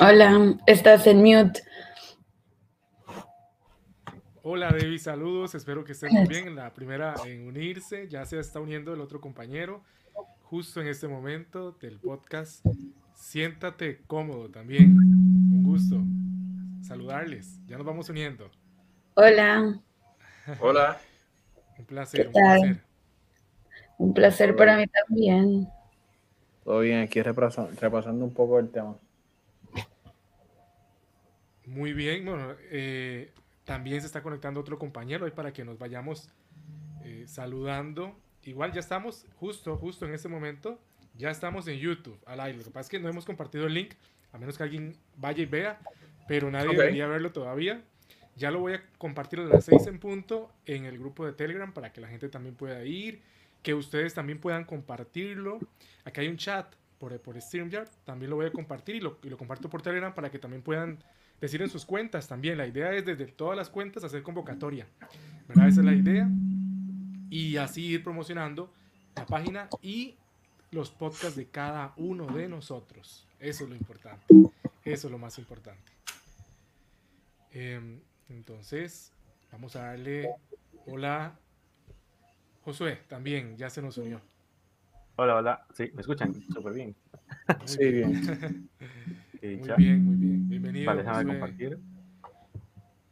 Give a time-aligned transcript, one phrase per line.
[0.00, 1.60] Hola, estás en mute.
[4.42, 6.54] Hola Debbie, saludos, espero que estén muy bien.
[6.54, 9.82] La primera en unirse, ya se está uniendo el otro compañero
[10.42, 12.64] justo en este momento del podcast.
[13.14, 14.96] Siéntate cómodo también.
[14.96, 16.00] Un gusto
[16.80, 17.58] saludarles.
[17.66, 18.48] Ya nos vamos uniendo.
[19.14, 19.80] Hola.
[20.60, 20.98] Hola.
[21.76, 22.80] un placer, un placer.
[23.98, 25.68] Un placer para mí también.
[26.62, 28.96] Todo bien, aquí repasando, un poco el tema.
[31.68, 33.30] Muy bien, bueno, eh,
[33.64, 36.30] también se está conectando otro compañero ahí para que nos vayamos
[37.04, 38.16] eh, saludando.
[38.42, 40.80] Igual ya estamos, justo, justo en este momento,
[41.14, 42.56] ya estamos en YouTube al aire.
[42.56, 43.92] Lo que pasa es que no hemos compartido el link,
[44.32, 45.78] a menos que alguien vaya y vea,
[46.26, 47.82] pero nadie debería verlo todavía.
[48.34, 51.74] Ya lo voy a compartir a las 6 en punto en el grupo de Telegram
[51.74, 53.20] para que la gente también pueda ir,
[53.62, 55.58] que ustedes también puedan compartirlo.
[56.06, 59.28] Aquí hay un chat por, por StreamYard, también lo voy a compartir y lo, y
[59.28, 60.98] lo comparto por Telegram para que también puedan
[61.40, 62.58] decir en sus cuentas también.
[62.58, 64.86] La idea es desde todas las cuentas hacer convocatoria.
[65.48, 65.68] ¿verdad?
[65.68, 66.28] Esa es la idea.
[67.30, 68.72] Y así ir promocionando
[69.16, 70.16] la página y
[70.70, 73.26] los podcasts de cada uno de nosotros.
[73.40, 74.26] Eso es lo importante.
[74.84, 75.92] Eso es lo más importante.
[77.50, 79.12] Em, entonces,
[79.50, 80.28] vamos a darle
[80.86, 81.38] hola.
[82.62, 84.20] Josué, también, ya se nos unió.
[85.16, 85.66] Hola, hola.
[85.74, 86.34] Sí, ¿me escuchan?
[86.52, 86.96] Súper bien.
[87.64, 88.70] sí, bien.
[89.42, 90.48] muy bien, muy bien.
[90.48, 90.86] Bienvenido.
[90.86, 91.78] Vale, déjame compartir.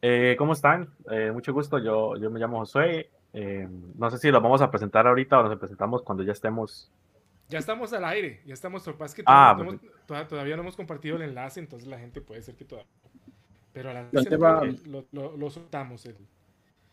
[0.03, 0.89] Eh, ¿Cómo están?
[1.11, 1.79] Eh, mucho gusto.
[1.79, 3.11] Yo, yo me llamo Josué.
[3.33, 6.91] Eh, no sé si lo vamos a presentar ahorita o nos presentamos cuando ya estemos.
[7.49, 8.87] Ya estamos al aire, ya estamos.
[8.87, 12.43] Lo que ah, todavía, no todavía, no hemos compartido el enlace, entonces la gente puede
[12.43, 12.91] ser que todavía.
[13.73, 14.63] Pero la ¿Dónde va?
[14.87, 16.07] Lo, lo, soltamos.
[16.07, 16.17] El,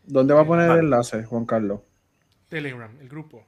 [0.05, 1.79] ¿Dónde va a poner el enlace, Juan Carlos?
[2.49, 3.45] Telegram, el grupo.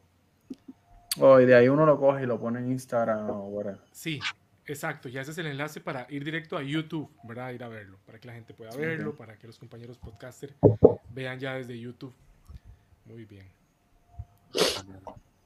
[1.20, 3.82] Oh, y de ahí uno lo coge y lo pone en Instagram o whatever.
[3.92, 4.20] Sí,
[4.68, 7.52] Exacto, ya ese es el enlace para ir directo a YouTube, ¿verdad?
[7.52, 10.56] Ir a verlo, para que la gente pueda verlo, para que los compañeros podcaster
[11.12, 12.14] vean ya desde YouTube.
[13.06, 13.48] Muy bien.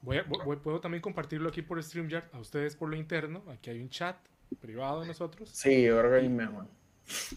[0.02, 0.22] Voy
[0.64, 3.44] puedo también compartirlo aquí por StreamYard, a ustedes por lo interno.
[3.50, 4.16] Aquí hay un chat
[4.62, 5.50] privado de nosotros.
[5.50, 6.68] Sí, yo creo que mejor.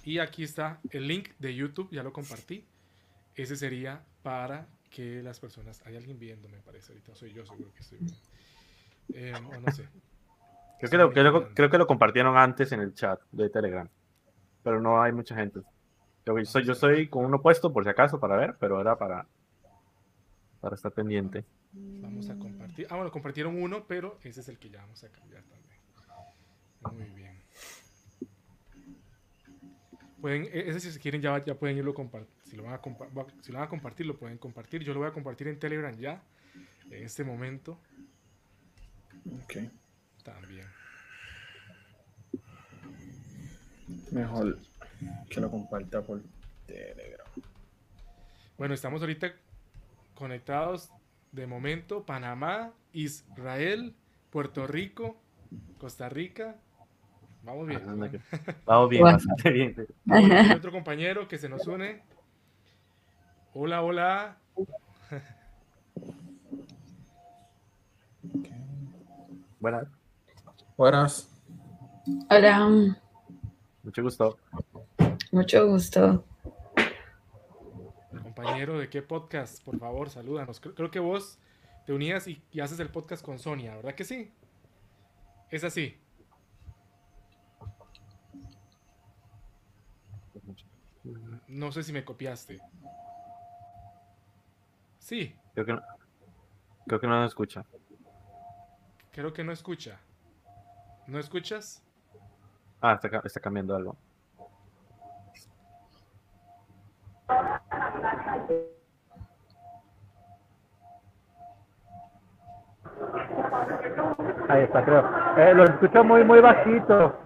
[0.05, 2.65] Y aquí está el link de YouTube, ya lo compartí.
[3.35, 5.83] Ese sería para que las personas.
[5.87, 6.93] Hay alguien viendo, me parece.
[6.93, 8.19] Ahorita soy yo, seguro que estoy viendo.
[9.15, 9.89] Eh, o no sé.
[10.89, 13.89] Creo que, lo, creo que lo compartieron antes en el chat de Telegram,
[14.65, 15.61] pero no hay mucha gente.
[16.27, 19.25] Yo soy, yo soy con uno puesto por si acaso para ver, pero era para,
[20.61, 21.45] para estar pendiente.
[21.73, 22.89] Vamos a compartir.
[22.91, 25.81] Ah, bueno, compartieron uno, pero ese es el que ya vamos a cambiar también.
[26.93, 27.41] Muy bien.
[30.21, 32.29] Pueden, e, ese si quieren ya, ya pueden irlo compartir.
[32.43, 32.81] Si lo, van a
[33.41, 34.83] si lo van a compartir, lo pueden compartir.
[34.83, 36.21] Yo lo voy a compartir en Telegram ya,
[36.91, 37.79] en este momento.
[39.45, 39.59] Ok.
[40.23, 40.67] También.
[44.11, 44.59] Mejor
[45.29, 46.21] que lo comparta por
[46.67, 47.27] Telegram.
[48.57, 49.33] Bueno, estamos ahorita
[50.15, 50.91] conectados
[51.33, 53.95] de momento Panamá, Israel,
[54.31, 55.17] Puerto Rico,
[55.79, 56.57] Costa Rica.
[57.43, 57.81] Vamos bien.
[58.65, 59.75] Vamos bien, bastante bien.
[60.55, 62.03] Otro compañero que se nos une.
[63.55, 64.37] Hola, hola.
[69.59, 70.02] Buenas.
[70.83, 71.31] Buenas.
[72.29, 72.99] Hola.
[73.85, 74.37] Mucho gusto.
[75.31, 76.25] Mucho gusto.
[78.21, 79.63] Compañero, ¿de qué podcast?
[79.63, 80.59] Por favor, salúdanos.
[80.59, 81.39] Creo, que vos
[81.87, 84.33] te unías y, haces el podcast con Sonia, ¿verdad que sí?
[85.53, 85.97] Es así.
[91.47, 92.61] No sé si me copiaste.
[94.99, 95.33] Sí.
[95.55, 95.83] Creo que no,
[96.89, 97.65] creo que no nos escucha.
[99.13, 100.01] Creo que no escucha.
[101.07, 101.83] ¿No escuchas?
[102.81, 103.97] Ah, está, está cambiando algo.
[114.49, 115.11] Ahí está, creo.
[115.39, 117.19] Eh, los escucho muy, muy bajito.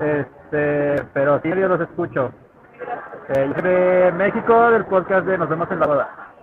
[0.00, 2.32] Este, pero sí, yo los escucho.
[3.28, 6.34] Eh, de México, del podcast de Nos vemos en la boda.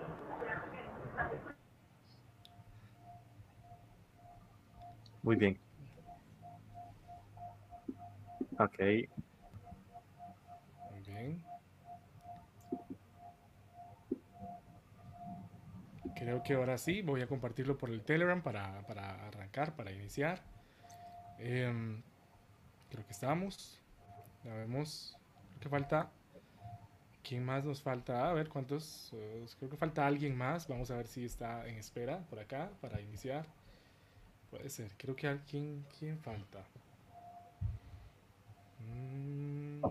[5.24, 5.60] Muy bien.
[8.64, 8.78] Ok.
[11.08, 11.44] Bien.
[16.16, 18.78] Creo que ahora sí voy a compartirlo por el Telegram para,
[19.28, 20.44] arrancar, para iniciar.
[21.40, 22.04] Em,
[22.92, 23.80] creo que estamos.
[24.44, 25.18] Ya vemos.
[25.50, 26.12] Creo que falta.
[27.24, 28.30] ¿Quién más nos falta?
[28.30, 29.10] A ver cuántos.
[29.14, 30.68] Eh, creo que falta alguien más.
[30.68, 33.48] Vamos a ver si está en espera por acá para iniciar.
[34.52, 34.92] Puede ser.
[34.98, 35.84] Creo que alguien.
[35.98, 36.64] ¿Quién falta?
[38.92, 39.82] Mm.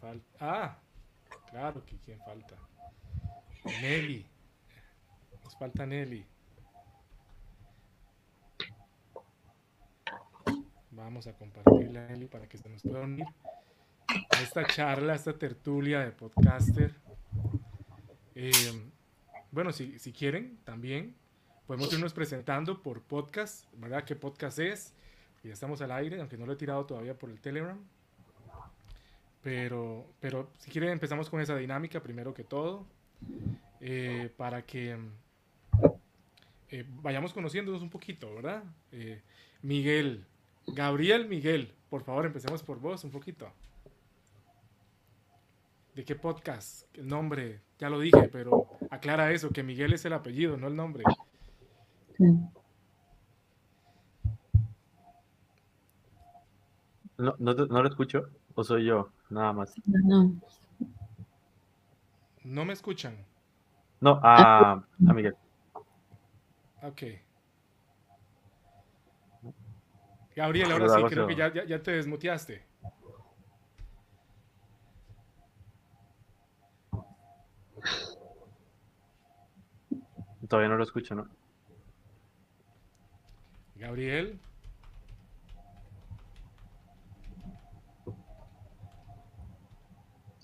[0.00, 0.36] falta?
[0.40, 0.78] Ah,
[1.50, 2.56] claro que quién falta.
[3.80, 4.26] Nelly.
[5.42, 6.24] Nos falta Nelly.
[10.90, 13.26] Vamos a compartirle a Nelly para que se nos pueda unir
[14.30, 16.94] a esta charla, a esta tertulia de podcaster.
[18.34, 18.90] Eh,
[19.50, 21.14] bueno, si, si quieren, también
[21.66, 24.04] podemos irnos presentando por podcast, ¿verdad?
[24.04, 24.94] ¿Qué podcast es?
[25.46, 27.78] Ya estamos al aire, aunque no lo he tirado todavía por el Telegram.
[29.42, 32.84] Pero, pero si quieren empezamos con esa dinámica primero que todo,
[33.80, 34.98] eh, para que
[36.70, 38.64] eh, vayamos conociéndonos un poquito, ¿verdad?
[38.90, 39.22] Eh,
[39.62, 40.24] Miguel,
[40.66, 43.48] Gabriel Miguel, por favor empecemos por vos un poquito.
[45.94, 46.84] ¿De qué podcast?
[46.96, 50.74] El nombre, ya lo dije, pero aclara eso, que Miguel es el apellido, no el
[50.74, 51.04] nombre.
[57.18, 59.74] No, no, no lo escucho, o soy yo, nada más.
[59.86, 60.32] No.
[62.44, 63.16] ¿No me escuchan?
[64.00, 65.34] No, a, a Miguel.
[66.82, 67.02] Ok.
[70.36, 72.62] Gabriel, ahora sí, creo que ya, ya, ya te desmuteaste.
[80.46, 81.26] Todavía no lo escucho, ¿no?
[83.76, 84.38] Gabriel.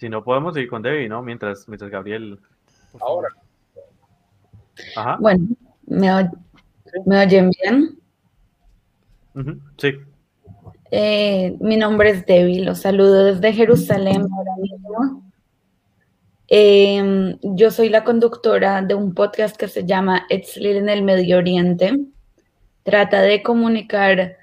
[0.02, 1.22] Si no, podemos seguir con Debbie, ¿no?
[1.22, 2.36] Mientras, mientras Gabriel.
[2.98, 3.28] Favor.
[4.96, 5.16] Ajá.
[5.20, 5.46] Bueno,
[5.86, 6.28] ¿me, oy-
[7.06, 8.00] ¿me oyen bien?
[9.78, 9.92] Sí.
[10.90, 15.22] Eh, mi nombre es Debbie, los saludo desde Jerusalén ahora mismo.
[16.48, 21.38] Eh, yo soy la conductora de un podcast que se llama Etzlil en el Medio
[21.38, 21.96] Oriente.
[22.82, 24.36] Trata de comunicar,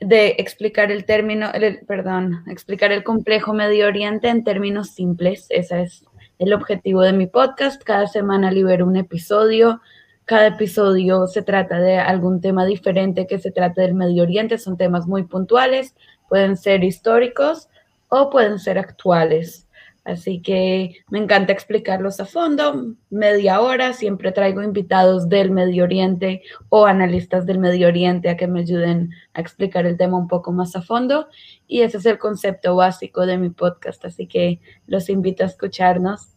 [0.00, 5.46] de explicar el término, el- perdón, explicar el complejo Medio Oriente en términos simples.
[5.50, 6.04] Ese es
[6.38, 7.82] el objetivo de mi podcast.
[7.82, 9.80] Cada semana libero un episodio.
[10.26, 14.58] Cada episodio se trata de algún tema diferente que se trate del Medio Oriente.
[14.58, 15.94] Son temas muy puntuales,
[16.28, 17.68] pueden ser históricos
[18.08, 19.65] o pueden ser actuales.
[20.06, 22.94] Así que me encanta explicarlos a fondo.
[23.10, 28.46] Media hora, siempre traigo invitados del Medio Oriente o analistas del Medio Oriente a que
[28.46, 31.26] me ayuden a explicar el tema un poco más a fondo.
[31.66, 34.04] Y ese es el concepto básico de mi podcast.
[34.04, 36.28] Así que los invito a escucharnos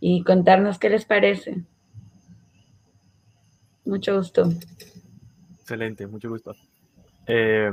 [0.00, 1.62] y contarnos qué les parece.
[3.84, 4.50] Mucho gusto.
[5.60, 6.52] Excelente, mucho gusto.
[7.28, 7.72] Eh,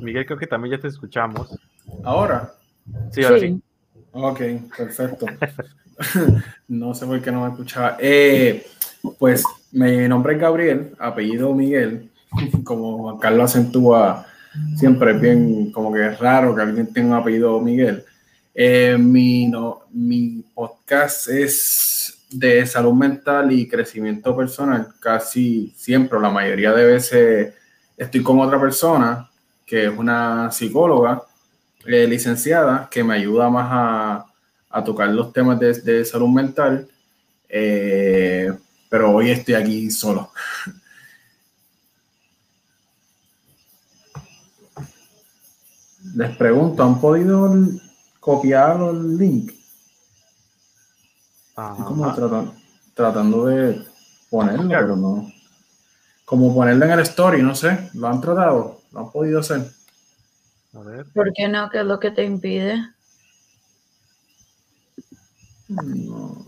[0.00, 1.56] Miguel, creo que también ya te escuchamos.
[2.02, 2.54] Ahora.
[3.12, 3.62] Sí, ahora sí.
[4.20, 4.40] Ok,
[4.76, 5.26] perfecto.
[6.68, 7.96] no sé por qué no me escuchaba.
[8.00, 8.66] Eh,
[9.16, 12.10] pues mi nombre es Gabriel, apellido Miguel.
[12.64, 14.26] Como Juan Carlos acentúa,
[14.74, 18.04] siempre es bien como que es raro que alguien tenga un apellido Miguel.
[18.52, 24.88] Eh, mi, no, mi podcast es de salud mental y crecimiento personal.
[24.98, 27.54] Casi siempre, la mayoría de veces,
[27.96, 29.30] estoy con otra persona
[29.64, 31.22] que es una psicóloga
[31.86, 34.26] eh, licenciada que me ayuda más a,
[34.70, 36.88] a tocar los temas de, de salud mental.
[37.48, 38.52] Eh,
[38.90, 40.30] pero hoy estoy aquí solo.
[46.14, 47.52] Les pregunto, ¿han podido
[48.20, 49.52] copiar el link?
[51.54, 52.14] Como Ajá.
[52.16, 52.52] tratan-
[52.94, 53.84] tratando de
[54.30, 55.32] ponerlo, pero no.
[56.24, 57.90] Como ponerlo en el story, no sé.
[57.94, 58.82] ¿Lo han tratado?
[58.92, 59.66] ¿Lo han podido hacer?
[60.74, 61.06] A ver.
[61.14, 61.68] ¿Por qué no?
[61.70, 62.82] ¿Qué es lo que te impide?
[65.68, 66.46] No.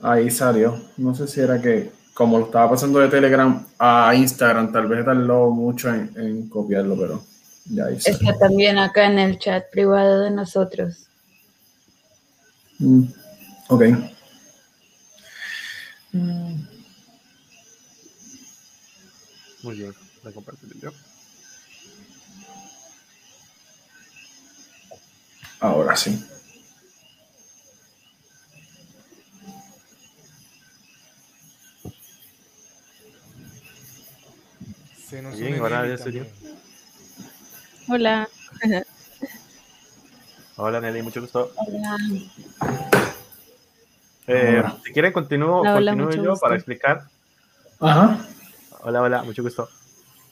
[0.00, 0.80] Ahí salió.
[0.96, 5.04] No sé si era que, como lo estaba pasando de Telegram a Instagram, tal vez
[5.04, 7.24] tardó mucho en, en copiarlo, pero
[7.66, 8.18] ya ahí salió.
[8.30, 11.06] Está también acá en el chat privado de nosotros.
[12.78, 13.04] Mm,
[13.68, 13.82] Ok.
[16.12, 16.64] Mm,
[19.62, 19.92] Muy bien.
[20.22, 20.92] Voy a compartir el video.
[25.60, 26.24] Ahora sí.
[35.08, 36.24] Se nos Bien, Nelly ya soy yo.
[37.88, 38.28] Hola.
[40.56, 41.52] Hola Nelly, mucho gusto.
[41.56, 41.96] Hola.
[44.26, 44.78] Eh, Hola.
[44.84, 46.42] si quieren, continúo, Hola, hola, continúo mucho yo gusto.
[46.42, 47.04] para explicar.
[47.80, 48.26] Ajá.
[48.82, 49.68] Hola, hola, mucho gusto.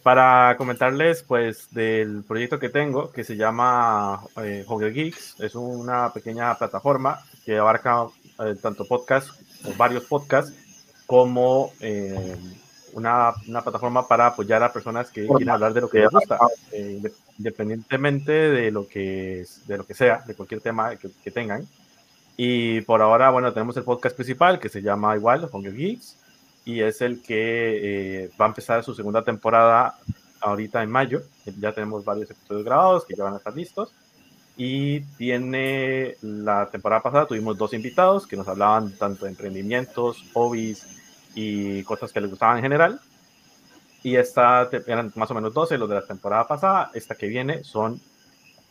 [0.03, 5.41] Para comentarles, pues, del proyecto que tengo, que se llama eh, Hogger Geeks.
[5.41, 8.07] Es una pequeña plataforma que abarca
[8.39, 9.29] eh, tanto podcast,
[9.67, 10.55] o varios podcasts,
[11.07, 12.37] como eh,
[12.95, 16.39] una, una, plataforma para apoyar a personas que quieren hablar de lo que les gusta,
[16.73, 17.03] eh,
[17.39, 21.67] independientemente de lo que, de lo que sea, de cualquier tema que, que, tengan.
[22.37, 26.17] Y por ahora, bueno, tenemos el podcast principal que se llama igual, Hunger Geeks,
[26.65, 29.99] y es el que eh, va a empezar su segunda temporada
[30.41, 31.23] ahorita en mayo.
[31.59, 33.93] Ya tenemos varios episodios grabados que ya van a estar listos.
[34.57, 40.87] Y tiene la temporada pasada tuvimos dos invitados que nos hablaban tanto de emprendimientos, hobbies
[41.35, 43.01] y cosas que les gustaban en general.
[44.03, 46.91] Y esta eran más o menos 12 los de la temporada pasada.
[46.95, 48.01] Esta que viene son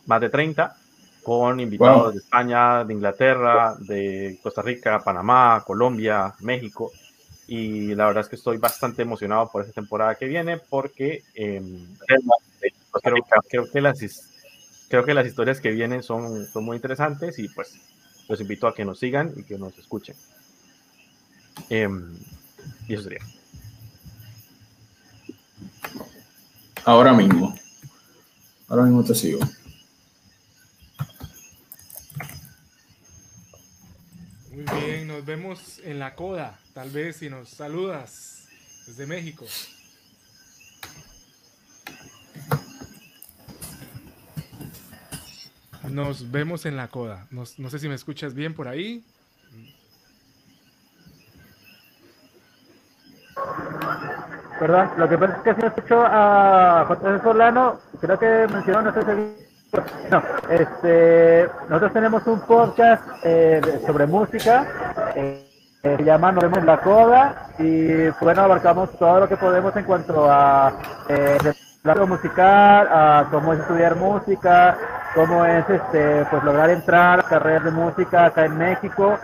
[0.06, 0.76] más de 30
[1.22, 6.90] con invitados de España, de Inglaterra, de Costa Rica, Panamá, Colombia, México.
[7.50, 11.60] Y la verdad es que estoy bastante emocionado por esta temporada que viene porque eh,
[13.02, 13.14] creo,
[13.48, 13.98] creo, que las,
[14.88, 17.74] creo que las historias que vienen son, son muy interesantes y pues
[18.28, 20.14] los invito a que nos sigan y que nos escuchen.
[21.70, 21.88] Eh,
[22.86, 23.18] y eso sería.
[26.84, 27.52] Ahora mismo.
[28.68, 29.40] Ahora mismo te sigo.
[34.52, 36.58] Muy bien, nos vemos en la coda.
[36.72, 38.48] Tal vez si nos saludas
[38.86, 39.44] desde México.
[45.90, 47.26] Nos vemos en la coda.
[47.30, 49.04] no sé si me escuchas bien por ahí.
[54.60, 58.92] Perdón, lo que pasa es que si escucho a José Solano, creo que mencionó, no
[58.92, 59.50] sé si...
[60.10, 65.46] No, este, nosotros tenemos un podcast eh, sobre música, eh,
[65.82, 69.84] se llama Nos vemos en la coda y bueno, abarcamos todo lo que podemos en
[69.84, 70.72] cuanto a
[71.08, 71.38] eh,
[72.06, 74.76] musical, a cómo es estudiar música,
[75.14, 79.18] cómo es este, pues lograr entrar a carreras de música acá en México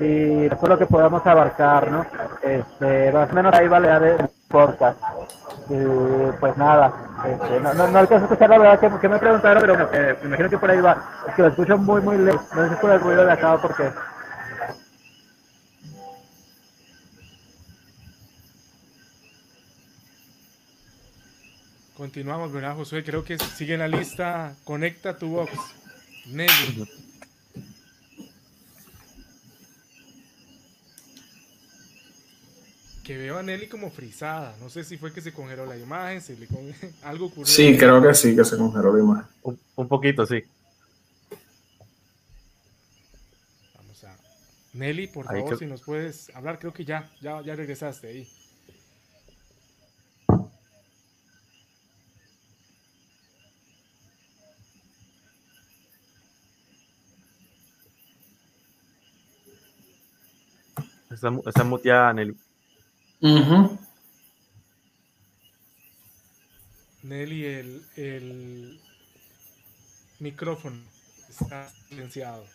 [0.00, 2.04] y todo lo que podamos abarcar, ¿no?
[2.42, 4.98] Este, más o menos ahí va la de podcast.
[5.68, 6.92] Y pues nada,
[7.24, 10.16] este, no, no, no, alcanzo a escuchar la verdad que, que me preguntaron, pero eh,
[10.22, 10.96] me imagino que por ahí va.
[11.28, 12.42] Es que lo escucho muy, muy lejos.
[12.54, 13.90] No sé si por el ruido de acá porque.
[22.00, 23.04] Continuamos, ¿verdad, Josué?
[23.04, 25.52] Creo que sigue en la lista Conecta tu Box.
[26.28, 26.88] Nelly.
[33.04, 34.56] que veo a Nelly como frisada.
[34.62, 36.74] No sé si fue que se congeló la imagen, si le con...
[37.02, 37.44] algo ocurrió.
[37.44, 39.26] Sí, creo que sí, que se congeló la imagen.
[39.42, 40.42] Un, un, poquito, sí.
[43.76, 44.16] Vamos a.
[44.72, 45.56] Nelly, por favor, que...
[45.56, 48.39] si nos puedes hablar, creo que ya, ya, ya regresaste ahí.
[61.20, 62.34] Está, está muteada, Nelly.
[63.20, 63.76] Uh
[67.02, 68.80] Nelly, el, el
[70.18, 70.80] micrófono
[71.28, 72.46] está silenciado.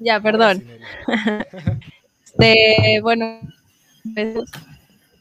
[0.00, 0.64] Ya, perdón.
[2.24, 3.38] este, bueno,
[4.14, 4.50] pues,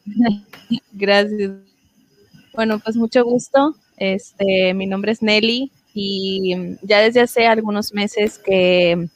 [0.94, 1.52] gracias.
[2.56, 3.76] Bueno, pues mucho gusto.
[3.98, 9.10] Este, mi nombre es Nelly y ya desde hace algunos meses que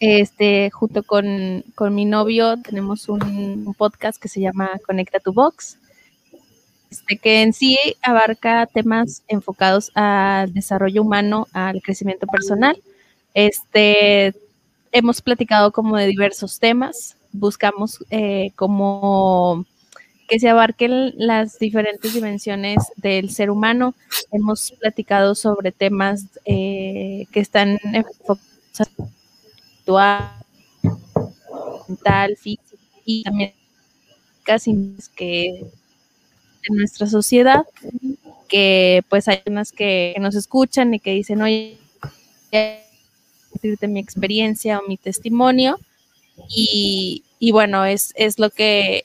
[0.00, 5.78] este, junto con, con mi novio tenemos un, podcast que se llama Conecta tu Box,
[6.90, 12.80] este, que en sí abarca temas enfocados al desarrollo humano, al crecimiento personal.
[13.32, 14.34] Este,
[14.92, 19.64] hemos platicado como de diversos temas, buscamos eh, como
[20.28, 23.94] que se abarquen las diferentes dimensiones del ser humano.
[24.32, 28.40] Hemos platicado sobre temas eh, que están enfocados
[31.88, 33.52] mental, físico y también
[34.42, 35.66] casi que
[36.66, 37.66] en nuestra sociedad,
[38.48, 41.78] que pues hay unas que, nos escuchan y que dicen, oye,
[43.52, 45.78] decirte mi experiencia o mi testimonio
[46.48, 49.02] y, y bueno, es, es lo que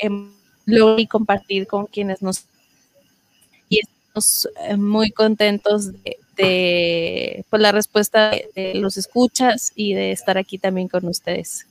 [0.70, 2.46] logro compartir con quienes nos
[3.70, 10.12] y estamos eh, muy contentos de, de pues, la respuesta de, los escuchas y de
[10.12, 11.68] estar aquí también con ustedes.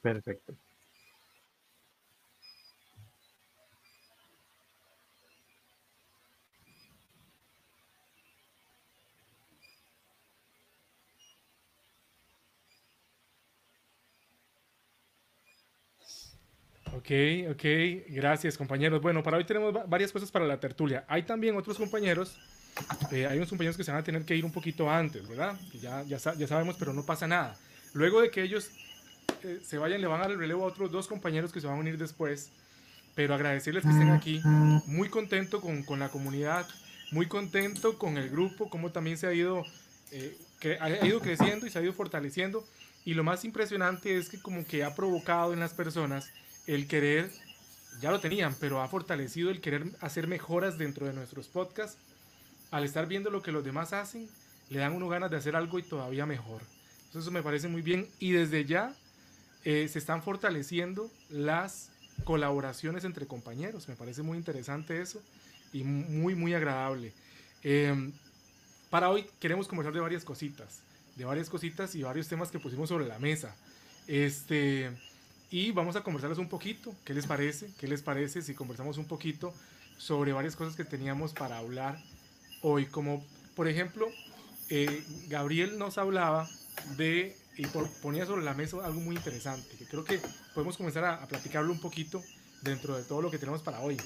[0.00, 0.54] Perfecto.
[16.96, 17.10] Ok,
[17.52, 17.64] ok,
[18.08, 19.00] gracias compañeros.
[19.02, 21.04] Bueno, para hoy tenemos varias cosas para la tertulia.
[21.08, 22.38] Hay también otros compañeros
[23.10, 25.58] eh, hay unos compañeros que se van a tener que ir un poquito antes, ¿verdad?
[25.80, 27.56] Ya, ya, ya sabemos, pero no pasa nada.
[27.94, 28.70] Luego de que ellos
[29.42, 31.66] eh, se vayan, le van a dar el relevo a otros dos compañeros que se
[31.66, 32.50] van a unir después.
[33.14, 34.42] Pero agradecerles que estén aquí.
[34.86, 36.66] Muy contento con, con la comunidad,
[37.12, 39.64] muy contento con el grupo, como también se ha ido,
[40.12, 40.36] eh,
[40.80, 42.62] ha ido creciendo y se ha ido fortaleciendo.
[43.06, 46.30] Y lo más impresionante es que como que ha provocado en las personas
[46.66, 47.30] el querer,
[48.00, 51.98] ya lo tenían, pero ha fortalecido el querer hacer mejoras dentro de nuestros podcasts.
[52.70, 54.28] Al estar viendo lo que los demás hacen,
[54.68, 56.62] le dan uno ganas de hacer algo y todavía mejor.
[57.06, 58.08] Entonces eso me parece muy bien.
[58.18, 58.94] Y desde ya
[59.64, 61.90] eh, se están fortaleciendo las
[62.24, 63.88] colaboraciones entre compañeros.
[63.88, 65.22] Me parece muy interesante eso
[65.72, 67.12] y muy, muy agradable.
[67.62, 68.12] Em,
[68.90, 70.82] para hoy queremos conversar de varias cositas,
[71.16, 73.54] de varias cositas y varios temas que pusimos sobre la mesa.
[74.06, 74.90] Este,
[75.50, 77.70] y vamos a conversarles un poquito, ¿qué les parece?
[77.78, 79.54] ¿Qué les parece si conversamos un poquito
[79.96, 82.02] sobre varias cosas que teníamos para hablar
[82.62, 82.86] hoy?
[82.86, 83.24] Como
[83.54, 84.08] por ejemplo,
[84.68, 86.48] eh, Gabriel nos hablaba
[86.96, 87.66] de, y
[88.02, 90.20] ponía sobre la mesa algo muy interesante, que creo que
[90.54, 92.22] podemos comenzar a, a platicarlo un poquito
[92.62, 93.96] dentro de todo lo que tenemos para hoy.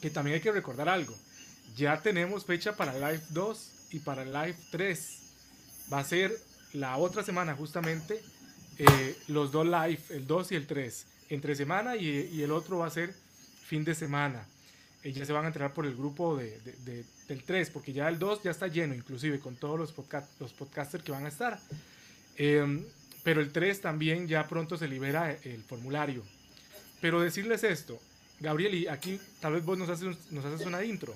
[0.00, 1.14] Que también hay que recordar algo,
[1.76, 5.18] ya tenemos fecha para Live 2 y para Live 3.
[5.92, 6.32] Va a ser
[6.72, 8.22] la otra semana justamente
[8.82, 12.78] eh, los dos live, el 2 y el 3, entre semana y, y el otro
[12.78, 13.14] va a ser
[13.66, 14.42] fin de semana.
[15.02, 18.08] Eh, ya se van a entrar por el grupo de, de, del 3, porque ya
[18.08, 21.28] el 2 ya está lleno, inclusive con todos los, podcast, los podcasters que van a
[21.28, 21.60] estar.
[22.38, 22.82] Eh,
[23.22, 26.22] pero el 3 también ya pronto se libera el formulario.
[27.02, 28.00] Pero decirles esto,
[28.40, 31.14] Gabriel, y aquí tal vez vos nos haces, nos haces una intro.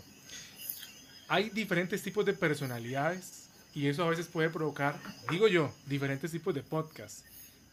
[1.29, 6.55] Hay diferentes tipos de personalidades y eso a veces puede provocar, digo yo, diferentes tipos
[6.55, 7.25] de podcasts.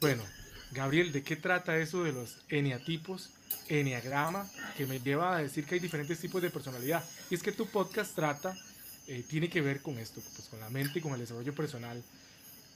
[0.01, 0.23] Bueno,
[0.71, 3.29] Gabriel, ¿de qué trata eso de los eneatipos,
[3.69, 7.07] eneagrama, que me lleva a decir que hay diferentes tipos de personalidad?
[7.29, 8.57] Y es que tu podcast trata,
[9.05, 12.01] eh, tiene que ver con esto, pues con la mente y con el desarrollo personal.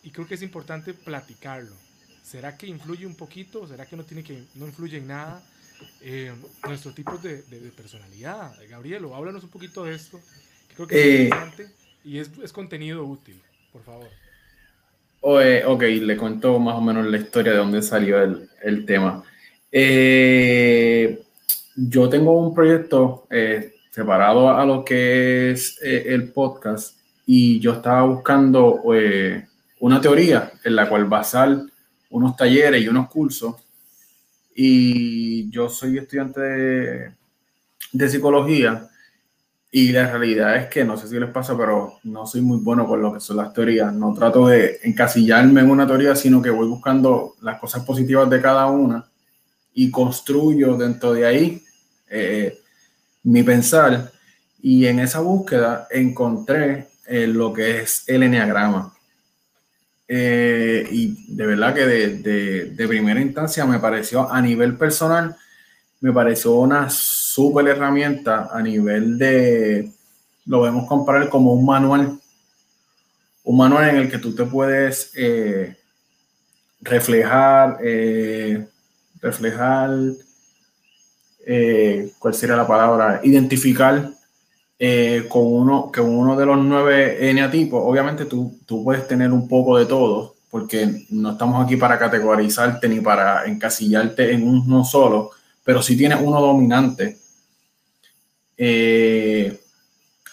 [0.03, 1.75] Y creo que es importante platicarlo.
[2.23, 5.43] ¿Será que influye un poquito será que no, tiene que, no influye en nada?
[6.01, 6.31] Eh,
[6.63, 8.55] nuestro tipo de, de, de, personalidad.
[8.69, 10.21] Gabriel, háblanos un poquito de esto.
[10.75, 11.71] Creo que es eh, interesante
[12.03, 13.41] y es, es contenido útil,
[13.73, 14.24] por favor.
[15.27, 19.23] Ok, le cuento más o menos la historia de dónde salió el, el tema.
[19.71, 21.19] Eh,
[21.75, 27.73] yo tengo un proyecto eh, separado a lo que es eh, el podcast y yo
[27.73, 29.47] estaba buscando eh,
[29.79, 31.57] una teoría en la cual basar
[32.11, 33.55] unos talleres y unos cursos.
[34.53, 37.11] Y yo soy estudiante de,
[37.93, 38.87] de psicología
[39.77, 42.87] y la realidad es que no sé si les pasa, pero no soy muy bueno
[42.87, 43.93] con lo que son las teorías.
[43.93, 48.41] No trato de encasillarme en una teoría, sino que voy buscando las cosas positivas de
[48.41, 49.05] cada una
[49.73, 51.63] y construyo dentro de ahí
[52.09, 52.57] eh,
[53.23, 54.13] mi pensar.
[54.61, 58.93] Y en esa búsqueda encontré eh, lo que es el enneagrama.
[60.07, 65.35] Eh, y de verdad que de, de, de primera instancia me pareció a nivel personal,
[66.05, 69.91] me pareció una súper herramienta a nivel de,
[70.45, 72.19] lo vemos comparar como un manual,
[73.43, 75.75] un manual en el que tú te puedes eh,
[76.79, 78.67] reflejar, eh,
[79.19, 79.89] reflejar,
[81.43, 83.21] eh, ¿cuál sería la palabra?
[83.23, 84.11] Identificar
[84.77, 89.47] eh, con, uno, que uno de los nueve eneatipos, obviamente tú, tú puedes tener un
[89.47, 95.31] poco de todo, porque no estamos aquí para categorizarte ni para encasillarte en uno solo,
[95.65, 97.17] pero si tienes uno dominante
[98.57, 99.59] eh,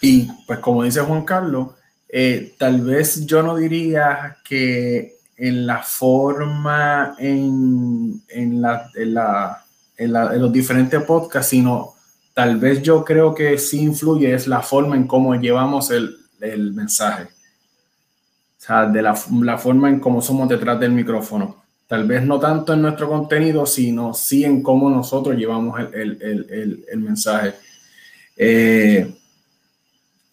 [0.01, 1.69] y pues como dice Juan Carlos,
[2.09, 9.65] eh, tal vez yo no diría que en la forma, en, en, la, en, la,
[9.97, 11.95] en, la, en los diferentes podcasts, sino
[12.35, 16.73] tal vez yo creo que sí influye es la forma en cómo llevamos el, el
[16.73, 17.25] mensaje.
[17.25, 21.62] O sea, de la, la, forma en cómo somos detrás del micrófono.
[21.93, 26.47] Tal vez no tanto en nuestro contenido, sino sí en cómo nosotros llevamos el, el,
[26.51, 27.53] el, el mensaje.
[28.35, 29.15] Eh,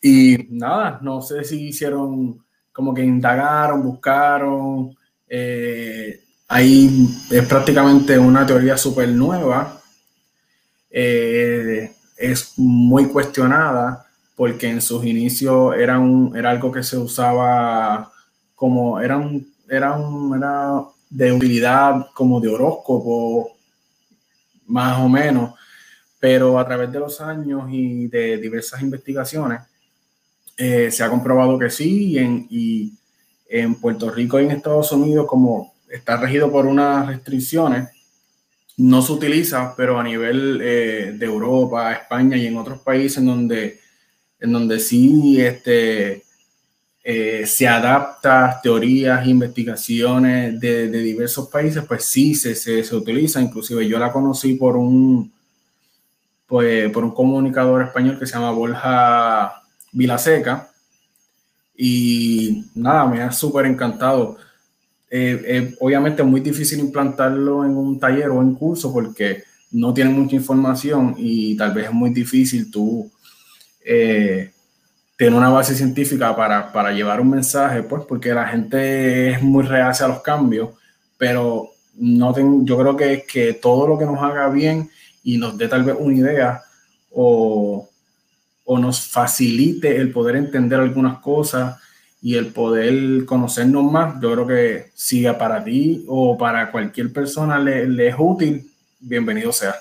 [0.02, 2.42] y nada, no sé si hicieron
[2.72, 4.96] como que indagaron, buscaron.
[5.28, 9.82] Eh, ahí es prácticamente una teoría súper nueva.
[10.90, 14.06] Eh, es muy cuestionada
[14.38, 18.10] porque en sus inicios era, un, era algo que se usaba
[18.56, 19.98] como, era, un, era,
[21.10, 23.58] de utilidad como de horóscopo,
[24.68, 25.54] más o menos.
[26.20, 29.62] Pero a través de los años y de diversas investigaciones
[30.58, 32.18] eh, se ha comprobado que sí,
[32.50, 32.94] y
[33.48, 37.90] en, Puerto Rico y en Estados Unidos, como está regido por unas restricciones,
[38.78, 43.26] no se utiliza, pero a nivel eh, de Europa, España y en otros países en
[43.26, 43.80] donde
[44.40, 46.24] en donde sí este,
[47.04, 53.42] eh, se adapta teorías, investigaciones de, diversos países, pues sí se, se, se, utiliza.
[53.42, 55.32] Inclusive yo la conocí por un,
[56.46, 60.70] pues, por un comunicador español que se llama Borja Vilaseca.
[61.76, 64.38] Y nada, me ha súper encantado.
[65.10, 69.94] Eh, eh, obviamente es muy difícil implantarlo en un taller o en curso porque no
[69.94, 73.10] tienen mucha información y tal vez es muy difícil tú
[75.20, 79.66] tener una base científica para, para, llevar un mensaje, pues porque la gente es muy
[79.66, 80.70] reacia a los cambios,
[81.18, 84.90] pero no yo creo que, que todo lo que nos haga bien
[85.22, 86.62] y nos dé tal vez una idea
[87.12, 87.90] o,
[88.64, 91.78] o nos facilite el poder entender algunas cosas
[92.22, 97.60] y el poder conocernos más, yo creo que siga para ti o para cualquier persona
[97.60, 99.76] le es útil, bienvenido sea.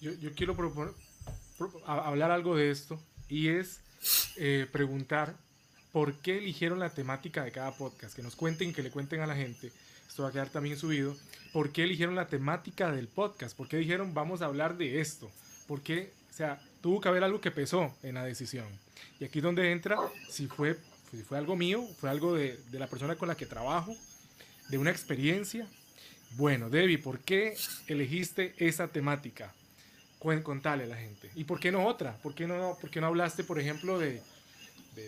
[0.00, 0.94] Yo, quiero proponer,
[1.84, 3.80] hablar algo de esto y es
[4.36, 5.36] eh, preguntar
[5.92, 9.26] por qué eligieron la temática de cada podcast, que nos cuenten, que le cuenten a
[9.26, 9.70] la gente,
[10.08, 11.14] esto va a quedar también subido,
[11.52, 15.30] por qué eligieron la temática del podcast, por qué dijeron vamos a hablar de esto,
[15.66, 18.68] por qué, o sea, tuvo que haber algo que pesó en la decisión.
[19.18, 19.98] Y aquí es donde entra
[20.30, 20.78] si fue,
[21.10, 23.94] si fue algo mío, fue algo de, de la persona con la que trabajo,
[24.70, 25.68] de una experiencia.
[26.36, 27.54] Bueno, Debbie, ¿por qué
[27.86, 29.52] elegiste esa temática?
[30.20, 31.30] Contale a la gente.
[31.34, 32.14] ¿Y por qué no otra?
[32.22, 34.22] ¿Por qué no, por qué no hablaste, por ejemplo, de,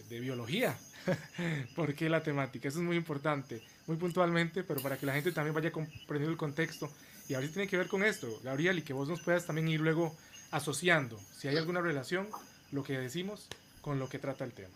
[0.09, 0.75] biología?
[1.77, 2.68] ¿Por qué la temática?
[2.68, 6.38] Eso es muy importante, muy puntualmente, pero para que la gente también vaya comprendiendo el
[6.38, 6.90] contexto.
[7.29, 9.81] Y ahora tiene que ver con esto, Gabriel, y que vos nos puedas también ir
[9.81, 10.16] luego
[10.51, 12.29] asociando, si hay alguna relación,
[12.72, 13.48] lo que decimos
[13.83, 14.75] con lo que trata el tema.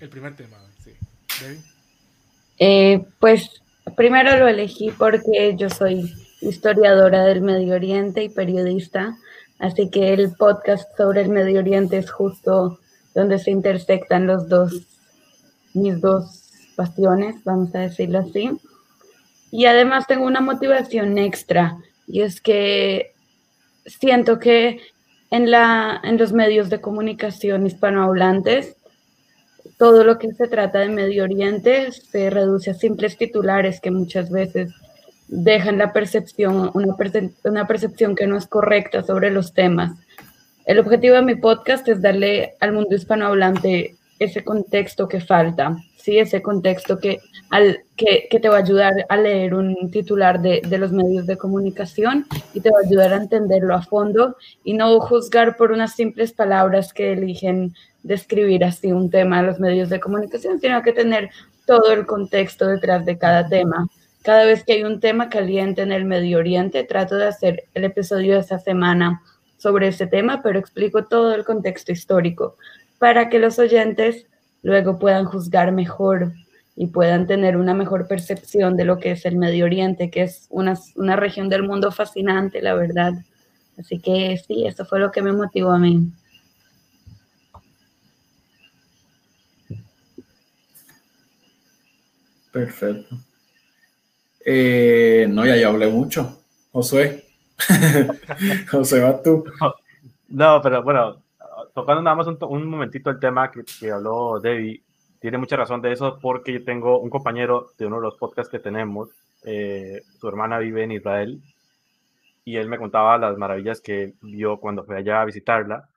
[0.00, 0.92] El primer tema, sí.
[2.58, 3.62] Eh, pues
[3.96, 9.16] primero lo elegí porque yo soy historiadora del Medio Oriente y periodista,
[9.58, 12.78] así que el podcast sobre el Medio Oriente es justo
[13.14, 14.86] donde se intersectan los dos,
[15.74, 18.50] mis dos pasiones, vamos a decirlo así.
[19.50, 23.14] Y además tengo una motivación extra, y es que
[23.86, 24.80] siento que
[25.30, 28.76] en, la, en los medios de comunicación hispanohablantes,
[29.78, 34.30] todo lo que se trata de Medio Oriente se reduce a simples titulares que muchas
[34.30, 34.72] veces
[35.28, 36.96] dejan la percepción, una,
[37.44, 39.92] una percepción que no es correcta sobre los temas.
[40.64, 46.18] El objetivo de mi podcast es darle al mundo hispanohablante ese contexto que falta, ¿sí?
[46.18, 50.62] ese contexto que, al, que, que, te va a ayudar a leer un titular de,
[50.66, 54.72] de, los medios de comunicación y te va a ayudar a entenderlo a fondo y
[54.72, 59.90] no juzgar por unas simples palabras que eligen describir así un tema de los medios
[59.90, 61.30] de comunicación, sino que tener
[61.66, 63.86] todo el contexto detrás de cada tema.
[64.26, 67.84] Cada vez que hay un tema caliente en el Medio Oriente, trato de hacer el
[67.84, 69.22] episodio de esa semana
[69.56, 72.56] sobre ese tema, pero explico todo el contexto histórico
[72.98, 74.26] para que los oyentes
[74.64, 76.32] luego puedan juzgar mejor
[76.74, 80.48] y puedan tener una mejor percepción de lo que es el Medio Oriente, que es
[80.50, 83.12] una, una región del mundo fascinante, la verdad.
[83.78, 86.10] Así que sí, eso fue lo que me motivó a mí.
[92.50, 93.25] Perfecto.
[94.48, 96.38] Eh, no, ya yo hablé mucho.
[96.70, 97.24] Josué.
[98.70, 99.44] José, vas tú.
[100.28, 101.20] No, pero bueno,
[101.74, 104.82] tocando nada más un, un momentito el tema que, que, habló Debbie,
[105.18, 108.50] tiene mucha razón de eso porque yo tengo un compañero de uno de los podcasts
[108.50, 109.08] que tenemos,
[109.42, 111.42] eh, su hermana vive en Israel
[112.44, 115.88] y él me contaba las maravillas que vio cuando fue allá a visitarla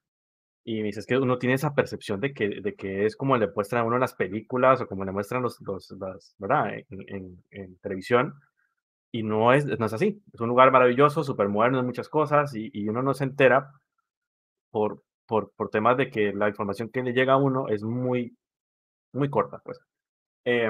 [0.64, 3.38] y me dice, es que uno tiene esa percepción de que, de que es como
[3.38, 6.74] le muestran a uno las películas o como le muestran los, los las, ¿verdad?
[6.76, 8.36] En, en, en, televisión.
[9.12, 10.22] Y no es, no es así.
[10.34, 13.72] Es un lugar maravilloso, súper moderno en muchas cosas y, y, uno no se entera
[14.70, 18.38] por, por, por temas de que la información que le llega a uno es muy,
[19.14, 19.62] muy corta.
[19.64, 19.80] Pues.
[20.46, 20.70] Eh,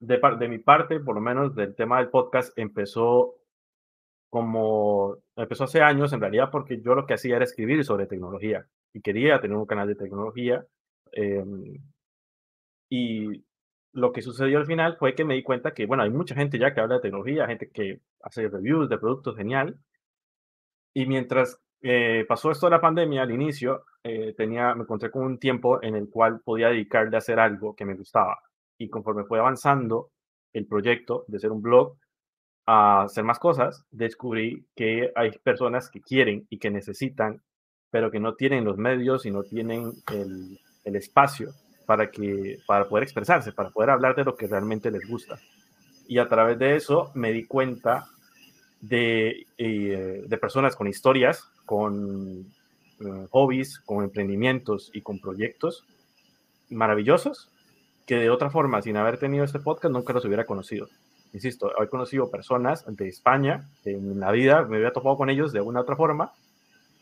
[0.00, 3.34] de, de mi parte, por lo menos del tema del podcast, empezó
[4.30, 8.66] como, empezó hace años en realidad porque yo lo que hacía era escribir sobre tecnología
[8.92, 10.66] y quería tener un canal de tecnología.
[11.12, 11.44] Eh,
[12.88, 13.44] y
[13.92, 16.58] lo que sucedió al final fue que me di cuenta que, bueno, hay mucha gente
[16.58, 19.78] ya que habla de tecnología, gente que hace reviews de productos, genial.
[20.94, 25.24] Y mientras eh, pasó esto de la pandemia al inicio, eh, tenía, me encontré con
[25.24, 28.38] un tiempo en el cual podía dedicarle a hacer algo que me gustaba.
[28.78, 30.10] Y conforme fue avanzando
[30.52, 31.96] el proyecto de ser un blog,
[32.66, 37.42] a hacer más cosas, descubrí que hay personas que quieren y que necesitan
[37.90, 41.52] pero que no tienen los medios y no tienen el, el espacio
[41.86, 45.38] para, que, para poder expresarse, para poder hablar de lo que realmente les gusta.
[46.08, 48.06] Y a través de eso me di cuenta
[48.80, 52.46] de, eh, de personas con historias, con
[53.00, 55.84] eh, hobbies, con emprendimientos y con proyectos
[56.68, 57.50] maravillosos
[58.06, 60.88] que de otra forma, sin haber tenido este podcast, nunca los hubiera conocido.
[61.32, 65.60] Insisto, he conocido personas de España, en la vida me había topado con ellos de
[65.60, 66.32] una u otra forma,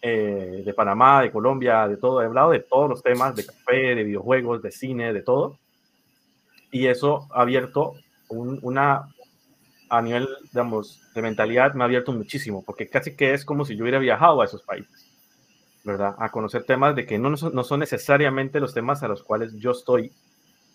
[0.07, 3.95] eh, de Panamá, de Colombia, de todo, he hablado de todos los temas, de café,
[3.95, 5.59] de videojuegos, de cine, de todo.
[6.71, 7.95] Y eso ha abierto
[8.29, 9.09] una,
[9.89, 13.77] a nivel, digamos, de mentalidad, me ha abierto muchísimo, porque casi que es como si
[13.77, 15.11] yo hubiera viajado a esos países,
[15.85, 16.15] ¿verdad?
[16.19, 19.71] A conocer temas de que no, no son necesariamente los temas a los cuales yo
[19.71, 20.13] estoy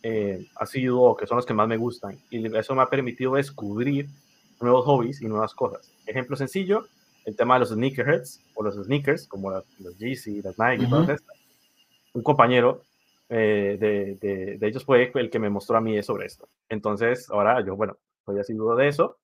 [0.02, 2.18] eh, sido que son los que más me gustan.
[2.32, 4.08] Y eso me ha permitido descubrir
[4.60, 5.92] nuevos hobbies y nuevas cosas.
[6.08, 6.88] Ejemplo sencillo,
[7.30, 10.88] el tema de los sneakerheads o los sneakers, como los Yeezy, las Nike,
[12.14, 12.82] Un compañero
[13.30, 16.50] eh, de, de, ellos fue el que me mostró a mí sobre esto.
[16.68, 19.18] Entonces, ahora yo, bueno, soy asiduo de eso.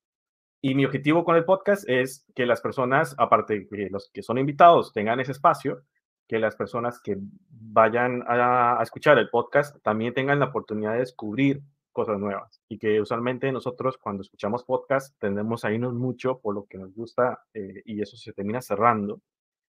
[0.62, 4.38] Y mi objetivo con el podcast es que las personas, aparte de los que son
[4.38, 5.82] invitados, tengan ese espacio,
[6.26, 7.18] que las personas que
[7.50, 11.62] vayan a, escuchar el podcast también tengan la oportunidad de descubrir
[11.96, 16.66] cosas nuevas y que usualmente nosotros cuando escuchamos podcast tendemos a irnos mucho por lo
[16.66, 19.22] que nos gusta eh, y eso se termina cerrando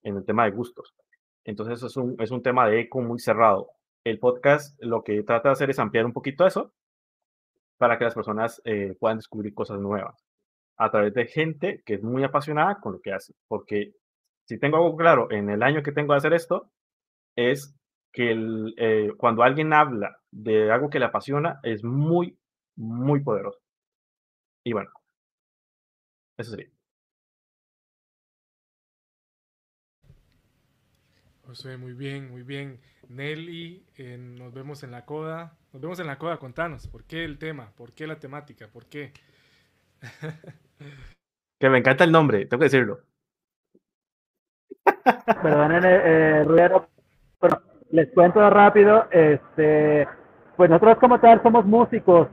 [0.02, 0.96] en el tema de gustos.
[1.44, 3.68] Entonces es un, es un tema de eco muy cerrado.
[4.02, 6.72] El podcast lo que trata de hacer es ampliar un poquito eso
[7.76, 10.26] para que las personas eh, puedan descubrir cosas nuevas
[10.76, 13.92] a través de gente que es muy apasionada con lo que hace, porque
[14.44, 16.68] si tengo algo claro en el año que tengo de hacer esto,
[17.36, 17.76] es
[18.12, 22.38] que el, eh, cuando alguien habla de algo que le apasiona, es muy,
[22.76, 23.60] muy poderoso.
[24.64, 24.90] Y bueno,
[26.38, 26.68] eso sería.
[31.48, 32.78] José, muy bien, muy bien.
[33.08, 35.56] Nelly, eh, nos vemos en la coda.
[35.72, 37.72] Nos vemos en la coda, contanos, ¿por qué el tema?
[37.74, 38.68] ¿Por qué la temática?
[38.68, 39.12] ¿Por qué?
[41.58, 43.00] que me encanta el nombre, tengo que decirlo.
[45.42, 46.97] Perdonen, eh, eh, Ruero, pero
[47.90, 50.06] les cuento rápido, este,
[50.56, 52.28] pues nosotros como tal somos músicos,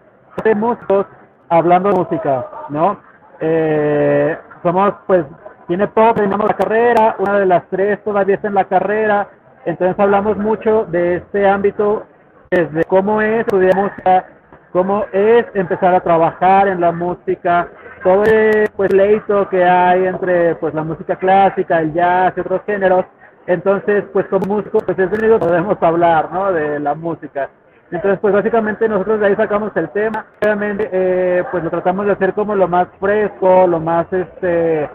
[0.56, 1.06] músicos
[1.50, 3.00] hablando de música, ¿no?
[3.40, 5.26] Eh, somos, pues,
[5.68, 9.30] tiene pop, tenemos la carrera, una de las tres todavía está en la carrera,
[9.66, 12.06] entonces hablamos mucho de este ámbito,
[12.52, 14.26] desde cómo es estudiar música,
[14.72, 17.68] cómo es empezar a trabajar en la música,
[18.04, 22.62] todo el pues, leito que hay entre pues, la música clásica, el jazz y otros
[22.66, 23.06] géneros.
[23.48, 26.52] Entonces, pues como músicos, pues es podemos hablar, ¿no?
[26.52, 27.50] De la música.
[27.92, 30.26] Entonces, pues básicamente nosotros de ahí sacamos el tema.
[30.42, 34.90] Obviamente, eh, pues lo tratamos de hacer como lo más fresco, lo más, este,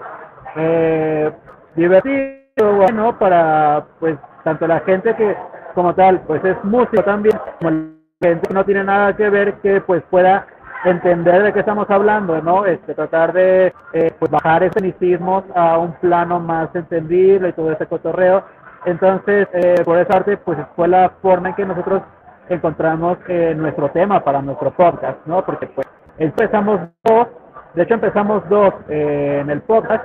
[0.57, 1.33] eh,
[1.77, 5.37] divertido, bueno, para, pues, tanto la gente que,
[5.75, 9.55] como tal, pues es músico también, como la gente que no tiene nada que ver,
[9.61, 10.47] que pues pueda
[10.85, 12.65] entender de qué estamos hablando, ¿no?
[12.65, 17.87] Este, tratar de eh, pues bajar escenicismos a un plano más entendible y todo ese
[17.87, 18.45] cotorreo.
[18.87, 22.03] Entonces, eh, por esa parte, pues fue la forma en que nosotros
[22.49, 25.45] encontramos eh, nuestro tema para nuestro podcast, ¿no?
[25.45, 25.87] Porque pues
[26.19, 27.29] empezamos dos,
[27.75, 30.05] de hecho empezamos dos en el podcast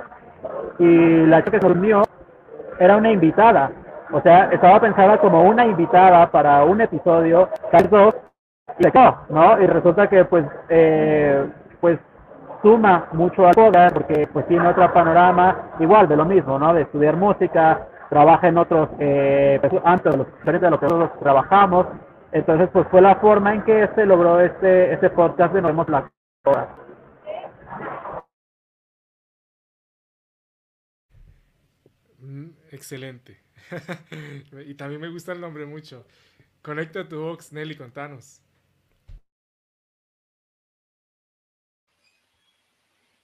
[0.78, 2.02] y la chica que unió
[2.78, 3.72] era una invitada,
[4.12, 8.14] o sea, estaba pensada como una invitada para un episodio, tal dos,
[9.30, 9.62] ¿no?
[9.62, 11.46] Y resulta que pues eh,
[11.80, 11.98] pues
[12.62, 16.74] suma mucho a todas porque pues tiene otro panorama igual de lo mismo, ¿no?
[16.74, 21.18] De estudiar música, trabaja en otros eh, antes de los diferentes de lo que nosotros
[21.20, 21.86] trabajamos.
[22.32, 25.88] Entonces pues fue la forma en que se logró este este podcast de No vemos
[25.88, 26.10] la
[32.70, 33.40] Excelente.
[34.66, 36.06] y también me gusta el nombre mucho.
[36.62, 38.45] Conecta tu box, Nelly, contanos.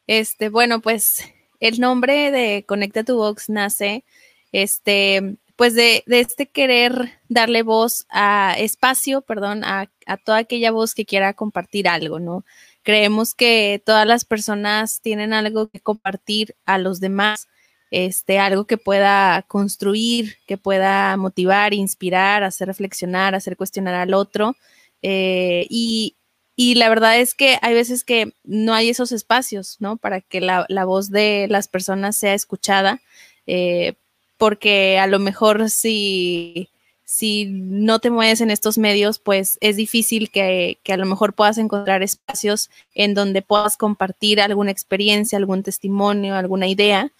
[0.06, 1.24] Este, bueno, pues
[1.60, 4.04] el nombre de Conecta tu Box nace,
[4.50, 9.88] este, pues de, este querer darle voz a espacio, perdón, a,
[10.24, 12.44] toda aquella voz que quiera compartir algo, ¿no?
[12.82, 17.46] Creemos que todas las personas tienen algo que compartir a los demás,
[17.92, 24.56] este, algo que pueda construir, que pueda motivar, inspirar, hacer reflexionar, hacer cuestionar al otro.
[25.02, 26.16] Eh, y,
[26.54, 29.96] y la verdad es que hay veces que no hay esos espacios, ¿no?
[29.96, 33.00] Para que la, voz de las personas sea escuchada,
[33.46, 33.94] eh,
[34.36, 36.68] porque a lo mejor si,
[37.04, 41.56] si no te mueves en estos medios, pues es difícil que, a lo mejor puedas
[41.56, 47.12] encontrar espacios en donde puedas compartir alguna experiencia, algún testimonio, alguna idea.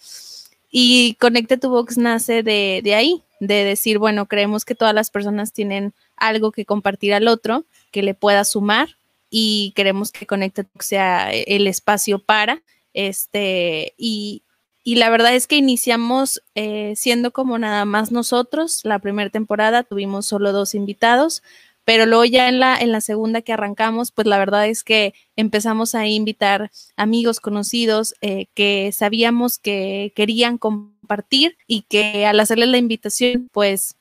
[0.71, 5.11] Y Conecte tu Box nace de, de ahí, de decir, bueno, creemos que todas las
[5.11, 8.97] personas tienen algo que compartir al otro, que le pueda sumar
[9.35, 14.43] y queremos que Connected sea el espacio para Este, y,
[14.85, 18.83] y la verdad es que iniciamos eh, siendo como nada más nosotros.
[18.85, 21.43] La primera temporada tuvimos solo dos invitados,
[21.85, 25.15] pero luego ya en la, en la segunda que arrancamos, pues la verdad es que
[25.35, 32.69] empezamos a invitar amigos conocidos eh, que sabíamos que querían compartir y que al hacerles
[32.69, 33.97] la invitación, pues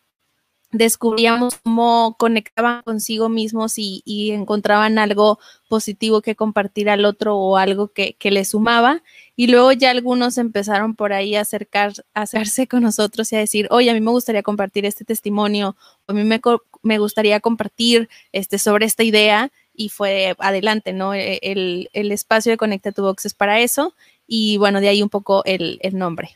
[0.72, 7.90] descubríamos cómo conectaban consigo mismos y, encontraban algo positivo que compartir al otro o algo
[7.90, 9.04] que, que les sumaba.
[9.36, 13.40] Y luego ya algunos empezaron por ahí a, acercar, a acercarse con nosotros y a
[13.40, 15.76] decir, oye, a mí me gustaría compartir este testimonio,
[16.08, 16.42] a mí me,
[16.84, 19.52] me gustaría compartir este, sobre esta idea.
[19.74, 21.14] Y fue adelante, ¿no?
[21.14, 23.96] E, el, el espacio de Conecta tu Box es para eso.
[24.28, 26.36] Y bueno, de ahí un poco el nombre.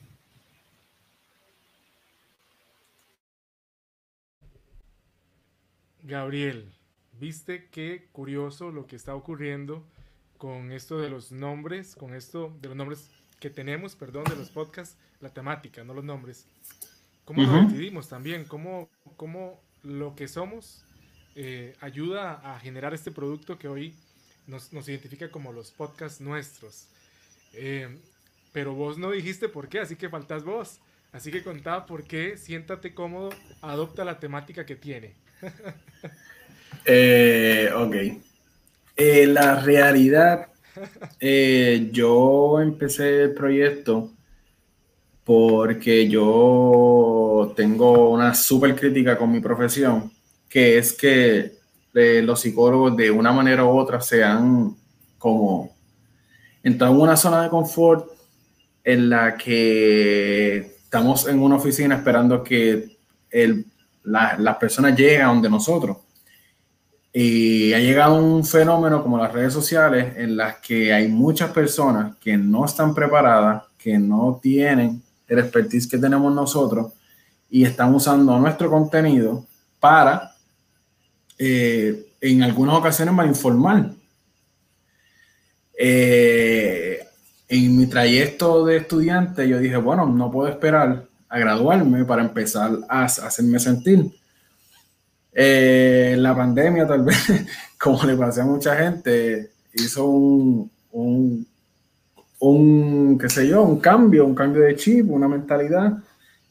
[6.08, 6.72] Gabriel,
[7.20, 9.84] ¿viste qué curioso lo que está ocurriendo
[10.38, 14.52] con esto de los nombres, con esto de los nombres que tenemos, perdón, de los
[14.52, 16.46] podcasts, la temática, no los nombres?
[17.24, 18.46] ¿Cómo lo decidimos también?
[18.46, 18.88] ¿Cómo,
[19.18, 20.86] cómo lo que somos
[21.34, 23.96] eh, ayuda a generar este producto que hoy
[24.46, 26.88] nos, identifica como los podcasts nuestros?
[27.54, 27.98] Eh,
[28.54, 30.82] pero vos no dijiste por qué, así que faltas vos.
[31.14, 33.32] Así que contaba por qué, siéntate cómodo,
[33.64, 35.25] adopta la temática que tiene.
[36.88, 37.96] Eh, ok.
[38.96, 40.50] Eh, la realidad,
[41.20, 44.12] eh, yo empecé el proyecto
[45.24, 50.12] porque yo tengo una súper crítica con mi profesión,
[50.48, 51.56] que es que
[51.94, 54.76] los psicólogos de una manera u otra sean
[55.18, 55.76] como
[56.62, 58.12] entrado en una zona de confort
[58.84, 62.98] en la que estamos en una oficina esperando que
[63.32, 63.66] el
[64.06, 65.98] las personas llegan donde nosotros.
[67.12, 72.16] Y ha llegado un fenómeno como las redes sociales en las que hay muchas personas
[72.18, 76.92] que no están preparadas, que no tienen el expertise que tenemos nosotros
[77.50, 79.46] y están usando nuestro contenido
[79.80, 80.36] para,
[81.38, 83.92] eh, en algunas ocasiones, para informar.
[85.78, 87.00] Eh,
[87.48, 91.06] en mi trayecto de estudiante, yo dije, bueno, no puedo esperar
[91.36, 94.10] a graduarme para empezar a, hacerme sentir.
[95.34, 97.18] Eh, la pandemia, tal vez,
[97.78, 100.72] como le pasé a mucha gente, hizo un,
[102.40, 105.98] un, qué sé yo, un cambio, un cambio de chip, una mentalidad.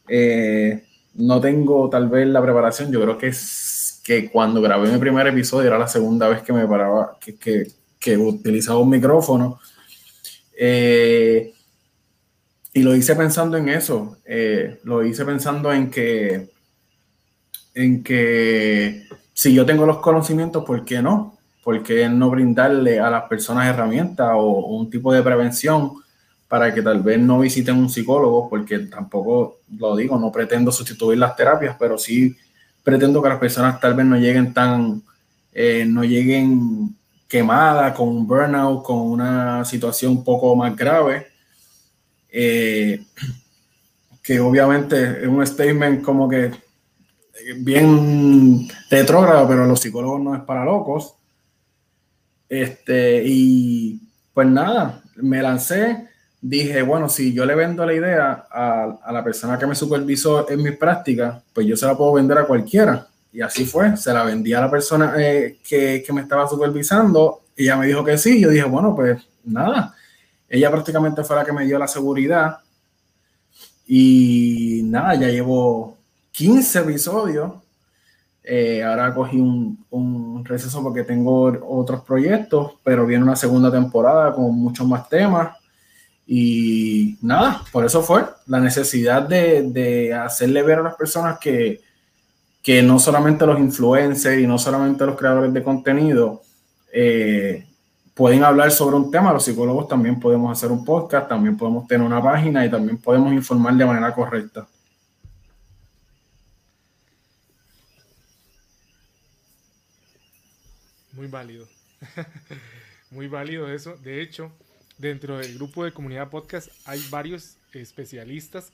[0.07, 4.99] Eh, no tengo tal vez la preparación, yo creo que es que cuando grabé mi
[4.99, 7.69] primer episodio era la segunda vez que me paraba, que, que,
[7.99, 9.59] que utilizaba un micrófono.
[10.59, 11.55] Eh,
[12.77, 16.51] y lo hice pensando en eso, eh, lo hice pensando en que,
[17.73, 21.39] en que si yo tengo los conocimientos, ¿por qué no?
[21.63, 25.93] ¿Por qué no brindarle a las personas herramientas o, un tipo de prevención
[26.49, 28.51] para que tal vez no visiten un psicólogo?
[28.51, 32.37] Porque tampoco, lo digo, no pretendo sustituir las terapias, pero sí
[32.83, 35.01] pretendo que las personas tal vez no lleguen tan,
[35.53, 36.97] eh, no lleguen
[37.29, 41.34] quemadas, con un burnout, con una situación un poco más grave
[42.37, 43.01] eh,
[44.21, 46.51] que obviamente es un statement como que
[47.59, 51.15] bien retrógrado, pero los psicólogos no es para locos.
[52.49, 54.01] Este, y
[54.33, 56.09] pues nada, me lancé,
[56.41, 60.61] dije, bueno, si yo le vendo la idea a, la persona que me supervisó en
[60.61, 63.07] mis prácticas, pues yo se la puedo vender a cualquiera.
[63.33, 67.43] Y así fue, se la vendí a la persona eh, que, que, me estaba supervisando,
[67.57, 69.95] y ella me dijo que sí, yo dije, bueno, pues nada,
[70.49, 72.59] ella prácticamente fue la que me dio la seguridad.
[73.87, 75.99] Y nada, ya llevo
[76.33, 77.53] 15 episodios.
[78.43, 84.35] Eh, ahora cogí un, un, receso porque tengo otros proyectos, pero viene una segunda temporada
[84.35, 85.57] con muchos más temas.
[86.27, 91.81] Y nada, por eso fue la necesidad de, de hacerle ver a las personas que,
[92.63, 96.43] que no solamente los influencers y no solamente los creadores de contenido
[96.91, 97.67] eh,
[98.15, 102.07] pueden hablar sobre un tema, los psicólogos también podemos hacer un podcast, también podemos tener
[102.07, 104.67] una página y también podemos informar de manera correcta.
[111.13, 111.67] Muy válido.
[113.11, 113.97] Muy válido eso.
[113.97, 114.51] De hecho,
[114.99, 118.73] dentro del grupo de comunidad podcast hay varios especialistas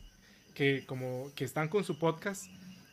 [0.54, 2.44] que como que están con su podcast,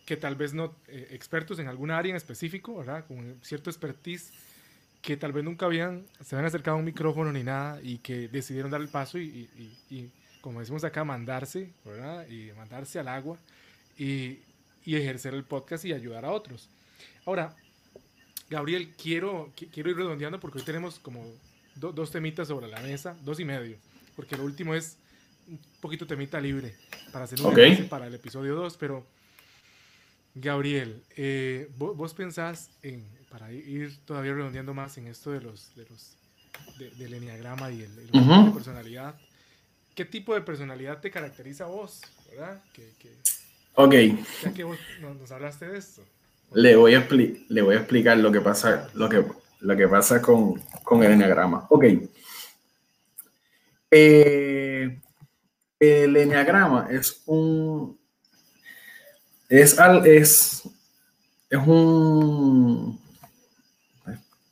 [0.06, 3.06] que tal vez no eh, expertos en alguna área en específico, ¿verdad?
[3.06, 4.32] Con cierto expertise
[5.02, 8.28] que tal vez nunca habían, se habían acercado a un micrófono ni nada y que
[8.28, 9.50] decidieron dar el paso y,
[9.90, 10.10] y,
[10.42, 12.28] como decimos acá, mandarse, ¿verdad?
[12.30, 13.38] Y mandarse al agua
[13.98, 14.40] y,
[14.86, 16.70] y, ejercer el podcast y ayudar a otros.
[17.26, 17.56] Ahora,
[18.50, 21.26] Gabriel, quiero, quiero ir redondeando porque hoy tenemos como
[21.76, 23.78] dos temitas sobre la mesa, dos y medio.
[24.16, 24.98] porque lo último es
[25.48, 26.74] un poquito temita libre
[27.12, 27.58] para hacer un Ok.
[27.60, 29.06] enlace para el episodio 2, pero
[30.36, 35.76] Gabriel, eh, ¿vo- ¿vos, pensás en, para ir todavía redondeando más en esto de los,
[35.76, 36.16] de los
[36.80, 39.16] de- del enneagrama y el, el de personalidad,
[39.96, 42.02] ¿qué tipo de personalidad te caracteriza a vos?
[42.30, 42.62] ¿Verdad?
[42.74, 43.12] Que, que,
[43.76, 43.94] Ok,
[44.44, 46.04] ya que vos nos, hablaste de esto.
[46.54, 49.24] le voy a, le voy a explicar lo que pasa, lo que,
[49.60, 51.68] lo que pasa con, con el enneagrama.
[51.70, 51.86] Ok.
[53.92, 55.00] Eh,
[55.80, 57.98] el enneagrama es un.
[59.50, 60.64] Es, al, es,
[61.50, 63.00] es un.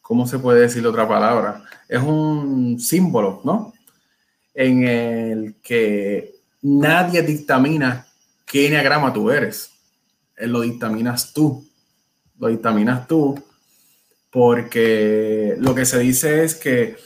[0.05, 1.63] ¿Cómo se puede decir otra palabra?
[1.89, 3.73] Es un símbolo, ¿no?
[4.53, 8.05] En el que nadie dictamina
[8.45, 9.71] qué enneagrama tú eres.
[10.37, 11.67] Lo dictaminas tú.
[12.37, 13.35] Lo dictaminas tú
[14.29, 16.97] porque lo que se dice es que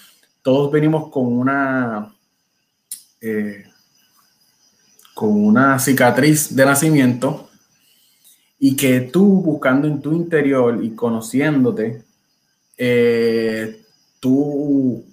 [0.41, 2.13] todos venimos con una
[3.21, 3.63] eh,
[5.13, 7.49] con una cicatriz de nacimiento
[8.59, 12.08] y que tú buscando en tu interior y conociéndote,
[12.79, 13.81] eh,
[14.21, 15.05] tú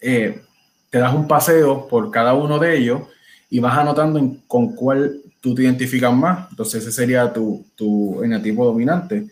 [0.00, 0.42] eh,
[0.90, 3.02] te das un paseo por cada uno de ellos
[3.50, 6.50] y vas anotando en- con cuál tú te identificas más.
[6.50, 9.26] Entonces ese sería tu, tu eneatipo dominante.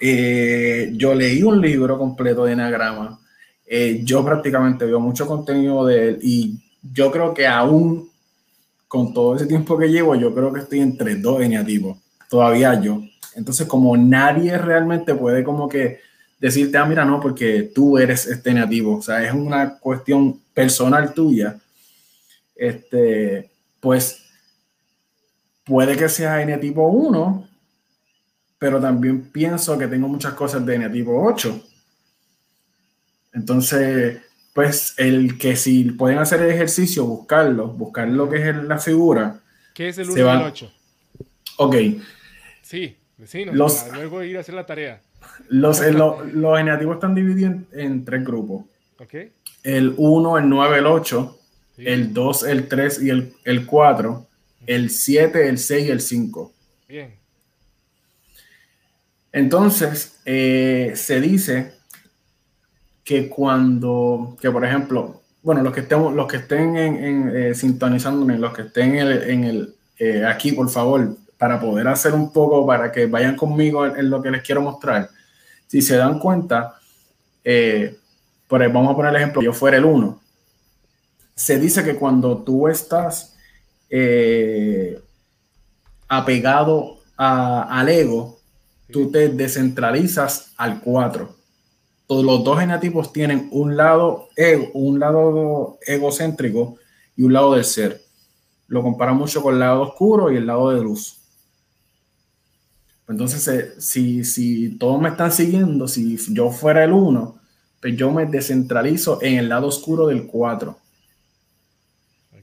[0.00, 3.18] Eh, yo leí un libro completo de enagrama.
[4.04, 6.58] Yo prácticamente veo mucho contenido de él y
[6.92, 8.10] yo creo que aún
[8.88, 11.98] con todo ese tiempo que llevo, yo creo que estoy entre dos eneatipos,
[12.30, 13.02] todavía yo.
[13.36, 16.00] Entonces, como nadie realmente puede como que
[16.42, 21.14] decirte, ah, mira, no, porque tú eres este eneatipo, o sea, es una cuestión personal
[21.14, 21.56] tuya,
[22.56, 23.48] este,
[23.80, 24.24] pues
[25.64, 27.48] puede que sea eneatipo 1,
[28.58, 31.64] pero también pienso que tengo muchas cosas de eneatipo 8.
[33.32, 34.20] Entonces,
[34.52, 39.40] pues el que si pueden hacer el ejercicio, buscarlo, buscar lo que es la figura.
[39.74, 40.72] ¿Qué es el Se 1 y el 8?
[41.58, 41.76] Ok,
[42.62, 45.00] Sí, vecinos, Los- para luego ir a hacer la tarea.
[45.48, 46.58] Los, eh, lo- los
[46.94, 48.64] están divididos en, en tres grupos.
[49.62, 51.38] El 1, el 9, el 8,
[51.76, 51.84] Sí.
[51.86, 54.26] el 2, el 3 y el, el 4,
[54.66, 56.52] el 7, el 6 y el 5.
[56.88, 57.14] Bien.
[59.32, 61.72] Entonces, eh, se dice
[63.04, 67.54] que cuando, que por ejemplo, bueno, los que estemos, los que estén en, en, eh,
[67.54, 72.14] sintonizándonos, los que estén en el, en el, eh, aquí, por favor, para poder hacer
[72.14, 75.10] un poco, para que vayan conmigo en, lo que les quiero mostrar.
[75.66, 76.76] Si se dan cuenta,
[77.42, 77.98] eh,
[78.46, 80.20] por ahí, vamos a poner el ejemplo, yo fuera el 1.
[81.34, 83.34] Se dice que cuando tú estás
[83.90, 85.02] eh,
[86.06, 88.38] apegado a- al ego,
[88.92, 91.34] tú te descentralizas al 4.
[92.06, 96.76] Todos los dos genotipos tienen un lado ego, un lado egocéntrico
[97.16, 98.00] y un lado del ser.
[98.68, 101.18] Lo compara mucho con el lado oscuro y el lado de luz.
[103.12, 107.38] Entonces, eh, si, si todos me están siguiendo, si yo fuera el 1,
[107.78, 110.78] pues yo me descentralizo en el lado oscuro del 4.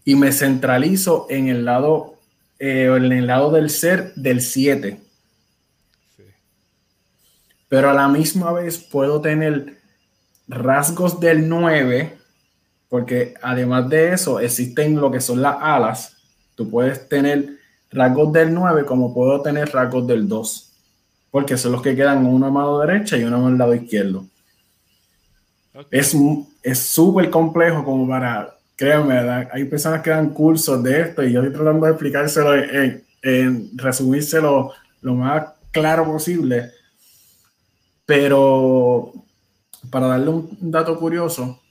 [0.05, 2.19] Y me centralizo en el lado,
[2.59, 5.01] eh, en el lado del ser del 7
[6.15, 6.23] Sí.
[7.67, 9.75] pero a la misma vez puedo tener
[10.47, 12.15] rasgos del 9,
[12.89, 16.15] porque además de eso existen lo que son las alas.
[16.53, 17.58] Tú puedes tener
[17.91, 20.71] rasgos del 9 como puedo tener rasgos del 2,
[21.31, 24.25] porque son los que quedan uno a mano derecha y uno al lado izquierdo.
[25.75, 25.87] Ok.
[25.91, 29.49] Es súper complejo como para, créanme, ¿verdad?
[29.51, 33.77] hay personas que dan cursos de esto y yo estoy tratando de explicárselo en, en
[33.77, 36.71] resumírselo lo más claro posible.
[38.05, 39.13] Pero
[39.89, 41.61] para darle un dato curioso,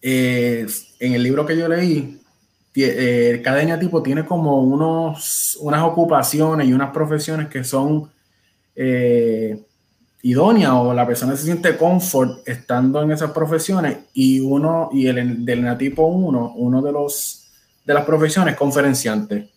[0.00, 0.66] eh,
[1.00, 2.17] en el libro que yo leí,
[2.84, 8.10] eh, cada eneatipo tiene como unos, unas ocupaciones y unas profesiones que son
[8.76, 9.64] eh,
[10.22, 15.44] idóneas o la persona se siente confort estando en esas profesiones y uno y el
[15.44, 17.48] del eneatipo 1, uno de los
[17.84, 19.50] de las profesiones conferenciante.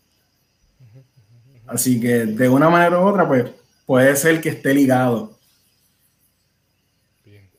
[1.68, 3.46] Así que de una manera u otra, pues
[3.86, 5.38] puede ser que esté ligado.
[7.26, 7.50] Bien.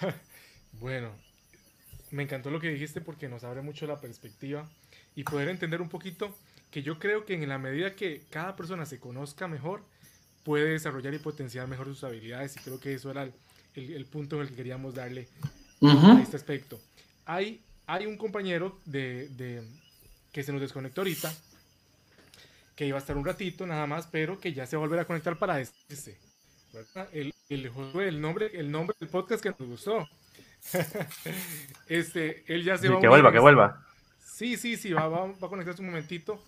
[0.80, 1.10] bueno,
[2.10, 4.68] me encantó lo que dijiste porque nos abre mucho la perspectiva
[5.14, 6.34] y poder entender un poquito
[6.70, 9.82] que yo creo que en la medida que cada persona se conozca mejor,
[10.44, 13.32] puede desarrollar y potenciar mejor sus habilidades y creo que eso era el,
[13.74, 15.28] el- el punto en el que queríamos darle
[15.82, 16.18] a Ujú.
[16.18, 16.80] este aspecto.
[17.26, 19.62] Hay, hay un compañero de, de-
[20.32, 21.32] que se nos desconectó ahorita,
[22.74, 25.00] que iba a estar un ratito nada más, pero que ya se va a volver
[25.00, 25.54] a conectar para.
[26.72, 27.08] ¿verdad?
[27.12, 30.08] El, el, el, nombre, el nombre del podcast que nos gustó.
[31.88, 33.84] este, él ya se Sí, va que vuelva, que vuelva.
[34.18, 36.42] Sí, sí, sí, va, va, va a conectarse un momentito.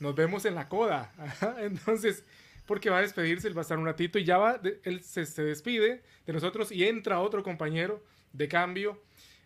[0.00, 1.12] Nos vemos en la coda.
[1.58, 2.24] Entonces,
[2.66, 5.26] porque va a despedirse, él va a estar un ratito y ya va, él se,
[5.26, 8.02] se despide de nosotros y entra otro compañero
[8.32, 9.00] de cambio,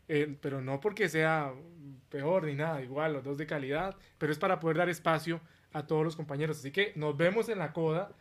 [0.09, 1.53] eh, pero no porque sea
[2.09, 5.41] peor ni nada, igual, los dos de calidad, pero es para poder dar espacio
[5.73, 6.59] a todos los compañeros.
[6.59, 8.12] Así que nos vemos en la coda.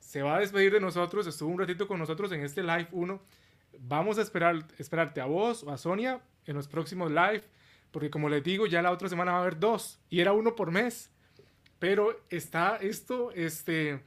[0.00, 3.20] Se va a despedir de nosotros, estuvo un ratito con nosotros en este live 1.
[3.80, 7.42] Vamos a esperar, esperarte a vos o a Sonia en los próximos live,
[7.90, 10.54] porque como les digo, ya la otra semana va a haber dos y era uno
[10.54, 11.10] por mes.
[11.78, 14.00] Pero está esto, este,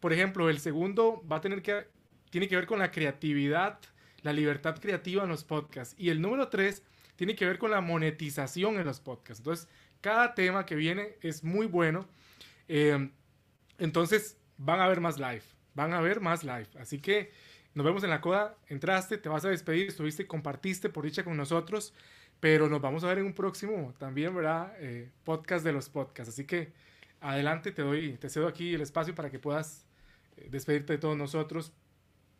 [0.00, 1.86] por ejemplo, el segundo va a tener que,
[2.30, 3.78] tiene que ver con la creatividad,
[4.22, 5.94] la libertad creativa en los podcasts.
[5.98, 6.82] Y el número tres
[7.16, 9.40] tiene que ver con la monetización en los podcasts.
[9.40, 9.68] Entonces,
[10.00, 12.06] cada tema que viene es muy bueno.
[12.68, 13.10] Eh,
[13.78, 15.42] entonces, van a haber más live.
[15.74, 16.68] Van a haber más live.
[16.78, 17.30] Así que
[17.76, 18.54] nos vemos en la coda.
[18.68, 21.94] Entraste, te vas a despedir, estuviste, compartiste por dicha con nosotros.
[22.40, 24.72] Pero nos vamos a ver en un próximo también, ¿verdad?
[24.78, 26.32] Eh, podcast de los podcasts.
[26.32, 26.72] Así que
[27.20, 29.86] adelante, te doy, te cedo aquí el espacio para que puedas
[30.38, 31.72] eh, despedirte de todos nosotros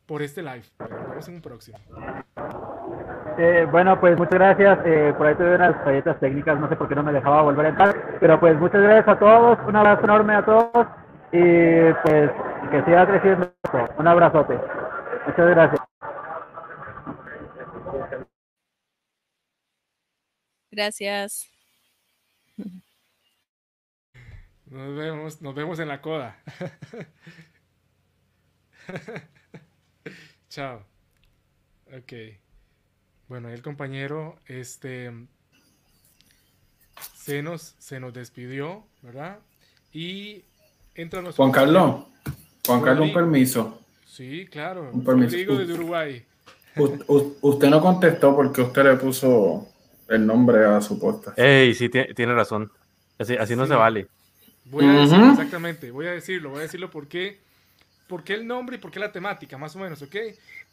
[0.07, 0.65] por este live.
[0.79, 1.79] Nos vemos en un próximo.
[3.37, 4.79] Eh, bueno, pues muchas gracias.
[4.87, 7.67] Eh, por ahí tuve unas falletas técnicas, no sé por qué no me dejaba volver
[7.67, 8.19] a entrar.
[8.21, 10.87] Pero pues muchas gracias a todos, un abrazo enorme a todos
[11.31, 12.31] y pues
[12.71, 13.53] que siga creciendo.
[13.99, 14.59] Un abrazote.
[15.27, 15.81] Muchas gracias.
[20.71, 21.51] Gracias.
[24.67, 26.43] Nos vemos, nos vemos en la coda.
[30.49, 30.85] Chao.
[31.87, 32.13] Ok.
[33.29, 35.13] Bueno, el compañero, este,
[37.15, 39.41] se nos, se nos despidió, ¿verdad?
[39.93, 40.45] Y
[40.95, 42.07] entra nuestro Juan Carlos,
[42.67, 43.86] Juan Carlos, un permiso.
[44.17, 44.91] Sí, claro.
[44.93, 45.31] Un permiso.
[45.33, 46.25] Rodrigo desde Uruguay.
[46.77, 49.69] U- u- usted no contestó porque usted le puso
[50.09, 51.39] el nombre a su podcast.
[51.39, 52.71] Ey, sí, tie- tiene razón.
[53.19, 54.07] Así, así no se vale.
[54.65, 57.39] Voy a decirlo, exactamente, voy a decirlo, voy a decirlo por qué,
[58.09, 60.17] por qué el nombre y por qué la temática, más o menos, ¿ok?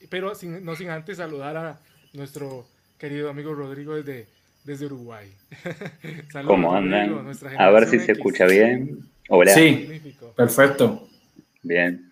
[0.09, 1.79] Pero sin- no sin antes saludar a
[2.13, 2.65] nuestro
[2.97, 4.27] querido amigo Rodrigo desde,
[4.63, 5.27] desde Uruguay.
[6.31, 7.27] Saludos, ¿Cómo andan?
[7.57, 8.99] A ver si se escucha bien.
[9.29, 9.53] Hola.
[9.53, 9.71] Sí.
[9.81, 10.31] Magnífico.
[10.35, 11.07] Perfecto.
[11.61, 12.09] Bien.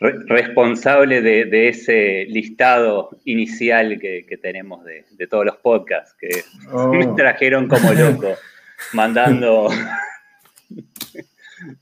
[0.00, 6.14] Re- responsable de, de ese listado inicial que, que tenemos de, de todos los podcasts,
[6.20, 6.28] que
[6.70, 8.34] Oh, me trajeron como loco,
[8.92, 9.68] mandando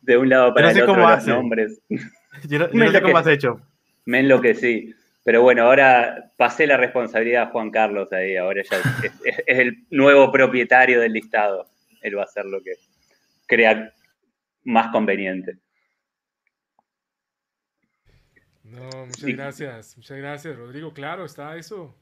[0.03, 1.31] de un lado para no sé el otro cómo los hace.
[1.31, 1.81] nombres.
[2.49, 3.61] Yo no, yo no sé cómo has hecho.
[4.07, 4.95] Me enloquecí.
[5.25, 9.59] Pero bueno, ahora pasé la responsabilidad a Juan Carlos ahí, ahora ya es, es- es
[9.59, 11.67] el nuevo propietario del listado.
[12.01, 12.75] Él va a hacer lo que
[13.47, 13.93] crea
[14.65, 15.57] más conveniente.
[18.71, 19.33] No, muchas Sí.
[19.33, 20.93] gracias, muchas gracias, Rodrigo.
[20.93, 21.95] Claro, está eso,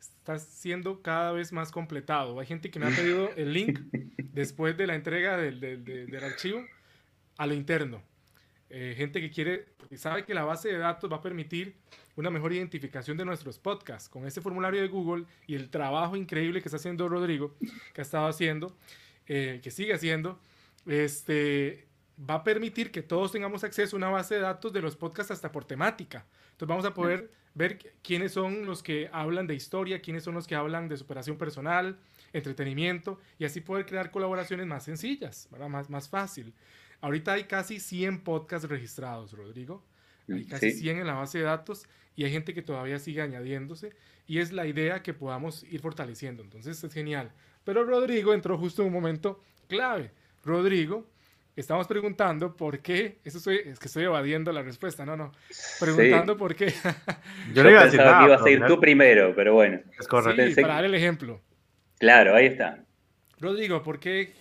[0.00, 2.38] está siendo cada vez más completado.
[2.40, 3.78] Hay gente que me ha pedido el link
[4.32, 6.64] después de la entrega del, del- del- archivo
[7.36, 8.02] a lo interno.
[8.70, 11.74] Eh, gente que quiere, sabe que la base de datos va a permitir
[12.16, 14.08] una mejor identificación de nuestros podcasts.
[14.08, 17.56] Con este formulario de Google y el trabajo increíble que está haciendo Rodrigo,
[17.94, 18.76] que ha estado haciendo,
[19.26, 20.38] eh, que sigue haciendo,
[20.86, 21.87] este,
[22.18, 25.30] va a permitir que todos tengamos acceso a una base de datos de los podcasts
[25.30, 26.26] hasta por temática.
[26.52, 30.34] Entonces vamos a poder ver qui- quiénes son los que hablan de historia, quiénes son
[30.34, 31.98] los que hablan de superación personal,
[32.32, 35.68] entretenimiento, y así poder crear colaboraciones más sencillas, ¿verdad?
[35.68, 36.54] Más, más fácil.
[37.00, 39.84] Ahorita hay casi 100 podcasts registrados, Rodrigo.
[40.28, 40.80] Hay casi Sí.
[40.80, 43.92] 100 en la base de datos y hay gente que todavía sigue añadiéndose
[44.26, 46.42] y es la idea que podamos ir fortaleciendo.
[46.42, 47.32] Entonces es genial.
[47.64, 50.10] Pero Rodrigo entró justo en un momento clave.
[50.44, 51.06] Rodrigo,
[51.60, 55.32] estamos preguntando por qué, eso soy, es que estoy evadiendo la respuesta, no, no,
[55.80, 56.72] preguntando por qué.
[57.54, 58.20] Yo no iba a decir pensaba nada.
[58.20, 59.80] que ibas a ir tú primero, pero bueno.
[59.98, 60.54] Es correcto.
[60.54, 61.40] Sí, para dar el ejemplo.
[61.98, 62.84] Claro, ahí está.
[63.40, 64.32] Rodrigo, ¿por qué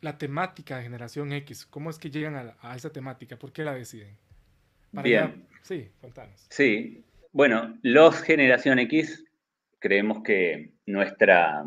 [0.00, 1.66] la temática de Generación X?
[1.66, 3.36] ¿Cómo es que llegan a, a esa temática?
[3.36, 4.16] ¿Por qué la deciden?
[4.92, 5.46] Para Bien.
[5.50, 6.46] ya- sí, contanos.
[6.50, 9.24] Sí, bueno, los Generación X
[9.78, 11.64] creemos que nuestra,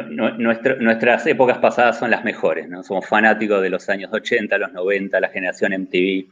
[0.00, 2.82] nu- nu- nuestra- nuestras épocas pasadas son las mejores, ¿no?
[2.82, 6.28] Somos fanáticos de los años 80, los 90, la generación MTV,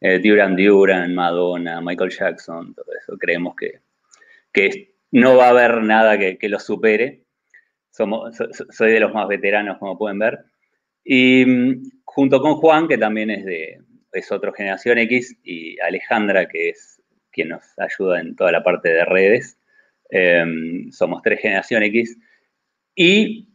[0.00, 3.16] eh, Duran Duran, Madonna, Michael Jackson, todo eso.
[3.18, 3.80] Creemos que,
[4.52, 7.22] que no va a haber nada que, que los supere.
[7.90, 10.40] Soy de los más veteranos, como pueden ver.
[11.04, 13.78] Y mm, junto con Juan, que también es de
[14.12, 18.88] es otro Generación X, y Alejandra, que es quien nos ayuda en toda la parte
[18.90, 19.58] de redes.
[20.10, 20.44] eh,
[20.92, 22.16] somos tres Generación X.
[22.94, 23.48] Y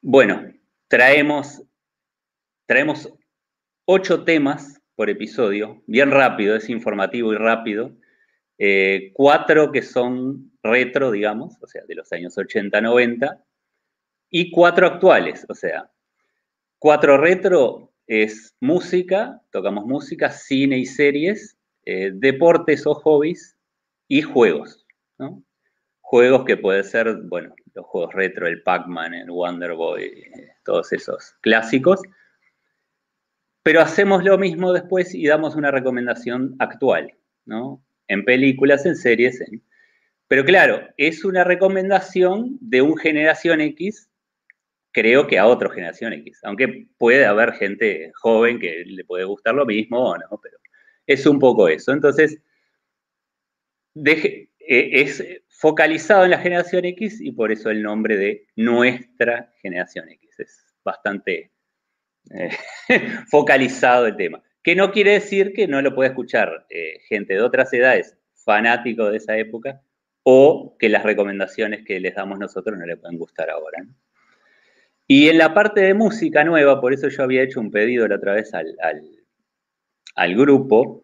[0.00, 0.52] bueno,
[0.88, 1.62] traemos,
[2.66, 3.12] traemos
[3.84, 7.96] ocho temas por episodio, bien rápido, es informativo y rápido,
[8.58, 13.44] eh, cuatro que son retro, digamos, o sea, de los años 80, 90,
[14.30, 15.90] y cuatro actuales, o sea,
[16.78, 23.56] cuatro retro es música, tocamos música, cine y series, eh, deportes o hobbies
[24.08, 24.84] y juegos.
[26.00, 30.92] Juegos que puede ser, bueno, los juegos retro, el Pac-Man, el Wonder Boy, eh, todos
[30.92, 32.00] esos clásicos.
[33.62, 37.14] Pero hacemos lo mismo después y damos una recomendación actual,
[37.44, 37.82] ¿no?
[38.08, 39.62] En películas, en series, en...
[40.28, 44.08] Pero claro, es una recomendación de un generación X,
[44.90, 49.54] creo que a otro generación X, aunque puede haber gente joven que le puede gustar
[49.54, 50.58] lo mismo o no, pero
[51.06, 51.92] es un poco eso.
[51.92, 52.38] Entonces,
[53.94, 55.22] deje, eh, es
[55.52, 60.40] focalizado en la generación X y por eso el nombre de nuestra generación X.
[60.40, 61.52] Es bastante
[62.30, 62.50] eh,
[63.30, 64.42] focalizado el tema.
[64.62, 69.10] Que no quiere decir que no lo pueda escuchar eh, gente de otras edades, fanáticos
[69.10, 69.82] de esa época,
[70.22, 73.84] o que las recomendaciones que les damos nosotros no le pueden gustar ahora.
[75.06, 78.16] Y en la parte de música nueva, por eso yo había hecho un pedido la
[78.16, 78.76] otra vez al,
[80.14, 81.01] al grupo,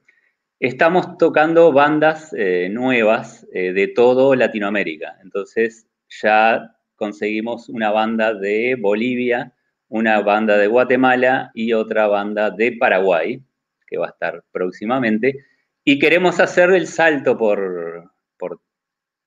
[0.60, 5.16] Estamos tocando bandas eh, nuevas eh, de todo Latinoamérica.
[5.22, 9.54] Entonces ya conseguimos una banda de Bolivia,
[9.86, 13.40] una banda de Guatemala y otra banda de Paraguay,
[13.86, 15.44] que va a estar próximamente.
[15.84, 18.60] Y queremos hacer el salto por, por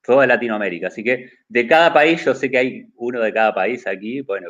[0.04, 0.88] toda Latinoamérica.
[0.88, 4.50] Así que de cada país, yo sé que hay uno de cada país aquí, bueno,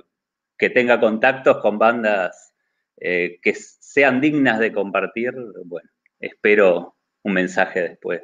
[0.57, 2.55] que tenga contactos con bandas
[2.97, 5.31] eh, que sean dignas de compartir,
[5.65, 5.90] bueno,
[6.21, 8.21] espero un mensaje después,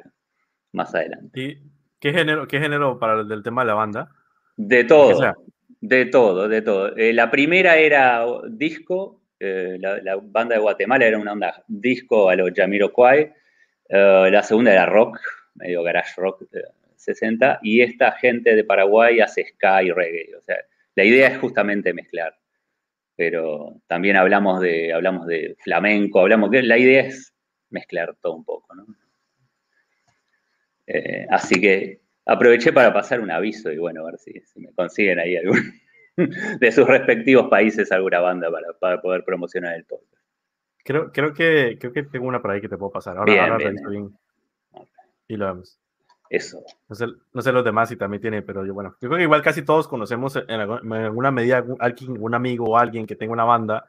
[0.72, 1.40] más adelante.
[1.40, 1.62] ¿Y
[2.00, 4.10] qué género, qué género para el del tema de la banda?
[4.56, 5.34] De todo,
[5.80, 6.96] de todo, de todo.
[6.96, 12.36] Eh, la primera era disco, eh, la, banda de Guatemala era una onda disco a
[12.36, 13.32] los Jamiroquai,
[13.90, 15.20] uh, la segunda era rock,
[15.54, 16.44] medio garage rock
[16.96, 20.56] 60, y esta gente de Paraguay hace ska y reggae, o sea,
[20.96, 22.34] la idea es justamente mezclar
[23.18, 27.34] pero también hablamos de, hablamos de flamenco, hablamos que la idea es
[27.70, 28.86] mezclar todo un poco, ¿no?
[30.86, 35.18] Eh, así que aproveché para pasar un aviso y bueno, a ver si, me consiguen
[35.18, 35.60] ahí algún
[36.60, 38.48] de sus respectivos países alguna banda
[38.80, 40.24] para, poder promocionar el podcast.
[40.84, 43.18] Creo, creo, que, creo que tengo una por ahí que te puedo pasar.
[43.18, 44.16] Ahora, ahora bien.
[45.28, 45.78] Y lo vemos.
[46.30, 46.62] Eso.
[46.88, 49.24] No sé, no sé, los demás si también tiene, pero yo, bueno, yo creo que
[49.24, 53.44] igual casi todos conocemos en, alguna medida alguien, un amigo o alguien que tenga una
[53.44, 53.86] banda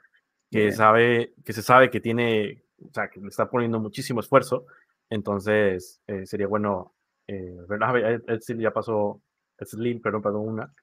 [0.49, 4.65] que sabe, que se sabe que tiene o sea, que le está poniendo muchísimo esfuerzo.
[5.09, 6.93] Entonces, eh, sería bueno,
[7.27, 8.21] eh, ¿verdad?
[8.57, 9.21] ya pasó,
[9.61, 10.73] Slim, perdón, perdón, una.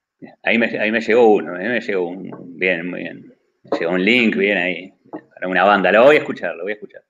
[0.42, 3.34] Ahí me, ahí me llegó uno, ahí me llegó un, bien, muy bien.
[3.64, 4.92] Me llegó un link, bien ahí,
[5.34, 5.92] para una banda.
[5.92, 7.02] Lo voy a escuchar, lo voy a escuchar.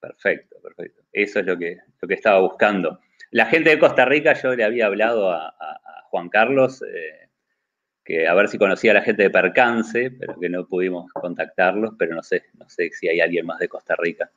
[0.00, 1.02] Perfecto, perfecto.
[1.12, 3.00] Eso es lo que, lo que estaba buscando.
[3.30, 5.54] La gente de Costa Rica, yo le había hablado a,
[6.10, 7.29] Juan Carlos, eh,
[8.10, 11.94] que a ver si conocía a la gente de Percance, pero que no pudimos contactarlos,
[11.98, 14.30] pero no sé, no sé si hay alguien más de Costa Rica.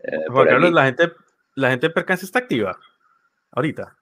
[0.00, 1.12] Eh, Carlos, la gente,
[1.54, 2.76] la gente de Percance está activa
[3.52, 3.96] ahorita.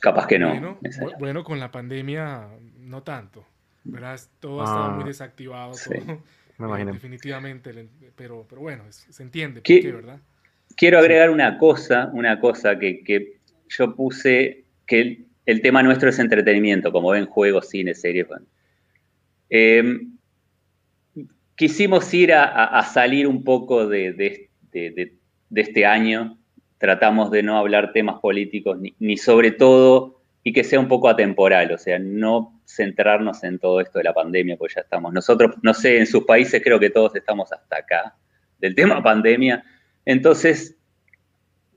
[0.00, 0.78] Capaz que no.
[1.18, 2.48] Bueno, con la pandemia
[2.78, 3.46] no tanto.
[4.40, 5.72] Todo ha estado muy ah, desactivado.
[6.58, 6.92] Me imagino.
[6.92, 9.62] definitivamente, pero, pero bueno, se entiende.
[9.64, 10.20] ¿verdad?
[10.76, 13.38] Quiero agregar una cosa, una cosa que, que
[13.68, 18.26] yo puse, que el tema nuestro es entretenimiento, como ven, juegos, cine, series.
[19.50, 20.16] Em,
[21.54, 24.48] quisimos ir a, salir un poco de,
[25.54, 26.38] este año.
[26.78, 31.72] Tratamos de no hablar temas políticos, ni, sobre todo, y que sea un poco atemporal,
[31.72, 35.12] o sea, no centrarnos en todo esto de la pandemia, pues ya estamos.
[35.12, 38.14] Nosotros, no sé, en sus países creo que todos estamos hasta acá
[38.58, 39.64] del tema pandemia.
[40.04, 40.76] Entonces,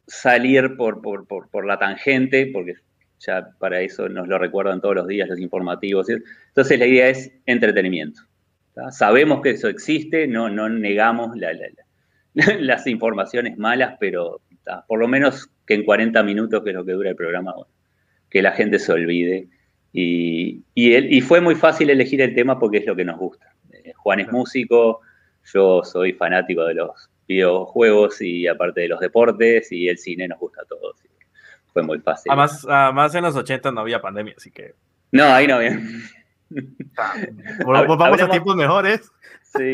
[0.06, 2.76] salir por, por la tangente, porque
[3.20, 6.08] ya para eso nos lo recuerdan todos los días los informativos.
[6.10, 8.22] Entonces la idea es entretenimiento.
[8.92, 11.36] Sabemos que eso existe, no, no negamos
[12.60, 14.42] las informaciones malas, pero
[14.88, 17.56] por lo menos que en 40 minutos, que es lo que dura el programa,
[18.30, 19.48] que la gente se olvide.
[19.94, 23.56] Y, y, fue muy fácil elegir el tema porque es lo que nos gusta.
[23.72, 25.02] Eh, Juan es músico,
[25.52, 30.40] yo soy fanático de los videojuegos y aparte de los deportes y el cine nos
[30.40, 31.02] gusta a todos
[31.78, 32.32] fue muy fácil.
[32.32, 34.74] Además, en los 80 no había pandemia, así que.
[35.12, 35.80] No, ahí no había.
[37.66, 39.12] vamos a tiempos mejores.
[39.44, 39.72] Sí,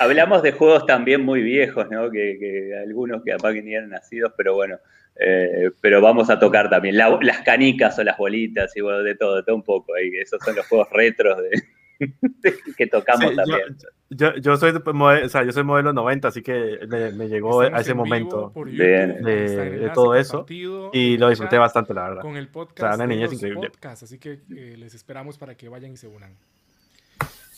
[0.00, 2.10] hablamos de juegos también muy viejos, ¿no?
[2.10, 4.78] Que, algunos que capaz que ni eran nacidos, pero bueno,
[5.14, 9.36] eh, pero vamos a tocar también las canicas o las bolitas y bueno, de todo,
[9.36, 9.94] de todo un poco.
[9.94, 11.50] Ahí, esos son los juegos retros de,
[12.76, 13.76] que tocamos Sí, también.
[14.10, 17.28] Yo, yo, soy, de- mode- o sea, yo soy modelo 90, así que me, me
[17.28, 18.52] llegó Estamos a ese momento.
[18.54, 20.46] YouTube, de- de todo eso,
[20.92, 22.22] y lo disfruté bastante, la verdad.
[22.22, 23.68] Con el O sea, podcast una niñez increíble.
[23.70, 26.32] podcasts, así que eh, les esperamos para que vayan y se unan.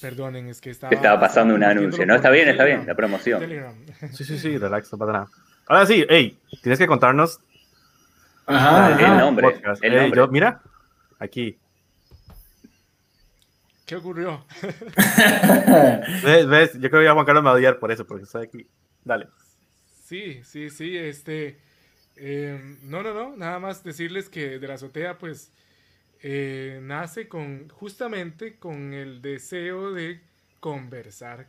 [0.01, 2.05] Perdonen, es que estaba, Estaba pasando un anuncio.
[2.05, 3.41] No, está bien, está Telegram, bien, la promoción.
[3.41, 3.75] Telegram.
[4.13, 5.27] Sí, sí, sí, relax, no pasa nada.
[5.67, 7.41] Ahora sí, hey, tienes que contarnos
[8.47, 9.51] Ajá, El nombre.
[9.51, 9.83] podcast.
[9.83, 10.17] el nombre.
[10.19, 10.61] yo, mira,
[11.19, 11.59] aquí.
[13.87, 14.45] ¿Qué ocurrió?
[16.23, 16.47] ¿Ves?
[16.49, 16.73] ves?
[16.75, 18.67] Yo creo que a Juan Carlos me va a odiar por eso, porque estoy aquí.
[19.05, 19.29] Dale.
[20.05, 21.61] Sí, sí, sí, este...
[22.17, 25.53] eh, no, no, no, nada más decirles que de la azotea, pues,
[26.23, 30.23] eh, nace con, justamente con el deseo de
[30.61, 31.49] conversar,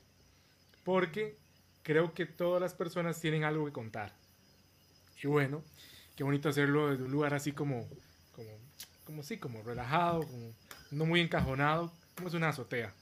[0.84, 1.40] porque
[1.84, 4.14] creo que todas las personas tienen algo que contar.
[5.24, 5.64] Y bueno,
[6.16, 7.90] qué bonito hacerlo desde un lugar así como,
[8.32, 8.52] como,
[9.04, 10.56] como sí, como relajado, como
[10.92, 11.94] no muy encajonado,
[12.26, 12.94] es una azotea.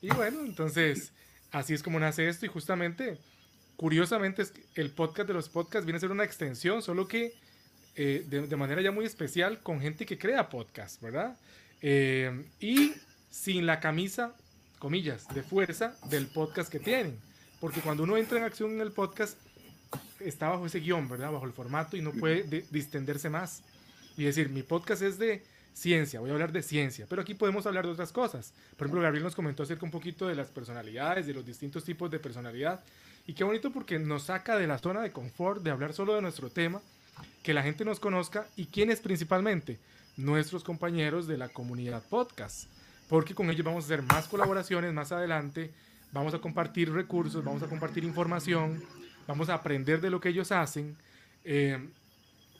[0.00, 1.12] Y bueno, entonces,
[1.50, 3.18] así es como nace esto y justamente
[3.76, 4.42] curiosamente
[4.74, 7.32] el podcast de los podcasts viene a ser una extensión, solo que
[7.96, 11.36] eh, de, de manera ya muy especial con gente que crea podcast, ¿verdad?
[11.80, 12.92] Eh, y
[13.30, 14.34] sin la camisa,
[14.78, 17.18] comillas, de fuerza del podcast que tienen.
[17.60, 19.36] Porque cuando uno entra en acción en el podcast,
[20.20, 21.32] está bajo ese guion, ¿verdad?
[21.32, 23.62] Bajo el formato y no puede de- distenderse más.
[24.16, 25.42] Y decir, mi podcast es de
[25.78, 28.52] ciencia, voy a hablar de ciencia, pero aquí podemos hablar de otras cosas.
[28.76, 32.10] Por ejemplo, Gabriel nos comentó acerca un poquito de las personalidades, de los distintos tipos
[32.10, 32.80] de personalidad.
[33.26, 36.22] Y qué bonito porque nos saca de la zona de confort, de hablar solo de
[36.22, 36.82] nuestro tema,
[37.42, 39.78] que la gente nos conozca y quiénes principalmente,
[40.16, 42.68] nuestros compañeros de la comunidad podcast.
[43.08, 45.70] Porque con ellos vamos a hacer más colaboraciones más adelante,
[46.12, 48.82] vamos a compartir recursos, vamos a compartir información,
[49.26, 50.96] vamos a aprender de lo que ellos hacen.
[51.44, 51.78] Eh,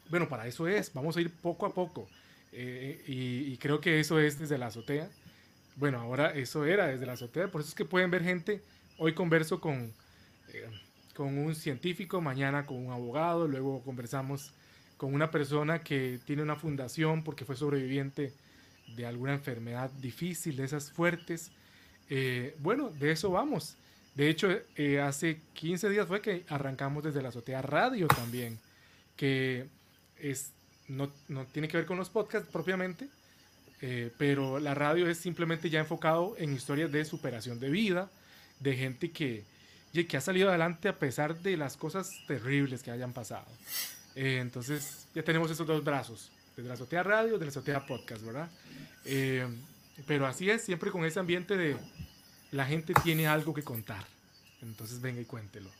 [0.08, 2.08] bueno, para eso es, vamos a ir poco a poco.
[2.52, 5.08] Eh, y, y creo que eso es desde la azotea.
[5.76, 8.60] Bueno, ahora eso era desde la azotea, por eso es que pueden ver gente.
[8.98, 9.92] Hoy converso con,
[10.52, 10.68] eh,
[11.14, 14.52] con un científico, mañana con un abogado, luego conversamos
[14.96, 18.32] con una persona que tiene una fundación porque fue sobreviviente
[18.96, 21.52] de alguna enfermedad difícil, de esas fuertes.
[22.10, 23.76] Eh, bueno, de eso vamos.
[24.16, 28.58] De hecho, eh, hace 15 días fue que arrancamos desde la azotea radio también,
[29.16, 29.68] que
[30.18, 30.50] es,
[30.88, 33.08] no, no tiene que ver con los podcasts propiamente,
[33.80, 38.10] eh, pero la radio es simplemente ya enfocado en historias de superación de vida,
[38.60, 39.44] de gente que,
[39.92, 43.46] que ha salido adelante a pesar de las cosas terribles que hayan pasado.
[44.16, 48.22] Eh, entonces ya tenemos esos dos brazos, desde la azotea radio, desde la azotea podcast,
[48.24, 48.50] ¿verdad?
[49.04, 49.46] Eh,
[50.06, 51.76] pero así es, siempre con ese ambiente de
[52.50, 54.04] la gente tiene algo que contar.
[54.62, 55.70] Entonces venga y cuéntelo.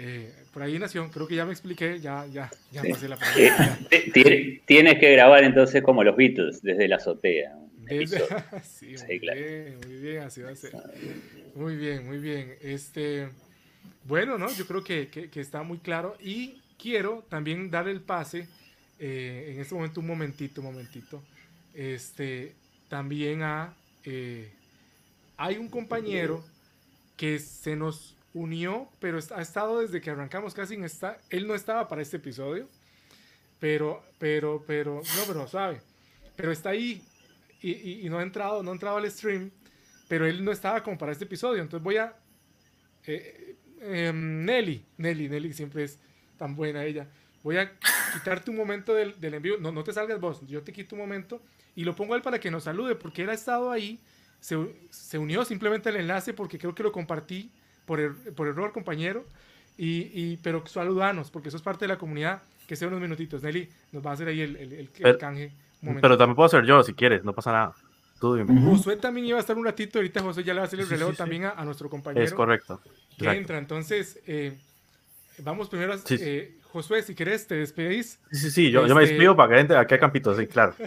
[0.00, 3.78] Eh, por ahí nació, creo que ya me expliqué, ya, ya, ya pasé la pregunta.
[3.90, 7.56] ti- ti- Tienes que grabar entonces como los Beatles, desde la azotea.
[7.78, 8.20] Desde-
[8.62, 9.40] sí, Sí, muy claro.
[9.40, 10.72] bien, muy bien, así va a ser.
[11.56, 12.54] Muy bien, muy bien.
[12.62, 13.28] Este,
[14.04, 14.48] bueno, ¿no?
[14.52, 18.46] Yo creo que, que- que está muy claro y quiero también dar el pase
[19.00, 21.22] eh, en este momento, un momentito, un momentito,
[21.74, 22.52] este,
[22.88, 23.74] también a,
[24.04, 24.48] eh,
[25.36, 26.44] hay un compañero
[27.16, 31.54] que se nos unió, pero ha estado desde que arrancamos casi en esta, él no
[31.54, 32.68] estaba para este episodio,
[33.58, 35.80] pero, pero, pero, no, pero sabe,
[36.36, 37.02] pero está ahí
[37.60, 39.50] y, y- y no ha entrado, no ha entrado al stream,
[40.06, 42.14] pero él no estaba como para este episodio, entonces voy a,
[43.06, 45.98] eh, eh, Nelly, Nelly, Nelly siempre es
[46.36, 47.08] tan buena ella,
[47.42, 47.72] voy a
[48.12, 51.00] quitarte un momento del, del envío, no, no te salgas vos, yo te quito un
[51.00, 51.42] momento
[51.74, 53.98] y lo pongo a él para que nos salude, porque él ha estado ahí,
[54.40, 54.56] se,
[54.90, 57.50] se unió simplemente al enlace porque creo que lo compartí
[57.88, 59.24] por, er- por error, compañero,
[59.76, 63.42] y, y- pero saludanos, porque eso es parte de la comunidad, que sea unos minutitos.
[63.42, 65.46] Nelly nos va a hacer ahí el, el, el- el Pero- canje.
[65.82, 66.02] un momento.
[66.02, 67.74] Pero también puedo ser yo si quieres, no pasa nada.
[68.20, 68.60] Tú dime.
[68.62, 70.86] Josué también iba a estar un ratito, ahorita José ya le va a hacer el
[70.86, 71.18] Sí, relevo sí, sí.
[71.18, 72.80] también a, a nuestro compañero Es correcto.
[72.84, 72.90] que
[73.24, 73.32] Exacto.
[73.32, 73.58] entra.
[73.58, 74.58] Entonces, eh,
[75.38, 75.98] vamos primero a...
[75.98, 76.16] Sí.
[76.20, 78.18] eh, Josué, si querés, te despedís.
[78.32, 80.46] Sí, sí, sí, yo, yo me Este- despido para que entre aquí a Campito, sí,
[80.46, 80.74] claro.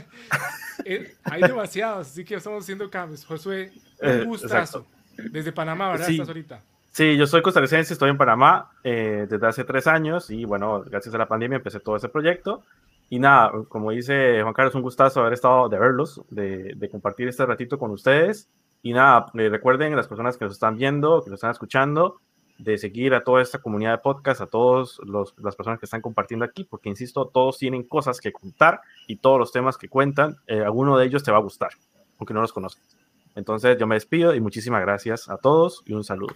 [0.85, 3.23] Eh, hay demasiados, así que estamos haciendo cambios.
[3.25, 3.71] Josué,
[4.01, 4.87] un Eh, gustazo.
[5.15, 6.07] Desde Panamá, ¿verdad?
[6.07, 6.13] Sí.
[6.13, 6.63] Estás ahorita.
[6.91, 11.15] Sí, yo soy costarricense, estoy en Panamá eh, desde hace tres años y bueno, gracias
[11.15, 12.63] a la pandemia empecé todo ese proyecto.
[13.09, 17.29] Y nada, como dice Juan Carlos, un gustazo haber estado, de verlos, de, de compartir
[17.29, 18.49] este ratito con ustedes.
[18.83, 22.19] Y nada, eh, recuerden las personas que nos están viendo, que nos están escuchando,
[22.57, 24.99] de seguir a toda esta comunidad de podcast, a todas
[25.37, 29.39] las personas que están compartiendo aquí, porque insisto, todos tienen cosas que contar y todos
[29.39, 31.71] los temas que cuentan, eh, alguno de ellos te va a gustar,
[32.19, 32.97] aunque no los conozcas.
[33.35, 36.35] Entonces yo me despido y muchísimas gracias a todos y un saludo.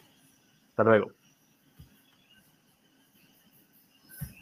[0.76, 1.14] Hasta luego.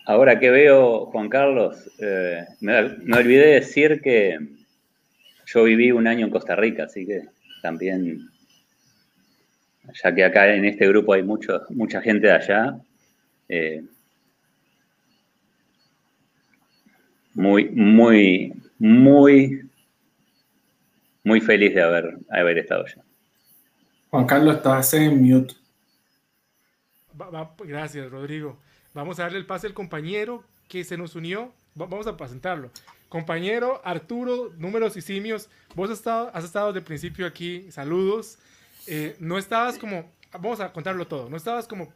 [0.07, 4.39] Ahora que veo, Juan Carlos, eh, me, me olvidé decir que
[5.45, 7.21] yo viví un año en Costa Rica, así que
[7.61, 8.31] también
[10.03, 12.79] ya que acá en este grupo hay mucho, mucha gente de allá.
[13.47, 13.83] Eh,
[17.35, 19.69] muy, muy, muy,
[21.23, 23.03] muy feliz de haber, haber estado allá.
[24.09, 25.62] Juan Carlos, estás en mute.
[27.59, 28.57] Gracias, Rodrigo.
[28.93, 31.53] Vamos a darle el pase al compañero que se nos unió.
[31.75, 32.71] vamos a presentarlo.
[33.09, 37.71] Compañero Arturo, números y simios, vos has estado, has estado desde el principio aquí.
[37.71, 38.39] Saludos.
[38.87, 41.93] Eh, no estabas como, vamos a contarlo todo, no estabas como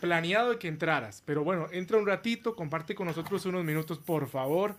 [0.00, 4.28] planeado de que entraras, pero bueno, entra un ratito, comparte con nosotros unos minutos, por
[4.28, 4.76] favor,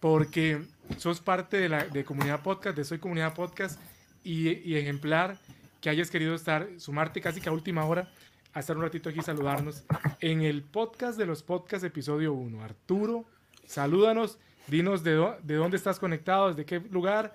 [0.00, 0.60] porque
[0.98, 3.80] sos parte de la comunidad podcast, de Soy Comunidad Podcast
[4.22, 5.38] y, y ejemplar
[5.80, 8.08] que hayas querido estar, sumarte casi que a última hora
[8.54, 9.84] a estar un ratito aquí y saludarnos
[10.20, 12.62] en el podcast de los podcasts episodio 1.
[12.62, 13.24] Arturo,
[13.66, 17.32] salúdanos, dinos de, de dónde estás conectado, desde qué lugar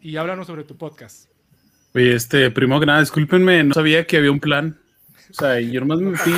[0.00, 1.28] y háblanos sobre tu podcast.
[1.94, 4.76] Oye, este, primo que nada, discúlpenme, no sabía que había un plan.
[5.30, 6.32] O sea, yo nomás me fui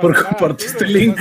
[0.00, 1.18] por compartir este link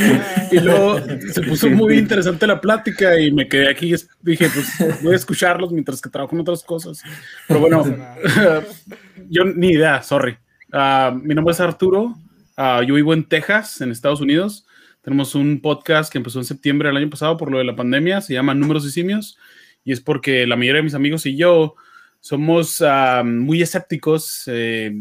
[0.49, 1.01] y luego
[1.33, 5.17] se puso muy interesante la plática y me quedé aquí y dije, pues voy a
[5.17, 7.03] escucharlos mientras que trabajo en otras cosas.
[7.49, 7.83] Pero bueno,
[9.29, 10.37] yo ni idea, sorry.
[10.73, 12.15] Uh, mi nombre es Arturo,
[12.57, 14.65] uh, yo vivo en Texas, en Estados Unidos.
[15.01, 18.21] Tenemos un podcast que empezó en septiembre del año pasado por lo de la pandemia,
[18.21, 19.37] se llama Números y Simios
[19.83, 21.75] y es porque la mayoría de mis amigos y yo
[22.19, 24.43] somos uh, muy escépticos.
[24.47, 24.95] Eh,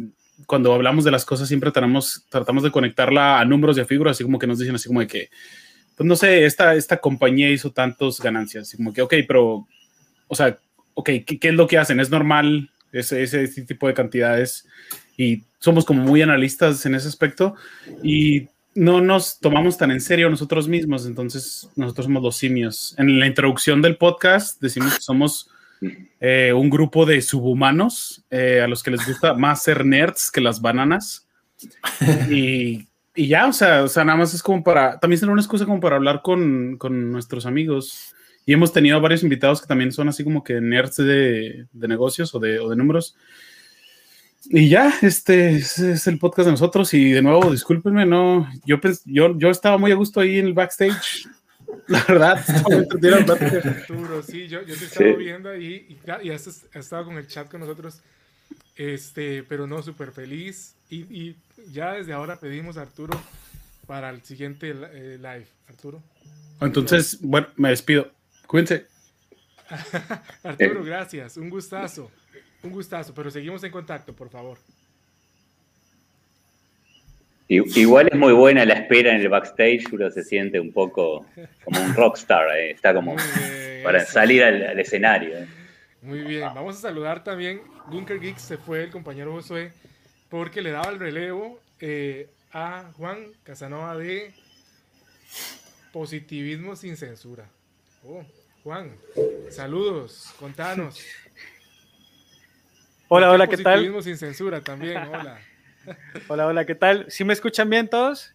[0.47, 4.17] cuando hablamos de las cosas siempre tratamos, tratamos de conectarla a números y a figuras,
[4.17, 5.31] así como que nos dicen así como de que,
[5.97, 9.69] pues no sé, esta, esta compañía hizo tantos ganancias, así como que, ok, pero,
[10.27, 10.59] o sea,
[10.95, 12.01] ok, ¿qué, qué es lo que hacen?
[12.01, 14.67] ¿Es normal ese, ese, tipo de cantidades?
[15.21, 17.55] Y somos como muy analistas en ese aspecto
[18.03, 22.95] y no nos tomamos tan en serio nosotros mismos, entonces nosotros somos los simios.
[22.97, 25.51] En la introducción del podcast decimos que somos
[26.21, 30.41] eh, un grupo de subhumanos eh, a los que les gusta más ser nerds que
[30.41, 31.27] las bananas.
[32.31, 35.43] Y, y ya, o sea, o sea, nada más es como para, también será una
[35.43, 38.15] excusa como para hablar con, con, nuestros amigos.
[38.47, 42.35] Y hemos tenido varios invitados que también son así como que nerds de, de negocios
[42.35, 43.15] o de, o de, números.
[44.45, 46.95] Y ya, este es, es, el podcast de nosotros.
[46.95, 50.55] Y de nuevo, discúlpenme, no, yo, yo, yo estaba muy a gusto ahí en el
[50.55, 51.29] backstage
[51.87, 52.45] la verdad,
[53.65, 55.17] Arturo, sí, yo, yo te estaba sí.
[55.17, 58.01] viendo ahí y, y has, has, estado con el chat con nosotros,
[58.77, 60.75] este, pero no, súper feliz.
[60.89, 61.37] Y, y,
[61.73, 63.21] ya desde ahora pedimos a Arturo
[63.87, 65.47] para el siguiente eh, live.
[65.69, 66.03] Arturo.
[66.61, 68.11] Entonces, bueno, me despido.
[68.47, 68.87] Cuídense.
[70.43, 71.37] Arturo, gracias.
[71.37, 72.11] Un gustazo.
[72.63, 74.59] Un gustazo, pero seguimos en contacto, por favor.
[77.49, 81.27] Igual es muy buena la espera en el backstage, uno se siente un poco
[81.65, 82.71] como un rockstar, eh.
[82.71, 84.13] está como bien, para eso.
[84.13, 85.37] salir al, al escenario.
[85.37, 85.49] Eh.
[86.01, 89.73] Muy bien, vamos a saludar también, Gunker Geeks se fue el compañero Josué,
[90.29, 94.33] porque le daba el relevo eh, a Juan Casanova de
[95.93, 97.47] Positivismo sin Censura.
[98.07, 98.23] Oh,
[98.63, 98.93] Juan,
[99.51, 101.05] saludos, contanos.
[103.13, 103.73] Hola, hola, ¿qué tal?
[103.73, 105.41] Positivismo sin Censura también, hola.
[106.29, 107.07] Hola, hola, ¿qué tal?
[107.09, 108.33] ¿Sí me escuchan bien todos?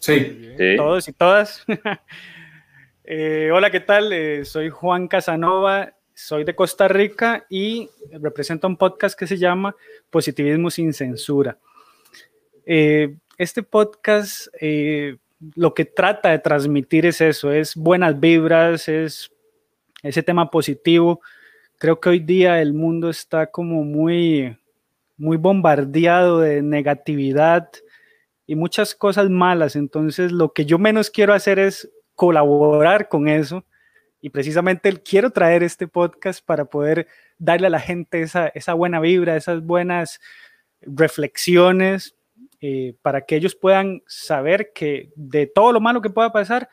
[0.00, 0.52] Sí.
[0.58, 0.76] sí.
[0.76, 1.64] Todos y todas.
[3.04, 4.12] eh, hola, ¿qué tal?
[4.12, 9.74] Eh, soy Juan Casanova, soy de Costa Rica y represento un podcast que se llama
[10.10, 11.56] Positivismo sin Censura.
[12.66, 15.16] Eh, este podcast eh,
[15.54, 19.32] lo que trata de transmitir es eso, es buenas vibras, es
[20.02, 21.22] ese tema positivo.
[21.78, 24.56] Creo que hoy día el mundo está como muy
[25.16, 27.70] muy bombardeado de negatividad
[28.46, 29.76] y muchas cosas malas.
[29.76, 33.64] Entonces, lo que yo menos quiero hacer es colaborar con eso.
[34.20, 37.06] Y precisamente quiero traer este podcast para poder
[37.38, 40.20] darle a la gente esa, buena vibra, esas buenas
[40.80, 42.16] reflexiones,
[42.60, 46.68] eh, para que ellos puedan saber que de todo lo malo que pueda pasar,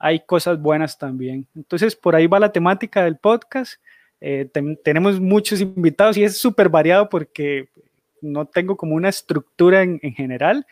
[0.00, 1.46] hay cosas buenas también.
[1.54, 3.80] Entonces, por ahí va la temática del podcast.
[4.20, 7.68] Eh, ten, tenemos muchos invitados y es súper variado porque
[8.20, 10.66] no tengo como una estructura en, en, general,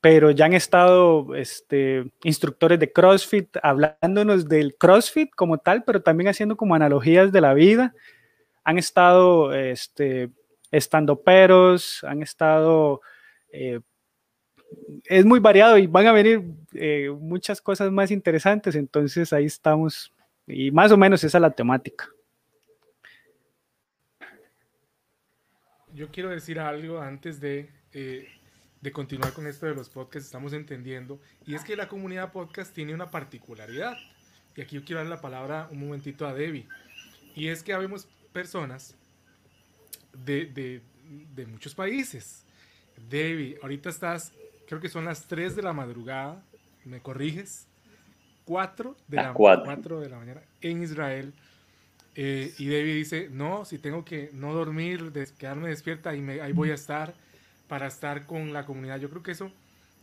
[0.00, 6.28] pero ya han estado este, instructores de CrossFit hablándonos del CrossFit como tal, pero también
[6.28, 7.94] haciendo como analogías de la vida.
[8.64, 10.30] Han estado este,
[10.70, 13.00] estando peros, han estado...
[13.52, 13.80] Eh,
[15.04, 20.12] es muy variado y van a venir eh, muchas cosas más interesantes, entonces ahí estamos
[20.46, 22.13] y más o menos esa es la temática.
[25.94, 28.28] Yo quiero decir algo antes de, eh,
[28.80, 32.74] de, continuar con esto de los podcasts, estamos entendiendo, y es que la comunidad podcast
[32.74, 33.96] tiene una particularidad,
[34.56, 36.66] y aquí yo quiero dar la palabra un momentito a Debbie,
[37.34, 38.96] y es que habemos personas
[40.12, 40.82] de, de,
[41.34, 42.44] de muchos países,
[43.08, 44.32] David, ahorita estás,
[44.66, 46.42] creo que son las 3 de la madrugada,
[46.84, 47.66] ¿me corriges?
[48.44, 50.00] 4 de, la, 4.
[50.00, 51.32] de la mañana en Israel.
[52.16, 56.52] Eh, y David dice, no, si tengo que no dormir, quedarme despierta, y me, ahí
[56.52, 57.14] voy a estar
[57.68, 59.00] para estar con la comunidad.
[59.00, 59.50] Yo creo que eso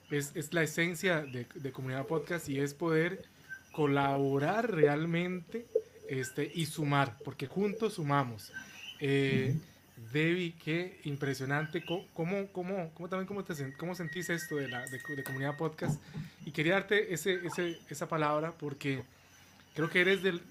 [0.10, 3.24] es, es la esencia de, de, Comunidad Podcast y es poder
[3.72, 5.66] colaborar realmente
[6.10, 8.52] este, y sumar, porque juntos sumamos.
[9.00, 9.56] Eh,
[10.12, 11.84] Debbie, qué impresionante.
[11.86, 12.06] ¿Cómo,
[12.52, 16.02] cómo, cómo, también cómo, te, cómo sentís esto de, la, de, Comunidad Podcast?
[16.46, 19.04] Y quería darte ese, ese, esa palabra porque
[19.76, 20.42] creo que eres del,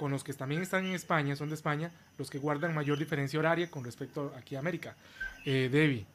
[0.00, 3.38] con los que también están en España, son de España, los que guardan mayor diferencia
[3.38, 4.96] horaria con respecto aquí a América.
[5.44, 6.06] Eh, Debbie,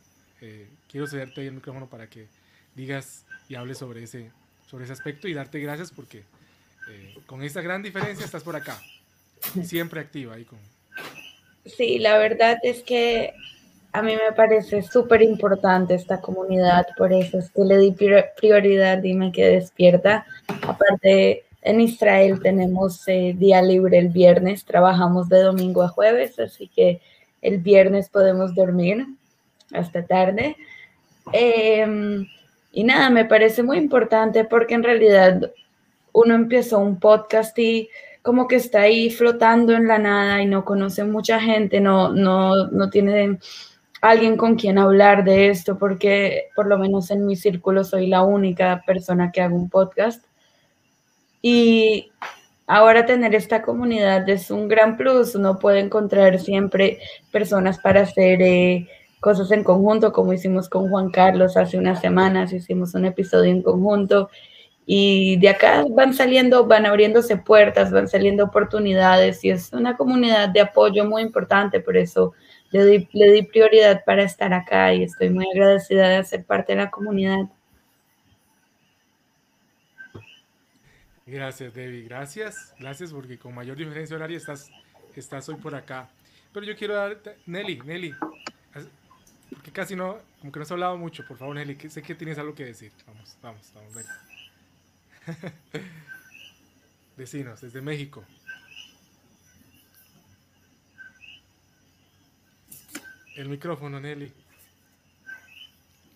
[0.42, 2.26] eh, quiero cederte ahí el micrófono para que
[2.74, 4.32] digas y hables sobre ese,
[4.66, 6.24] sobre ese aspecto y darte gracias porque
[6.90, 8.82] eh, con esta gran diferencia estás por acá,
[9.64, 10.58] siempre activa ahí con,
[11.64, 13.36] Sí, la verdad es que
[13.92, 17.96] a mí me parece súper importante esta comunidad, por eso es que le di
[18.36, 20.26] prioridad y me quedé despierta.
[20.64, 26.68] Aparte, en Israel tenemos eh, día libre el viernes, trabajamos de domingo a jueves, así
[26.68, 27.02] que
[27.42, 29.08] el viernes podemos dormir
[29.74, 30.56] hasta tarde.
[31.34, 32.28] Em,
[32.72, 35.52] y nada, me parece muy importante porque en realidad
[36.14, 37.90] uno empezó un podcast y
[38.22, 42.68] como que está ahí flotando en la nada y no conoce mucha gente, no, no,
[42.68, 43.40] no tiene
[44.02, 48.22] alguien con quien hablar de esto, porque por lo menos en mi círculo soy la
[48.22, 50.24] única persona que hago un podcast.
[51.48, 52.12] Y
[52.66, 56.98] ahora tener esta comunidad es un gran plus, uno puede encontrar siempre
[57.32, 58.88] personas para hacer eh,
[59.20, 63.62] cosas en conjunto, como hicimos con Juan Carlos hace unas semanas, hicimos un episodio en
[63.62, 64.32] conjunto.
[64.88, 70.50] Y de acá van saliendo, van abriéndose puertas, van saliendo oportunidades y es una comunidad
[70.50, 72.34] de apoyo muy importante, por eso
[72.72, 76.74] le di, le di prioridad para estar acá y estoy muy agradecida de ser parte
[76.74, 77.46] de la comunidad.
[81.26, 82.04] Gracias, Debbie.
[82.04, 82.74] Gracias.
[82.80, 84.70] Gracias porque con mayor diferencia horaria estás,
[85.16, 86.10] estás hoy por acá.
[86.54, 88.16] Pero yo quiero dar, Nelly, Nelly,
[89.50, 92.16] porque casi no, como que no has hablado mucho, por favor, Nelly, que sé que
[92.16, 92.92] tienes algo que decir.
[93.08, 94.06] Vamos, vamos, vamos, ven.
[97.18, 98.24] Vecinos, desde México.
[103.36, 104.32] El micrófono, Nelly.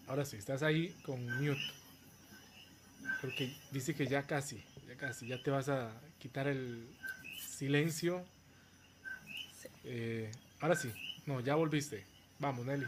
[0.07, 1.59] Ahora sí, estás ahí con mute.
[3.21, 4.63] Porque dice que ya casi,
[4.99, 6.87] casi, ya te vas a quitar el
[7.39, 8.25] silencio.
[9.83, 10.91] Eh, ahora sí,
[11.25, 12.05] no, ya volviste.
[12.39, 12.85] Vamos, Nelly.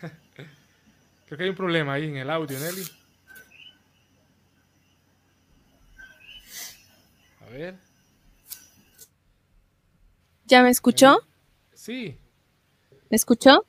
[1.26, 2.84] Creo que hay un problema ahí en el audio, Nelly.
[7.40, 7.76] A ver.
[10.46, 11.20] ¿Ya me escuchó?
[11.72, 12.18] Sí.
[13.10, 13.64] ¿Me escuchó?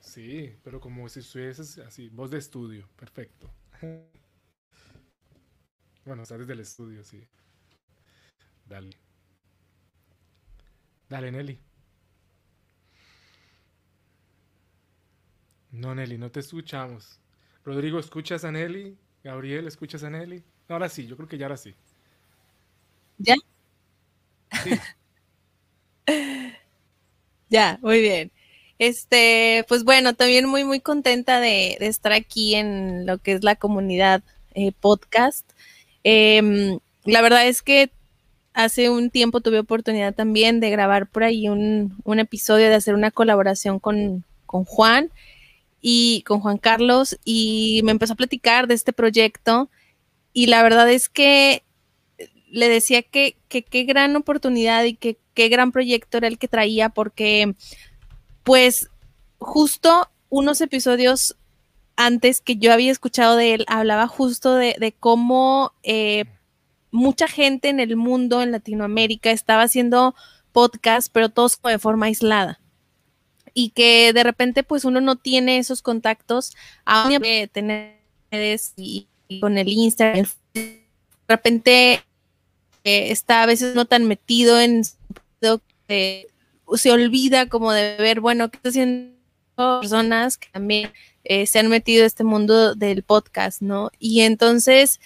[0.00, 3.50] Sí, pero como si estuvieses así, voz de estudio, perfecto.
[6.08, 7.22] Bueno, está desde el estudio, sí.
[8.64, 8.96] Dale.
[11.06, 11.60] Dale, Nelly.
[15.70, 17.20] No, Nelly, no te escuchamos.
[17.62, 18.96] Rodrigo, ¿escuchas a Nelly?
[19.22, 20.42] Gabriel, ¿escuchas a Nelly?
[20.70, 21.74] ahora sí, yo creo que ya ahora sí.
[23.18, 23.34] ¿Ya?
[27.50, 28.32] ya, muy bien.
[28.78, 33.56] Este, pues bueno, también muy, muy contenta de, estar aquí en lo que es la
[33.56, 34.22] comunidad
[34.54, 35.44] eh, podcast.
[36.10, 37.90] Em, la verdad es que
[38.54, 43.10] hace un tiempo tuve oportunidad también de grabar por ahí un, episodio, de hacer una
[43.10, 45.10] colaboración con, Juan
[45.82, 49.68] y con Juan Carlos y me empezó a platicar de este proyecto
[50.32, 51.62] y la verdad es que
[52.50, 56.88] le decía que qué gran oportunidad y que qué gran proyecto era el que traía,
[56.88, 57.54] porque
[58.44, 58.88] pues
[59.36, 61.36] justo unos episodios
[61.98, 66.26] antes que yo había escuchado de él, hablaba justo de, cómo eh,
[66.92, 70.14] mucha gente en el mundo, en Latinoamérica, estaba haciendo
[70.52, 72.60] podcast, pero todos de forma aislada.
[73.52, 77.20] Y que de repente, pues uno no tiene esos contactos, aún
[77.52, 77.98] tener
[78.76, 80.84] y, y con el Instagram, de
[81.26, 82.04] repente
[82.84, 84.82] está a veces no tan metido en
[85.88, 86.28] que
[86.74, 90.92] se olvida como de ver, bueno, qué están haciendo personas que también
[91.30, 93.90] eh, se han metido a este mundo del podcast, ¿no?
[93.98, 94.98] Y entonces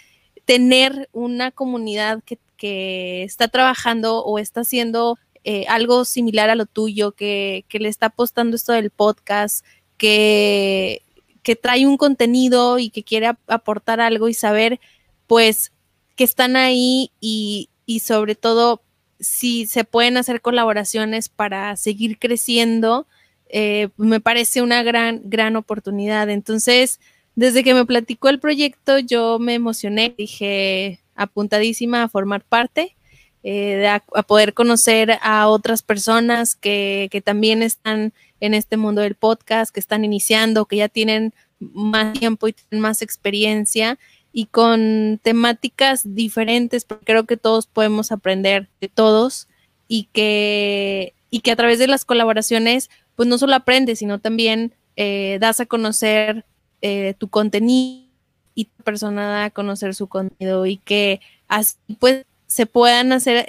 [0.45, 7.11] tener una comunidad que, está trabajando o está haciendo eh, algo similar a lo tuyo,
[7.11, 9.67] que, le está apostando esto del podcast,
[9.97, 11.03] que,
[11.43, 14.79] que trae un contenido y que quiere aportar algo y saber,
[15.27, 15.73] pues,
[16.15, 18.81] que están ahí y, y sobre todo
[19.19, 23.09] si se pueden hacer colaboraciones para seguir creciendo,
[23.53, 26.29] eh, me parece una gran, gran oportunidad.
[26.31, 26.99] Entonces,
[27.37, 32.97] desde que me platicó el proyecto, yo me emocioné, dije apuntadísima a formar parte,
[33.45, 39.15] eh, a, poder conocer a otras personas que, que también están en este mundo del
[39.15, 43.99] podcast, que están iniciando, que ya tienen más tiempo y tienen más experiencia
[44.33, 49.47] y con temáticas diferentes, porque creo que todos podemos aprender de todos
[49.89, 52.89] y que, y que a través de las colaboraciones,
[53.23, 56.45] pues no solo aprendes, sino también eh, das a conocer
[56.81, 58.09] eh, tu contenido
[58.57, 63.47] y tu persona da a conocer su contenido y que así pues se puedan hacer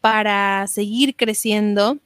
[0.00, 1.98] para seguir creciendo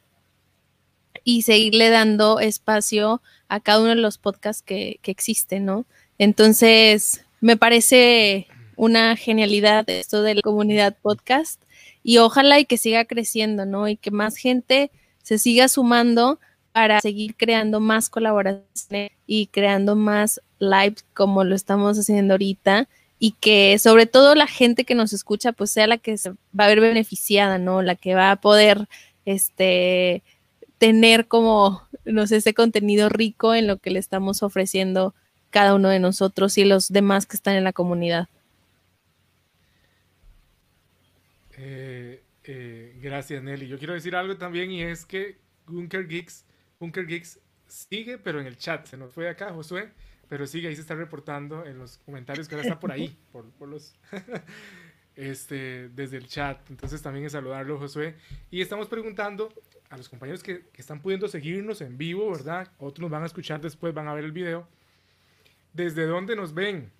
[1.24, 5.86] y seguirle dando espacio a cada uno de los podcasts que, que existen, ¿no?
[6.18, 11.62] Entonces, me parece una genialidad esto de la comunidad podcast
[12.02, 13.88] y ojalá y que siga creciendo, ¿no?
[13.88, 14.90] Y que más gente
[15.22, 16.38] se siga sumando
[16.72, 23.32] para seguir creando más colaboraciones y creando más live como lo estamos haciendo ahorita y
[23.32, 26.68] que sobre todo la gente que nos escucha pues sea la que se va a
[26.68, 27.82] ver beneficiada, ¿no?
[27.82, 28.88] La que va a poder
[29.24, 30.22] este
[30.78, 35.14] tener como no sé ese contenido rico en lo que le estamos ofreciendo
[35.50, 38.28] cada uno de nosotros y los demás que están en la comunidad.
[41.58, 43.68] Eh, eh, gracias, Nelly.
[43.68, 46.46] Yo quiero decir algo también y es que Bunker Geeks,
[46.80, 48.86] Bunker Geeks sigue, pero en el chat.
[48.86, 49.92] Se nos fue acá, Josué,
[50.28, 53.68] pero sigue ahí, se está reportando en los comentarios que ahora está por ahí, por,
[53.68, 53.94] los.
[55.14, 56.58] este, desde el chat.
[56.68, 58.16] Entonces también es saludarlo, Josué.
[58.50, 59.52] Y estamos preguntando
[59.90, 62.72] a los compañeros que, que, están pudiendo seguirnos en vivo, ¿verdad?
[62.78, 64.66] Otros nos van a escuchar después, van a ver el video.
[65.72, 66.90] ¿Desde dónde nos ven?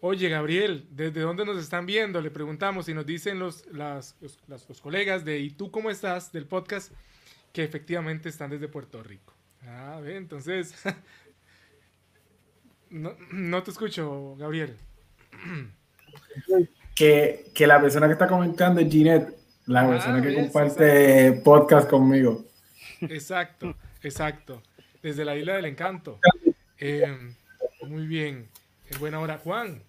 [0.00, 2.20] Oye, Gabriel, ¿desde dónde nos están viendo?
[2.20, 4.14] Le preguntamos y nos dicen los, los,
[4.80, 6.30] colegas de ¿Y tú cómo estás?
[6.32, 6.92] del podcast
[7.56, 9.32] que efectivamente están desde Puerto Rico.
[9.62, 10.74] Ah, ve, entonces.
[12.90, 14.76] no, te escucho, Gabriel.
[16.94, 19.34] Que, la persona que está comentando es Ginette,
[19.64, 22.44] la ah, persona que comparte podcast conmigo.
[23.00, 24.62] Exacto, exacto.
[25.02, 26.20] Desde la isla del encanto.
[26.76, 27.32] Eh,
[27.88, 28.50] muy bien.
[28.90, 29.38] En buena hora.
[29.38, 29.82] Juan,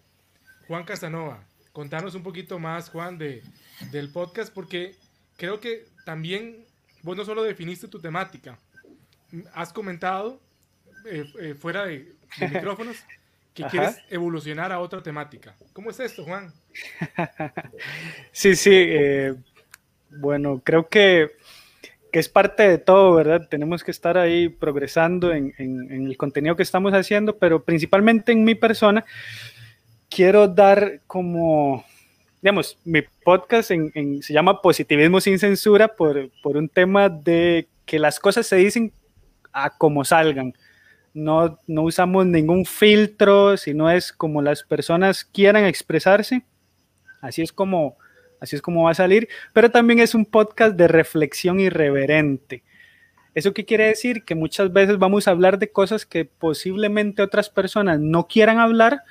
[0.69, 1.43] Juan Casanova,
[1.73, 3.43] contanos un poquito más, Juan, de,
[3.91, 4.95] del podcast, porque
[5.35, 6.65] creo que también
[7.07, 8.59] vos no solo definiste tu temática,
[9.53, 10.41] has comentado
[11.05, 12.13] eh, eh, fuera de,
[12.51, 12.97] micrófonos
[13.53, 15.55] que quieres evolucionar a otra temática.
[15.71, 16.51] ¿Cómo es esto, Juan?
[18.33, 18.71] sí, sí.
[18.73, 19.35] Eh,
[20.09, 21.31] bueno, creo que
[22.11, 23.47] que es parte de todo, ¿verdad?
[23.49, 28.55] Tenemos que estar ahí progresando en, el contenido que estamos haciendo, pero principalmente en mi
[28.55, 29.05] persona,
[30.09, 31.85] quiero dar como,
[32.47, 38.47] digamos, mi podcast se llama Positivismo sin Censura por, un tema de que las cosas
[38.47, 38.93] se dicen
[39.51, 40.53] a como salgan.
[41.13, 46.45] No, no usamos ningún filtro, sino es como las personas quieran expresarse.
[47.19, 47.97] Así es como
[48.39, 52.63] así es como va a salir, pero también es un podcast de reflexión irreverente.
[53.35, 54.23] ¿Eso qué quiere decir?
[54.23, 59.01] Que muchas veces vamos a hablar de cosas que posiblemente otras personas no quieran hablar,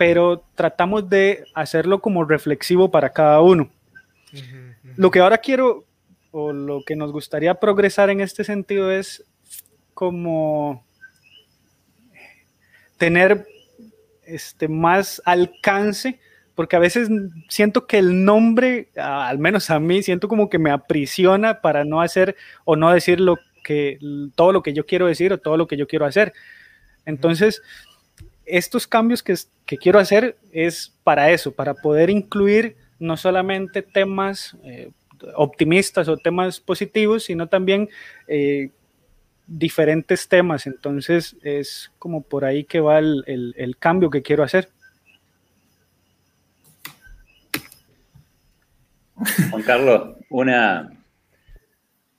[0.00, 3.68] pero tratamos de hacerlo como reflexivo para cada uno.
[4.96, 5.84] Lo que ahora quiero,
[6.30, 9.22] o lo que nos gustaría progresar en este sentido es
[9.92, 10.86] como
[12.96, 13.46] tener
[14.24, 16.18] este, más alcance
[16.54, 17.10] porque a veces
[17.50, 22.00] siento que el nombre, al menos a mí, siento como que me aprisiona para no
[22.00, 23.98] hacer o no decir lo que,
[24.34, 26.32] todo lo que yo quiero decir o todo lo que yo quiero hacer.
[27.04, 27.62] Entonces,
[28.44, 29.36] estos cambios que,
[29.78, 34.90] quiero hacer es para eso, para poder incluir no solamente temas eh,
[35.34, 37.88] optimistas o temas positivos, sino también
[38.26, 38.70] eh,
[39.46, 40.66] diferentes temas.
[40.66, 44.68] Entonces, es como por ahí que va el cambio que quiero hacer.
[49.50, 50.90] Juan Carlos, una,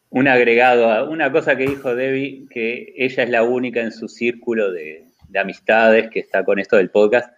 [0.09, 4.71] un agregado, una cosa que dijo Debbie, que ella es la única en su círculo
[4.71, 5.05] de,
[5.39, 7.31] amistades que está con esto del podcast.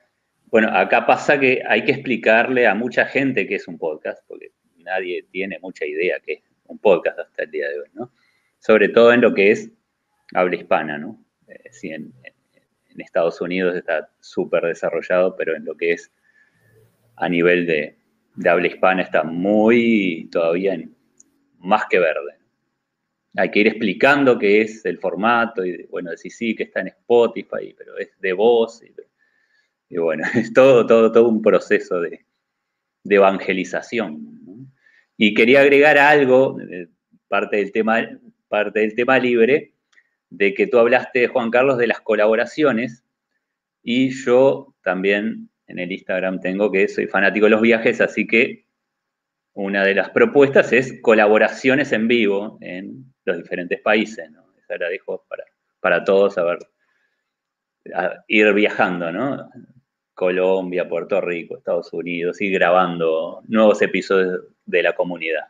[0.45, 4.51] Bueno, acá pasa que hay que explicarle a mucha gente qué es un podcast, porque
[4.77, 8.11] nadie tiene mucha idea qué es un podcast hasta el día de hoy, ¿no?
[8.59, 9.71] Sobre todo en lo que es
[10.33, 11.23] habla hispana, ¿no?
[11.47, 12.13] Eh, sí, en,
[12.95, 16.11] Estados Unidos está súper desarrollado, pero en lo que es
[17.15, 17.97] a nivel de,
[18.35, 20.79] de habla hispana está muy todavía
[21.57, 22.42] más que verde.
[23.35, 26.89] Hay que ir explicando qué es el formato y, bueno, decir sí, que está en
[26.89, 28.81] Spotify, pero es de voz.
[29.89, 32.25] Y, bueno, es todo, todo, todo un proceso de,
[33.05, 34.71] evangelización.
[35.17, 36.57] Y quería agregar algo,
[37.27, 38.07] parte del tema,
[38.47, 39.73] parte del tema libre,
[40.29, 43.03] de que tú hablaste, Juan Carlos, de las colaboraciones
[43.83, 48.65] y yo también en el Instagram tengo que soy fanático de los viajes, así que
[49.53, 54.29] una de las propuestas es colaboraciones en vivo en los diferentes países.
[54.31, 54.43] ¿no?
[54.57, 55.43] Esa la dejo para,
[55.79, 56.59] para todos a ver,
[58.27, 59.49] ir viajando, ¿no?
[60.13, 65.47] Colombia, Puerto Rico, Estados Unidos, ir grabando nuevos episodios de la comunidad.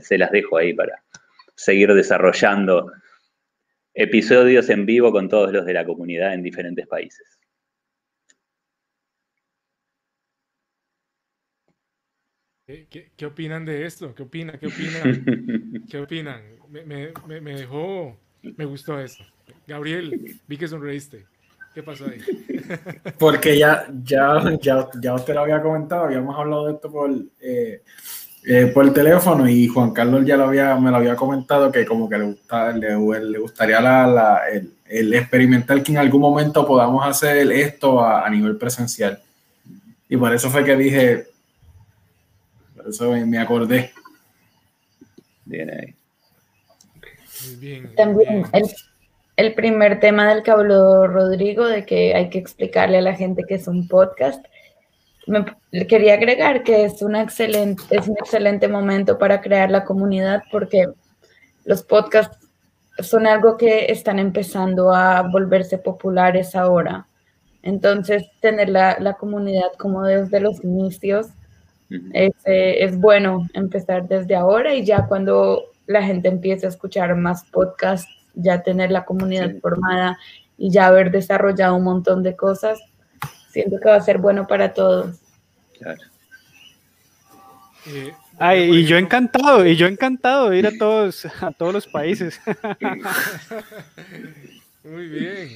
[0.00, 1.02] Se las dejo ahí para
[1.54, 2.92] seguir desarrollando
[3.94, 7.38] episodios en vivo con todos los de la comunidad en diferentes países.
[12.66, 14.14] ¿Qué, opinan de esto?
[14.14, 14.58] ¿Qué opinan?
[14.60, 15.84] ¿Qué opinan?
[15.90, 16.40] ¿Qué opinan?
[16.70, 16.82] Me,
[17.40, 19.22] me, dejó, me gustó eso.
[19.66, 21.26] Gabriel, vi que sonreíste.
[21.74, 22.20] ¿Qué pasó ahí?
[23.18, 27.10] Porque ya, ya, ya, ya usted lo había comentado, habíamos hablado de esto por,
[27.40, 27.82] eh,
[28.46, 31.84] eh, por el teléfono y Juan Carlos ya lo había, me lo había comentado que
[31.84, 34.40] como que le, gusta, le, gustaría la,
[34.88, 39.20] el, experimentar que en algún momento podamos hacer esto a, a nivel presencial.
[40.08, 41.33] Y por eso fue que dije,
[42.88, 43.92] eso me acordé.
[45.44, 45.94] Bien ahí.
[47.96, 48.44] También
[49.36, 53.44] el, primer tema del que habló Rodrigo, de que hay que explicarle a la gente
[53.46, 54.44] que es un podcast.
[55.26, 55.44] Me,
[55.86, 60.86] quería agregar que es, una excelente, es un excelente momento para crear la comunidad porque
[61.64, 62.38] los podcasts
[63.00, 67.08] son algo que están empezando a volverse populares ahora.
[67.62, 71.28] Entonces, tener la, la comunidad como desde los inicios
[72.12, 77.44] es, es bueno empezar desde ahora y ya cuando la gente empiece a escuchar más
[77.44, 80.18] podcasts, ya tener la comunidad formada
[80.56, 82.80] y ya haber desarrollado un montón de cosas,
[83.50, 85.20] siento que va a ser bueno para todos.
[85.78, 86.00] Claro.
[87.86, 91.86] Eh, Ay, y yo encantado, y yo encantado de ir a todos, a todos los
[91.86, 92.40] países.
[94.84, 95.50] Muy bien.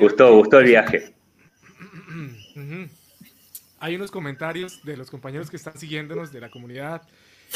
[0.00, 1.14] Gustó, gustó el viaje
[3.84, 7.02] hay unos comentarios de los compañeros que están siguiéndonos de la comunidad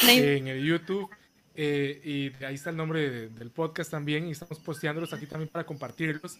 [0.06, 1.08] en el YouTube.
[1.54, 5.64] Eh, y ahí está el nombre del podcast también y estamos posteándolos aquí también para
[5.64, 6.38] compartirlos.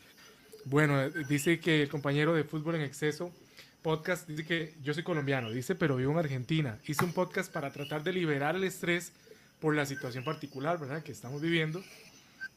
[0.66, 3.32] Bueno, eh, dice que el compañero de Fútbol en Exceso
[3.80, 6.78] podcast dice que yo soy colombiano, dice, pero vivo en Argentina.
[6.86, 9.12] Hice un podcast para tratar de liberar el estrés
[9.58, 11.02] por la situación particular, ¿verdad?
[11.02, 11.82] Que estamos viviendo.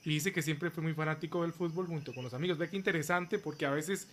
[0.04, 2.58] Y dice que siempre fue muy fanático del fútbol junto con los amigos.
[2.58, 4.10] Ve que interesante porque a veces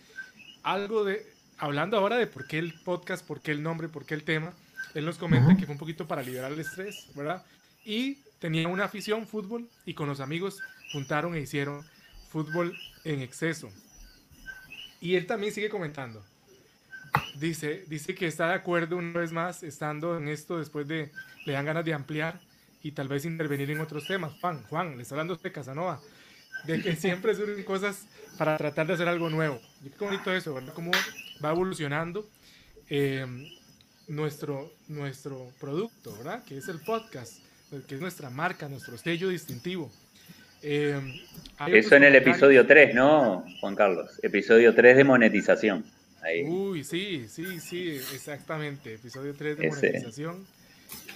[0.63, 4.13] algo de hablando ahora de por qué el podcast, por qué el nombre, por qué
[4.13, 4.53] el tema,
[4.93, 7.43] él nos comenta que fue un poquito para liberar el estrés, ¿verdad?
[7.85, 10.59] Y tenía una afición fútbol y con los amigos
[10.91, 11.85] juntaron e hicieron
[12.29, 13.69] fútbol en exceso.
[15.01, 16.23] Y él también sigue comentando.
[17.35, 21.11] Dice, dice que está de acuerdo una vez más estando en esto después de
[21.45, 22.39] le dan ganas de ampliar
[22.83, 24.33] y tal vez intervenir en otros temas.
[24.39, 26.01] Juan, Juan, le está hablando de Casanova,
[26.65, 28.05] de que siempre surgen cosas
[28.37, 29.59] para tratar de hacer algo nuevo.
[29.81, 30.73] Qué bonito eso, ¿verdad?
[30.73, 30.91] Cómo
[31.43, 32.27] va evolucionando
[32.89, 33.25] eh,
[34.07, 36.43] nuestro, nuestro producto, ¿verdad?
[36.43, 37.39] Que es el podcast,
[37.87, 39.91] que es nuestra marca, nuestro sello distintivo.
[40.61, 40.99] Eh,
[41.67, 44.19] eso en el episodio 3, ¿no, Juan Carlos?
[44.23, 45.85] Episodio 3 de monetización.
[46.45, 48.95] Uy, sí, sí, sí, exactamente.
[48.95, 50.45] Episodio 3 de monetización.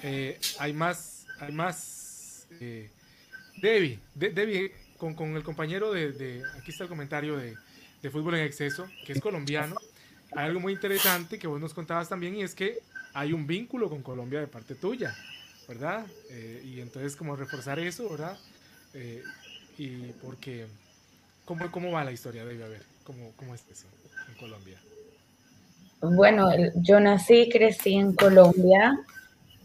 [0.04, 2.48] Eh, hay más, hay más.
[3.62, 7.56] Debbie, Debbie con, con, el compañero de, de, Aquí está el comentario de,
[8.02, 9.76] de Fútbol en Exceso, que es colombiano
[10.36, 12.80] algo muy interesante que vos nos contabas también y es que
[13.14, 15.16] hay un vínculo con Colombia de parte tuya,
[15.68, 16.06] ¿verdad?
[16.30, 18.38] Eh, y entonces como reforzar eso, ¿verdad?
[18.94, 19.24] Eh,
[19.78, 20.66] y porque,
[21.46, 22.46] ¿cómo, ¿cómo va la historia?
[22.46, 23.88] Debe haber, ¿cómo, cómo es eso
[24.30, 24.78] en Colombia?
[26.02, 29.00] Bueno, yo nací y crecí en Colombia.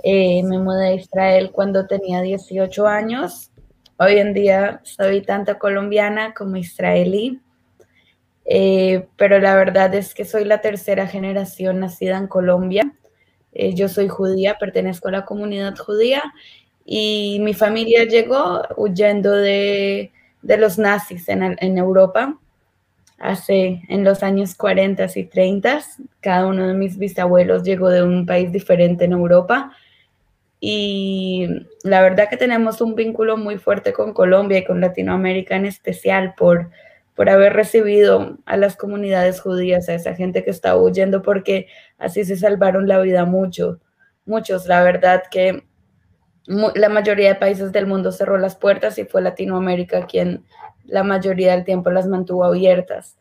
[0.04, 3.50] Eh, me mudé a Israel cuando tenía 18 años.
[3.96, 7.40] Hoy en día soy tanto colombiana como israelí.
[8.50, 12.94] Eh, pero la verdad es que soy la tercera generación nacida en Colombia.
[13.52, 16.22] Eh, yo soy judía, pertenezco a la comunidad judía
[16.84, 22.38] y mi familia llegó huyendo de, de los nazis en, en, Europa
[23.18, 25.80] hace en los años 40 y 30.
[26.20, 29.72] Cada uno de mis bisabuelos llegó de un país diferente en Europa.
[30.60, 31.46] Y
[31.84, 36.34] la verdad que tenemos un vínculo muy fuerte con Colombia y con Latinoamérica en especial
[36.36, 36.70] por,
[37.18, 41.66] por haber recibido a las comunidades judías, a esa gente que estaba huyendo, porque
[41.98, 43.80] así se salvaron la vida mucho,
[44.24, 44.66] muchos.
[44.66, 45.64] La verdad que
[46.46, 50.44] la mayoría de países del mundo cerró las puertas y fue Latinoamérica quien
[50.84, 53.18] la mayoría del tiempo las mantuvo abiertas.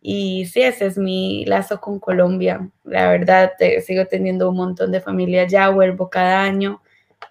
[0.00, 2.70] Y sí, ese es mi lazo con Colombia.
[2.84, 3.52] La verdad,
[3.84, 6.80] sigo teniendo un montón de familia ya, vuelvo cada año.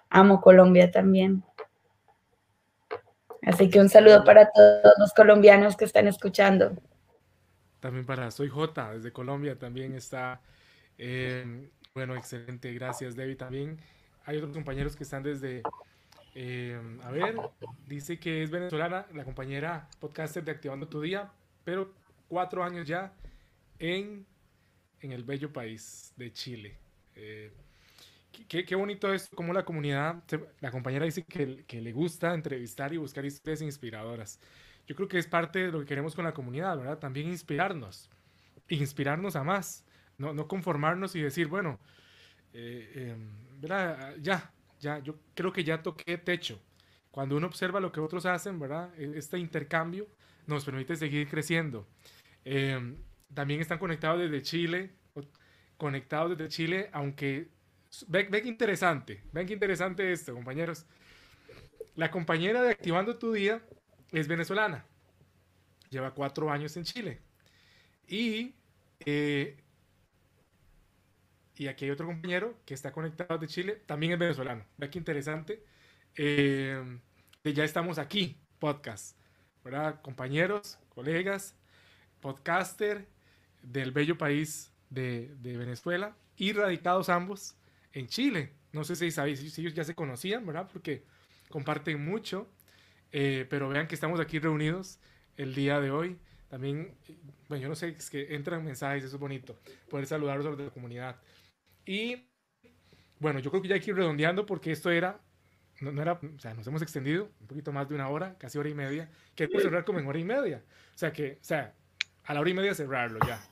[0.08, 1.42] Amo Colombia también.
[3.46, 6.76] Así que un saludo para todos los colombianos que están escuchando.
[7.78, 10.40] También para Soy J, desde Colombia también está.
[10.98, 13.36] Eh, bueno, excelente, gracias Debbie.
[13.36, 13.78] También
[14.24, 15.62] hay otros compañeros que están desde,
[16.34, 17.36] eh, a ver,
[17.86, 21.30] dice que es venezolana, la compañera podcaster de Activando tu Día,
[21.62, 21.94] pero
[22.26, 23.12] cuatro años ya
[23.78, 24.26] en,
[25.00, 26.76] en el bello país de Chile.
[27.14, 27.52] Eh,
[28.48, 30.22] qué, qué, bonito es como la comunidad,
[30.60, 34.40] la compañera dice que, que, le gusta entrevistar y buscar historias inspiradoras.
[34.86, 36.98] Yo creo que es parte de lo que queremos con la comunidad, ¿verdad?
[36.98, 38.10] También inspirarnos,
[38.68, 39.84] inspirarnos a más,
[40.18, 41.78] no, no conformarnos y decir, bueno,
[42.52, 44.16] eh, em, ¿verdad?
[44.20, 46.60] Ya, ya, yo creo que ya toqué techo.
[47.10, 48.92] Cuando uno observa lo que otros hacen, ¿verdad?
[48.98, 50.06] E, este intercambio
[50.46, 51.86] nos permite seguir creciendo.
[52.44, 52.96] Eh,
[53.34, 54.92] también están conectados desde Chile,
[55.76, 57.48] conectados desde Chile, aunque
[58.08, 60.84] ven, ven interesante, ven qué interesante esto, compañeros.
[61.94, 63.62] La compañera de Activando tu Día
[64.12, 64.84] es venezolana,
[65.88, 67.20] lleva cuatro años en Chile
[68.06, 68.54] y
[69.00, 69.56] eh,
[71.58, 74.64] y aquí hay otro compañero que está conectado de Chile, también es venezolano.
[74.76, 75.62] Ve qué interesante.
[76.14, 76.98] Eh,
[77.44, 79.16] ya estamos aquí, podcast.
[79.64, 80.00] ¿Verdad?
[80.02, 81.56] Compañeros, colegas,
[82.20, 83.06] podcaster
[83.62, 87.56] del bello país de, de, Venezuela y radicados ambos
[87.96, 88.52] en Chile.
[88.72, 90.68] No sé si sabéis si ellos ya se conocían, ¿verdad?
[90.70, 91.02] Porque
[91.48, 92.48] comparten mucho.
[93.10, 95.00] Eh, pero vean que estamos aquí reunidos
[95.36, 96.18] el día de hoy.
[96.48, 96.94] También,
[97.48, 99.58] bueno, yo no sé, es que entran mensajes, eso es bonito,
[99.88, 101.16] poder saludarlos a los de la comunidad.
[101.84, 102.28] Y
[103.18, 105.20] bueno, yo creo que ya ir redondeando porque esto era,
[105.80, 108.68] no, era, o sea, nos hemos extendido un poquito más de una hora, casi hora
[108.68, 109.10] y media.
[109.34, 110.62] Queremos cerrar como en hora y media.
[110.94, 111.74] O sea, que, o sea,
[112.24, 113.42] a la hora y media cerrarlo ya,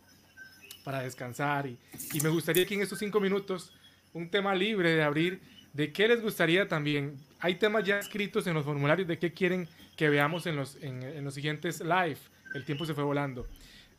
[0.84, 1.66] para descansar.
[1.66, 1.78] Y,
[2.12, 3.72] y me gustaría que en estos cinco minutos,
[4.14, 5.42] un tema libre de abrir,
[5.74, 7.16] de qué les gustaría también.
[7.40, 11.22] Hay temas ya escritos en los formularios de qué quieren que veamos en los, en,
[11.22, 12.16] los siguientes live.
[12.54, 13.46] El tiempo se fue volando.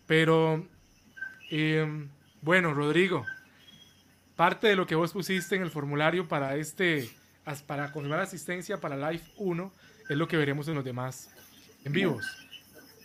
[0.08, 0.66] Pero,
[1.52, 2.08] eh,
[2.42, 3.26] bueno, Rodrigo,
[4.36, 7.10] parte de lo que vos pusiste en el formulario para este,
[7.68, 9.74] para confirmar asistencia para Live 1,
[10.10, 11.30] es lo que veremos en los demás
[11.84, 12.26] en vivos.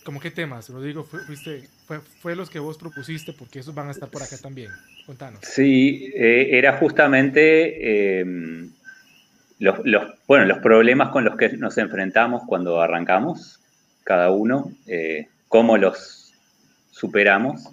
[0.05, 1.05] ¿Cómo qué temas, Rodrigo?
[1.05, 1.69] Fuiste,
[1.99, 4.71] fue, los que vos propusiste porque esos van a estar por acá también.
[5.07, 5.41] Contanos.
[5.43, 8.69] Sí, eh, era justamente eh,
[9.59, 9.81] los,
[10.27, 13.61] bueno, los problemas con los que nos enfrentamos cuando arrancamos,
[14.05, 16.33] cada uno, eh, cómo los
[16.91, 17.69] superamos.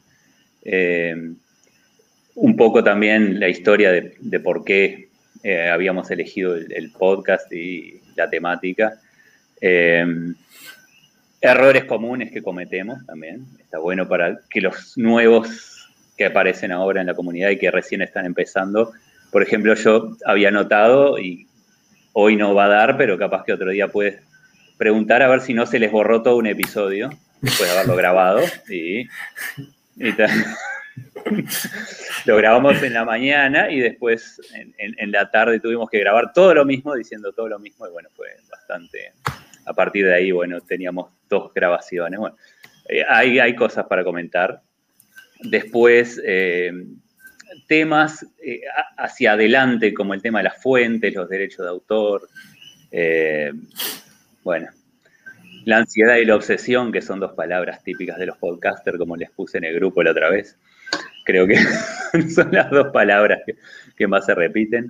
[2.35, 5.09] Un poco también la historia de, por qué
[5.71, 8.99] habíamos elegido el, el, podcast y la temática.
[11.39, 13.45] Errores comunes que cometemos también.
[13.59, 15.87] Está bueno para que los nuevos
[16.17, 18.91] que aparecen ahora en la comunidad y que recién están empezando,
[19.31, 21.47] por ejemplo, yo había notado, y
[22.13, 24.21] hoy no va a dar, pero capaz que otro día puedes
[24.77, 27.09] preguntar a ver si no se les borró todo un episodio
[27.41, 28.41] después de haberlo grabado.
[28.69, 29.07] Y, y
[32.25, 36.33] lo grabamos en la mañana y después en, en, en, la tarde tuvimos que grabar
[36.33, 39.11] todo lo mismo, diciendo todo lo mismo, y bueno, fue bastante.
[39.67, 42.19] A partir de ahí, bueno, teníamos dos grabaciones.
[42.19, 42.35] Bueno,
[42.89, 44.61] eh, hay, hay cosas para comentar.
[45.39, 46.71] Después, eh,
[47.67, 48.61] temas eh,
[48.97, 52.29] hacia adelante, como el tema de las fuentes, los derechos de autor.
[54.43, 54.69] Bueno,
[55.65, 59.29] la ansiedad y la obsesión, que son dos palabras típicas de los podcasters, como les
[59.31, 60.57] puse en el grupo la otra vez.
[61.25, 61.57] Creo que
[62.33, 63.41] son las dos palabras
[63.97, 64.89] que más se repiten.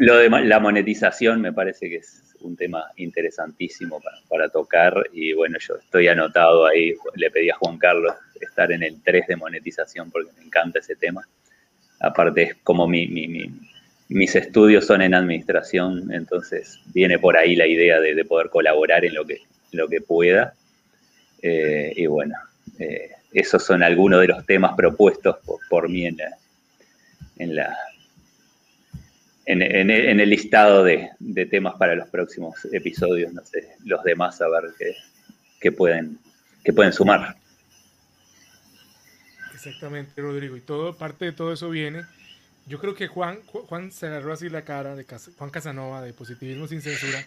[0.00, 5.34] Lo de la monetización me parece que es un tema interesantísimo para, para, tocar y
[5.34, 9.36] bueno, yo estoy anotado ahí, le pedí a Juan Carlos estar en el 3 de
[9.36, 11.28] monetización porque me encanta ese tema.
[12.00, 13.50] Aparte es como mi, mi, mi,
[14.08, 19.04] mis estudios son en administración, entonces viene por ahí la idea de, de poder colaborar
[19.04, 20.54] en lo que, lo que pueda.
[21.42, 22.36] Eh, y bueno,
[22.78, 26.16] eh, esos son algunos de los temas propuestos por, por mí en,
[27.54, 27.76] la
[29.50, 33.32] en, en, en, el listado de, de, temas para los próximos episodios.
[33.32, 34.94] No sé, los demás a ver qué,
[35.60, 36.18] qué, pueden,
[36.64, 37.36] qué pueden sumar.
[39.54, 40.56] Exactamente, Rodrigo.
[40.56, 42.02] Y todo, parte de todo eso viene.
[42.66, 45.04] Yo creo que Juan, Juan se agarró así la cara de
[45.36, 47.24] Juan Casanova de Positivismo sin Censura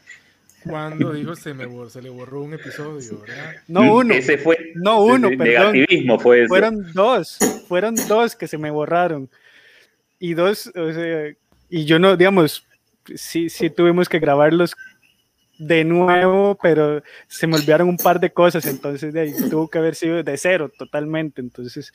[0.66, 3.56] cuando dijo se me borró, se le borró un episodio, ¿verdad?
[3.68, 4.14] No uno.
[4.14, 5.74] Ese fue no uno, perdón.
[5.74, 6.50] Negativismo fue eso.
[6.50, 7.38] Fueron dos,
[7.68, 9.30] fueron dos que se me borraron.
[10.20, 11.34] Y dos, o sea,
[11.74, 12.68] y yo no, digamos,
[13.16, 14.76] sí, sí tuvimos que grabarlos
[15.58, 19.80] de nuevo, pero se me olvidaron un par de cosas, entonces de ahí tuvo que
[19.80, 21.91] haber sido de cero totalmente, entonces...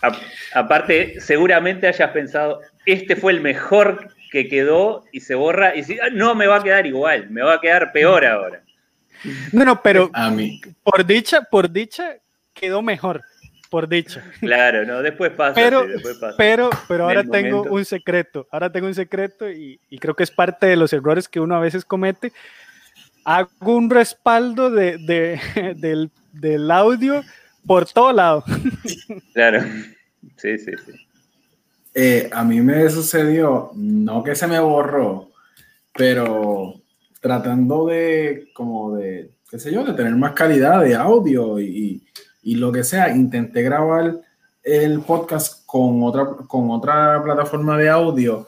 [0.00, 0.18] A,
[0.54, 5.98] aparte, seguramente hayas pensado, este fue el mejor que quedó y se borra y si,
[6.12, 8.62] no me va a quedar igual, me va a quedar peor ahora.
[9.52, 10.62] No, no, pero A mí.
[10.82, 12.16] por dicha, por dicha
[12.54, 13.20] quedó mejor,
[13.70, 14.22] por dicha.
[14.40, 15.54] Claro, no, después pasa.
[15.54, 16.34] Pero, sí, después pasa.
[16.36, 17.74] pero, pero ahora tengo momento.
[17.74, 21.28] un secreto, ahora tengo un secreto y, y creo que es parte de los errores
[21.28, 22.32] que uno a veces comete.
[23.24, 27.22] Hago un respaldo de, de- del, del audio
[27.66, 28.44] por todo lado.
[29.34, 29.60] Claro.
[30.36, 30.92] Sí, sí, sí.
[31.94, 35.30] Eh, a mí me sucedió, no que se me borró,
[35.94, 36.74] pero
[37.20, 42.02] tratando de, como de, qué sé yo, de tener más calidad de audio y,
[42.46, 44.20] y lo que sea, intenté grabar
[44.62, 48.46] el podcast con otra, con otra plataforma de audio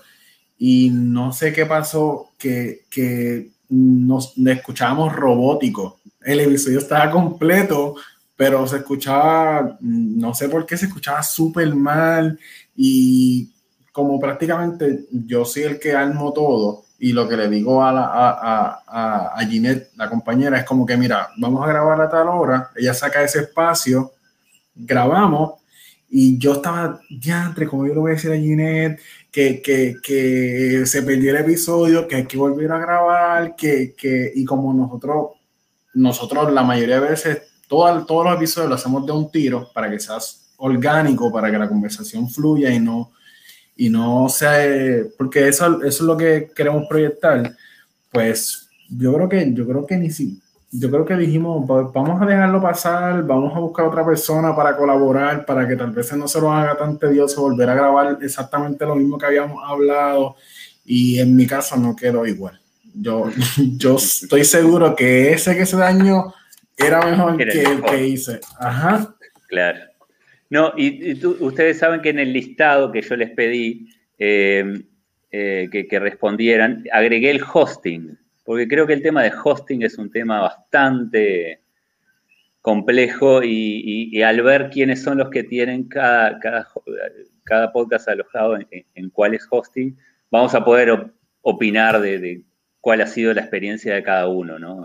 [0.57, 5.99] y no sé qué pasó, que, que nos escuchábamos robótico.
[6.20, 7.97] El episodio estaba completo,
[8.37, 12.39] pero se escuchaba, no sé por qué se escuchaba súper mal
[12.77, 13.51] y
[13.91, 18.05] como prácticamente yo soy el que armo todo y lo que le digo a, la,
[18.07, 22.29] a, a, a, Ginette, la compañera, es como que mira, vamos a grabar a tal
[22.29, 24.12] hora, ella saca ese espacio,
[24.75, 25.61] grabamos
[26.11, 29.01] y yo estaba, ya entre como yo le voy a decir a Ginette,
[29.31, 34.33] que, que, que se perdió el episodio, que hay que volver a grabar, que, que
[34.35, 35.33] y como nosotros,
[35.95, 39.89] nosotros la mayoría de veces, todo, todos los episodios lo hacemos de un tiro para
[39.91, 40.19] que sea
[40.57, 43.12] orgánico, para que la conversación fluya y no,
[43.79, 47.55] y no sea, porque eso, eso es lo que queremos proyectar,
[48.13, 50.39] pues yo creo que, yo creo que ni si,
[50.71, 54.77] yo creo que dijimos, "Va- vamos a dejarlo pasar, vamos a buscar otra persona para
[54.77, 58.85] colaborar, para que tal vez no se lo haga tan tedioso volver a grabar exactamente
[58.85, 60.37] lo mismo que habíamos hablado,
[60.85, 62.61] y en mi caso no quedó igual.
[62.95, 63.27] Yo,
[63.77, 66.35] yo estoy seguro que ese que se dañó
[66.77, 68.41] era mejor que el que hice.
[68.59, 69.15] Ajá.
[69.49, 69.79] Claro.
[70.51, 73.89] No, y, y tú- ustedes saben que en el listado que yo les pedí
[74.19, 74.65] eh,
[75.31, 79.99] eh, que, que respondieran, agregué el hosting, porque creo que el tema de hosting es
[79.99, 81.61] un tema bastante
[82.62, 86.66] complejo y, y- y al ver quiénes son los que tienen cada, cada,
[87.45, 89.97] cada podcast alojado en, en- en cuál es hosting,
[90.31, 91.11] vamos a poder op-
[91.43, 92.43] opinar de, de
[92.81, 94.85] cuál ha sido la experiencia de cada uno, ¿no?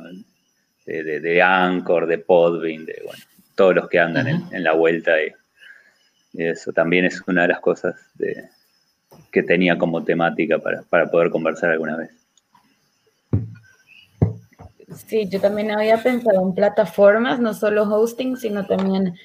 [0.86, 3.24] De, de, de Anchor, de Podbean, de bueno,
[3.56, 5.32] todos los que andan en, en la vuelta y,
[6.34, 7.96] eso también es una de las cosas
[9.32, 12.12] que tenía como temática para, para poder conversar alguna vez.
[15.08, 19.16] Sí, yo también había pensado en plataformas, no solo hosting, sino también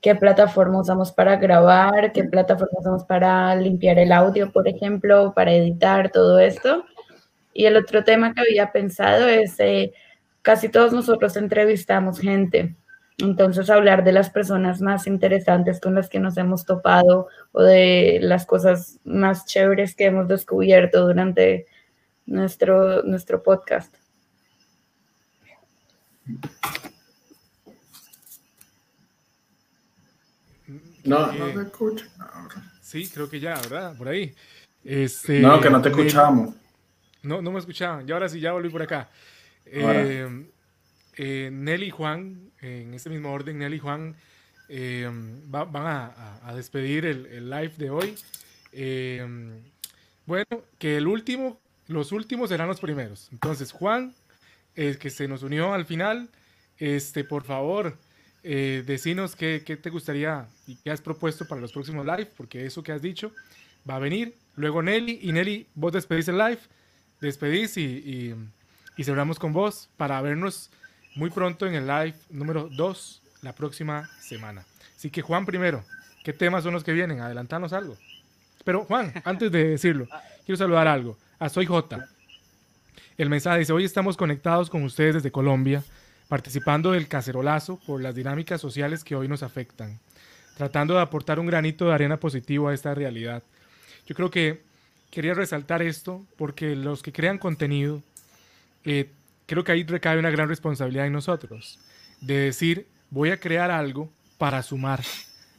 [0.00, 5.52] qué plataforma usamos para grabar, qué plataforma usamos para limpiar el audio, por ejemplo, para
[5.52, 6.84] editar todo esto.
[7.52, 9.92] Y el otro tema que había pensado es, eh,
[10.42, 12.76] casi todos nosotros entrevistamos gente,
[13.18, 18.18] entonces hablar de las personas más interesantes con las que nos hemos topado o de
[18.20, 21.66] las cosas más chéveres que hemos descubierto durante
[22.26, 23.94] nuestro, nuestro podcast.
[31.04, 32.06] No, Eh, no te escucho.
[32.82, 33.96] Sí, creo que ya, ¿verdad?
[33.96, 34.34] Por ahí.
[34.84, 36.54] Este, No, que no te escuchamos.
[37.22, 38.08] No, no me escuchaban.
[38.08, 39.08] Y ahora sí, ya volví por acá.
[39.80, 40.02] Ahora.
[40.04, 40.46] Eh,
[41.16, 44.14] eh, Nelly y Juan, en ese mismo orden, Nelly y Juan
[44.68, 45.08] eh,
[45.54, 45.86] va- van
[46.44, 48.14] a, despedir el, el live de hoy.
[48.72, 49.26] Eh,
[50.26, 50.46] bueno,
[50.78, 53.28] que el último, los últimos serán los primeros.
[53.32, 54.14] Entonces, Juan,
[54.74, 56.28] el que se nos unió al final,
[56.78, 57.96] este, por favor,
[58.42, 62.66] eh, decinos qué, qué te gustaría y qué has propuesto para los próximos live, porque
[62.66, 63.32] eso que has dicho
[63.88, 64.34] va a venir.
[64.56, 66.58] Luego Nelly, y Nelly, vos despedís el live,
[67.20, 68.34] despedís y, y,
[68.96, 70.70] y cerramos con vos para vernos
[71.16, 74.64] muy pronto en el live número 2 la próxima semana.
[74.96, 75.82] Así que Juan primero,
[76.22, 77.20] ¿qué temas son los que vienen?
[77.20, 77.96] Adelantanos algo.
[78.64, 80.06] Pero Juan, antes de decirlo,
[80.44, 81.16] quiero saludar algo.
[81.38, 82.06] A Soy J.
[83.18, 85.82] El mensaje dice, hoy estamos conectados con ustedes desde Colombia,
[86.28, 89.98] participando del cacerolazo por las dinámicas sociales que hoy nos afectan,
[90.56, 93.42] tratando de aportar un granito de arena positivo a esta realidad.
[94.06, 94.60] Yo creo que
[95.10, 98.02] quería resaltar esto porque los que crean contenido,
[98.84, 99.08] eh,
[99.46, 101.78] creo que ahí recae una gran responsabilidad en nosotros,
[102.20, 105.02] de decir, voy a crear algo para sumar,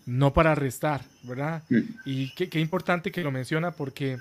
[0.05, 1.63] no para restar, ¿verdad?
[2.05, 4.19] Y qué, qué importante que lo menciona porque,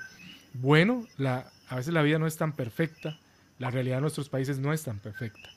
[0.53, 3.17] bueno, la, a veces la vida no es tan perfecta,
[3.59, 5.49] la realidad de nuestros países no es tan perfecta.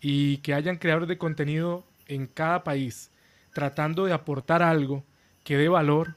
[0.00, 3.10] Y que hayan creadores de contenido en cada país
[3.52, 5.02] tratando de aportar algo
[5.42, 6.14] que dé valor,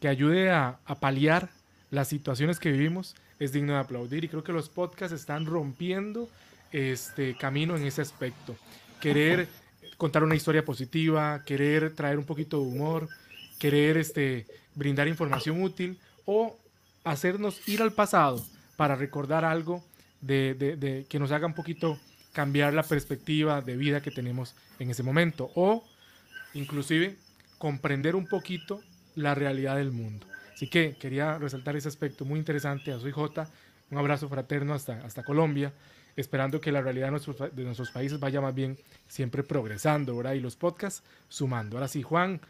[0.00, 1.48] que ayude a, a paliar
[1.90, 4.24] las situaciones que vivimos, es digno de aplaudir.
[4.24, 6.28] Y creo que los podcasts están rompiendo
[6.72, 8.56] este camino en ese aspecto.
[9.00, 9.48] Querer
[9.96, 13.08] contar una historia positiva, querer traer un poquito de humor,
[13.58, 16.58] querer este, brindar información útil o
[17.04, 18.44] hacernos ir al pasado
[18.76, 19.84] para recordar algo
[20.20, 21.98] de, de- de- que nos haga un poquito
[22.32, 25.84] cambiar la perspectiva de vida que tenemos en ese momento o
[26.54, 27.16] inclusive
[27.58, 28.80] comprender un poquito
[29.14, 30.26] la realidad del mundo.
[30.54, 33.48] Así que quería resaltar ese aspecto muy interesante a su J.
[33.90, 35.72] Un abrazo fraterno hasta, hasta Colombia,
[36.16, 38.78] esperando que la realidad de nuestros, países vaya más bien
[39.08, 40.34] siempre progresando, ¿verdad?
[40.34, 41.76] Y los podcasts sumando.
[41.76, 42.40] Ahora sí, Juan,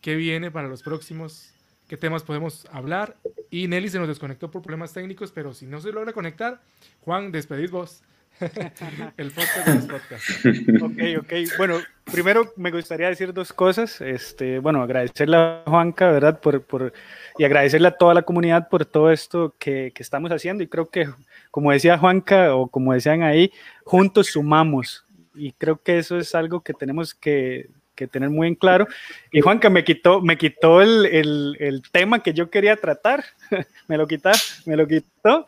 [0.00, 1.52] ¿qué viene para los próximos?
[1.88, 3.16] ¿Qué temas podemos hablar?
[3.50, 6.60] Y Nelly se nos desconectó por problemas técnicos, pero si no se logra conectar,
[7.04, 8.02] Juan, despedís vos.
[9.16, 10.82] el podcast de los.
[10.82, 11.32] Ok, ok.
[11.58, 14.00] Bueno, primero me gustaría decir dos cosas.
[14.00, 16.40] Este, bueno, agradecerle a Juanca, ¿verdad?
[16.40, 16.92] Por, por,
[17.38, 20.62] y agradecerle a toda la comunidad por todo esto que, que estamos haciendo.
[20.62, 21.08] Y creo que,
[21.50, 23.52] como decía Juanca, o como decían ahí,
[23.84, 25.04] juntos sumamos.
[25.34, 28.86] Y creo que eso es algo que tenemos que, que tener muy en claro.
[29.30, 33.24] Y Juanca me quitó, me quitó el, el, el tema que yo quería tratar.
[33.88, 34.30] me lo quitó,
[34.66, 35.46] me lo quitó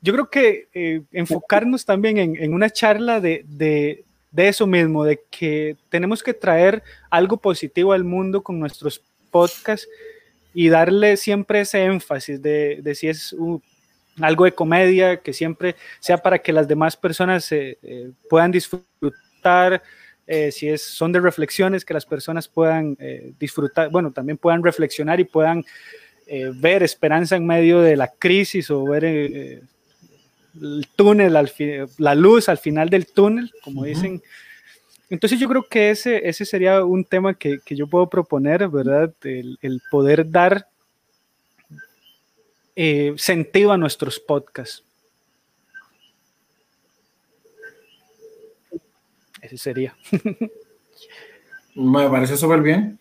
[0.00, 5.20] yo creo que eh, enfocarnos también en, una charla de, de, de, eso mismo, de
[5.30, 9.88] que tenemos que traer algo positivo al mundo con nuestros podcasts
[10.54, 13.34] y darle siempre ese énfasis de, si es
[14.20, 19.82] algo de comedia, que siempre sea para que las demás personas eh, eh, puedan disfrutar,
[20.50, 22.98] si es, son de reflexiones, que las personas puedan
[23.38, 25.64] disfrutar, bueno, también puedan reflexionar y puedan
[26.56, 29.62] ver esperanza en medio de la crisis o ver
[30.60, 31.52] el túnel, al
[31.98, 34.22] la luz al final del túnel, como dicen.
[35.10, 39.12] Entonces yo creo que ese, ese sería un tema que, que yo puedo proponer, ¿verdad?
[39.22, 40.68] El, el poder dar
[42.76, 44.84] eh, sentido a nuestros podcasts.
[49.40, 49.96] Ese sería.
[51.74, 52.98] Me parece súper bien.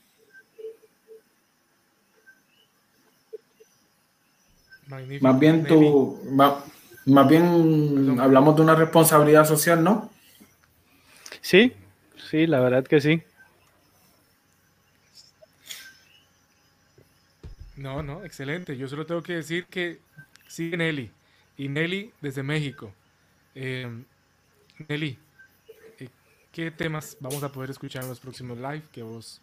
[4.88, 5.23] Magnífico.
[5.23, 6.63] Más bien tú, más,
[7.07, 10.11] más bien hablamos de una responsabilidad social, ¿no?
[11.41, 11.73] Sí,
[12.29, 13.23] sí, la verdad que sí.
[17.77, 18.75] No, no, excelente.
[18.75, 19.99] Yo solo tengo que decir que
[20.47, 21.09] sigue Nelly.
[21.57, 22.91] Y Nelly desde México.
[23.55, 23.88] Eh,
[24.89, 25.17] Nelly,
[25.99, 26.09] eh,
[26.51, 29.41] ¿qué temas vamos a poder escuchar en los próximos live que vos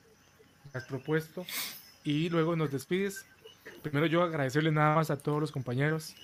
[0.75, 1.47] has propuesto?
[2.03, 3.25] Y luego nos despides.
[3.83, 6.15] Primero yo agradecerle nada más a todos los compañeros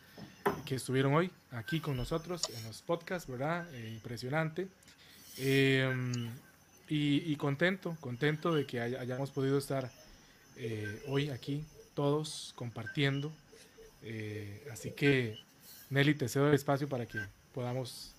[0.70, 3.66] que estuvieron hoy aquí con nosotros en los podcasts, ¿verdad?
[3.74, 4.68] Eh, impresionante.
[5.36, 5.92] Eh,
[6.88, 9.90] y, contento, contento de que hay, hayamos podido estar
[10.56, 11.64] eh, hoy aquí
[11.94, 13.32] todos compartiendo.
[14.72, 15.40] Así que,
[15.88, 17.18] Nelly, te cedo el espacio para que
[17.52, 18.14] podamos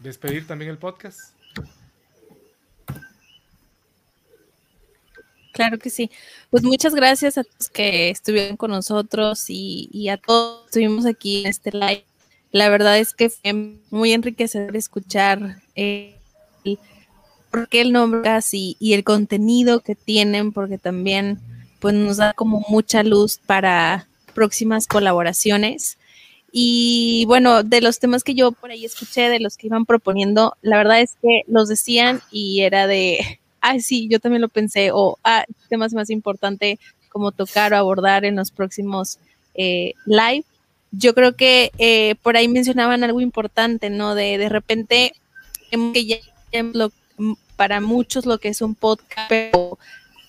[0.00, 1.37] despedir también el podcast.
[5.58, 6.08] Claro que sí.
[6.50, 11.40] Pues muchas gracias a todos que estuvieron con nosotros y, a todos que estuvimos aquí
[11.40, 12.04] en este live.
[12.52, 16.14] La verdad es que fue muy enriquecedor escuchar eh,
[16.62, 16.78] el,
[17.50, 18.22] por qué el nombre
[18.52, 21.40] y, y, el contenido que tienen, porque también
[21.80, 25.98] pues, nos da como mucha luz para próximas colaboraciones.
[26.52, 30.56] Y bueno, de los temas que yo por ahí escuché, de los que iban proponiendo,
[30.62, 33.40] la verdad es que los decían y era de
[33.70, 36.78] ah, sí, yo también lo pensé, o ah, temas más importante
[37.08, 39.18] como tocar o abordar en los próximos
[39.54, 40.44] eh, live.
[40.90, 44.14] Yo creo que eh, por ahí mencionaban algo importante, ¿no?
[44.14, 45.12] De de repente,
[45.70, 46.18] que ya
[46.72, 46.92] lo,
[47.56, 49.78] para muchos lo que es un podcast, pero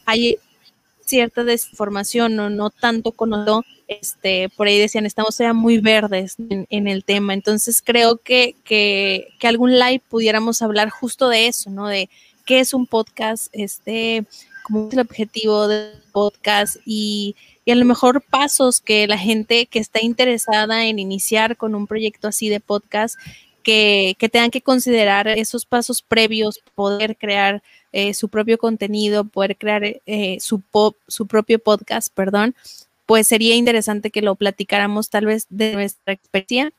[0.06, 0.38] hay
[1.06, 6.68] cierta desinformación, no, no tanto conocido, este, por ahí decían, estamos ya muy verdes en,
[6.70, 11.72] en el tema, entonces creo que, que, que algún live pudiéramos hablar justo de eso,
[11.72, 11.88] ¿no?
[11.88, 12.10] De
[12.50, 14.26] qué es un podcast, este,
[14.64, 19.68] cómo es el objetivo del podcast y, y, a lo mejor pasos que la gente
[19.68, 23.20] que está interesada en iniciar con un proyecto así de podcast,
[23.62, 27.62] que, que tengan que considerar esos pasos previos, poder crear
[27.92, 32.56] eh, su propio contenido, poder crear eh, su, pop, su propio podcast, perdón,
[33.06, 36.74] pues sería interesante que lo platicáramos tal vez de nuestra experiencia.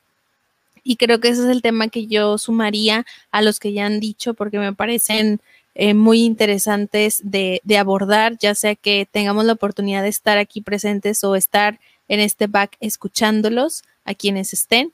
[0.82, 4.00] Y creo que ese es el tema que yo sumaría a los que ya han
[4.00, 5.40] dicho, porque me parecen
[5.74, 10.60] eh, muy interesantes de, de, abordar, ya sea que tengamos la oportunidad de estar aquí
[10.60, 11.78] presentes o estar
[12.08, 14.92] en este back escuchándolos a quienes estén.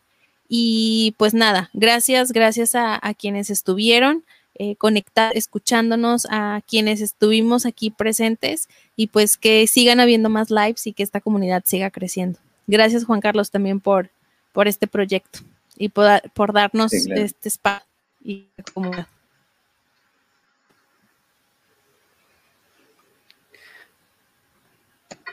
[0.49, 4.23] Y pues nada, gracias, gracias a, a quienes estuvieron
[4.59, 10.87] eh, conectados, escuchándonos, a quienes estuvimos aquí presentes y pues que sigan habiendo más lives
[10.87, 12.39] y que esta comunidad siga creciendo.
[12.67, 14.09] Gracias Juan Carlos también por,
[14.53, 15.41] por este proyecto
[15.77, 17.23] y por, por darnos sí, claro.
[17.23, 17.87] este espacio
[18.25, 19.09] y comunidad.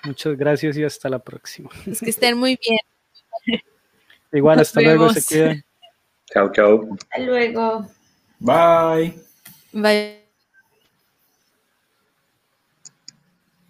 [0.03, 1.69] Muchas gracias y hasta la próxima.
[1.85, 3.61] Es que estén muy bien.
[4.31, 5.63] Igual, hasta luego, se cuidan.
[6.33, 6.89] Chao, chao.
[6.93, 7.87] Hasta luego.
[8.39, 9.13] Bye.
[9.71, 10.23] Bye.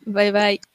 [0.05, 0.72] Bye, bye.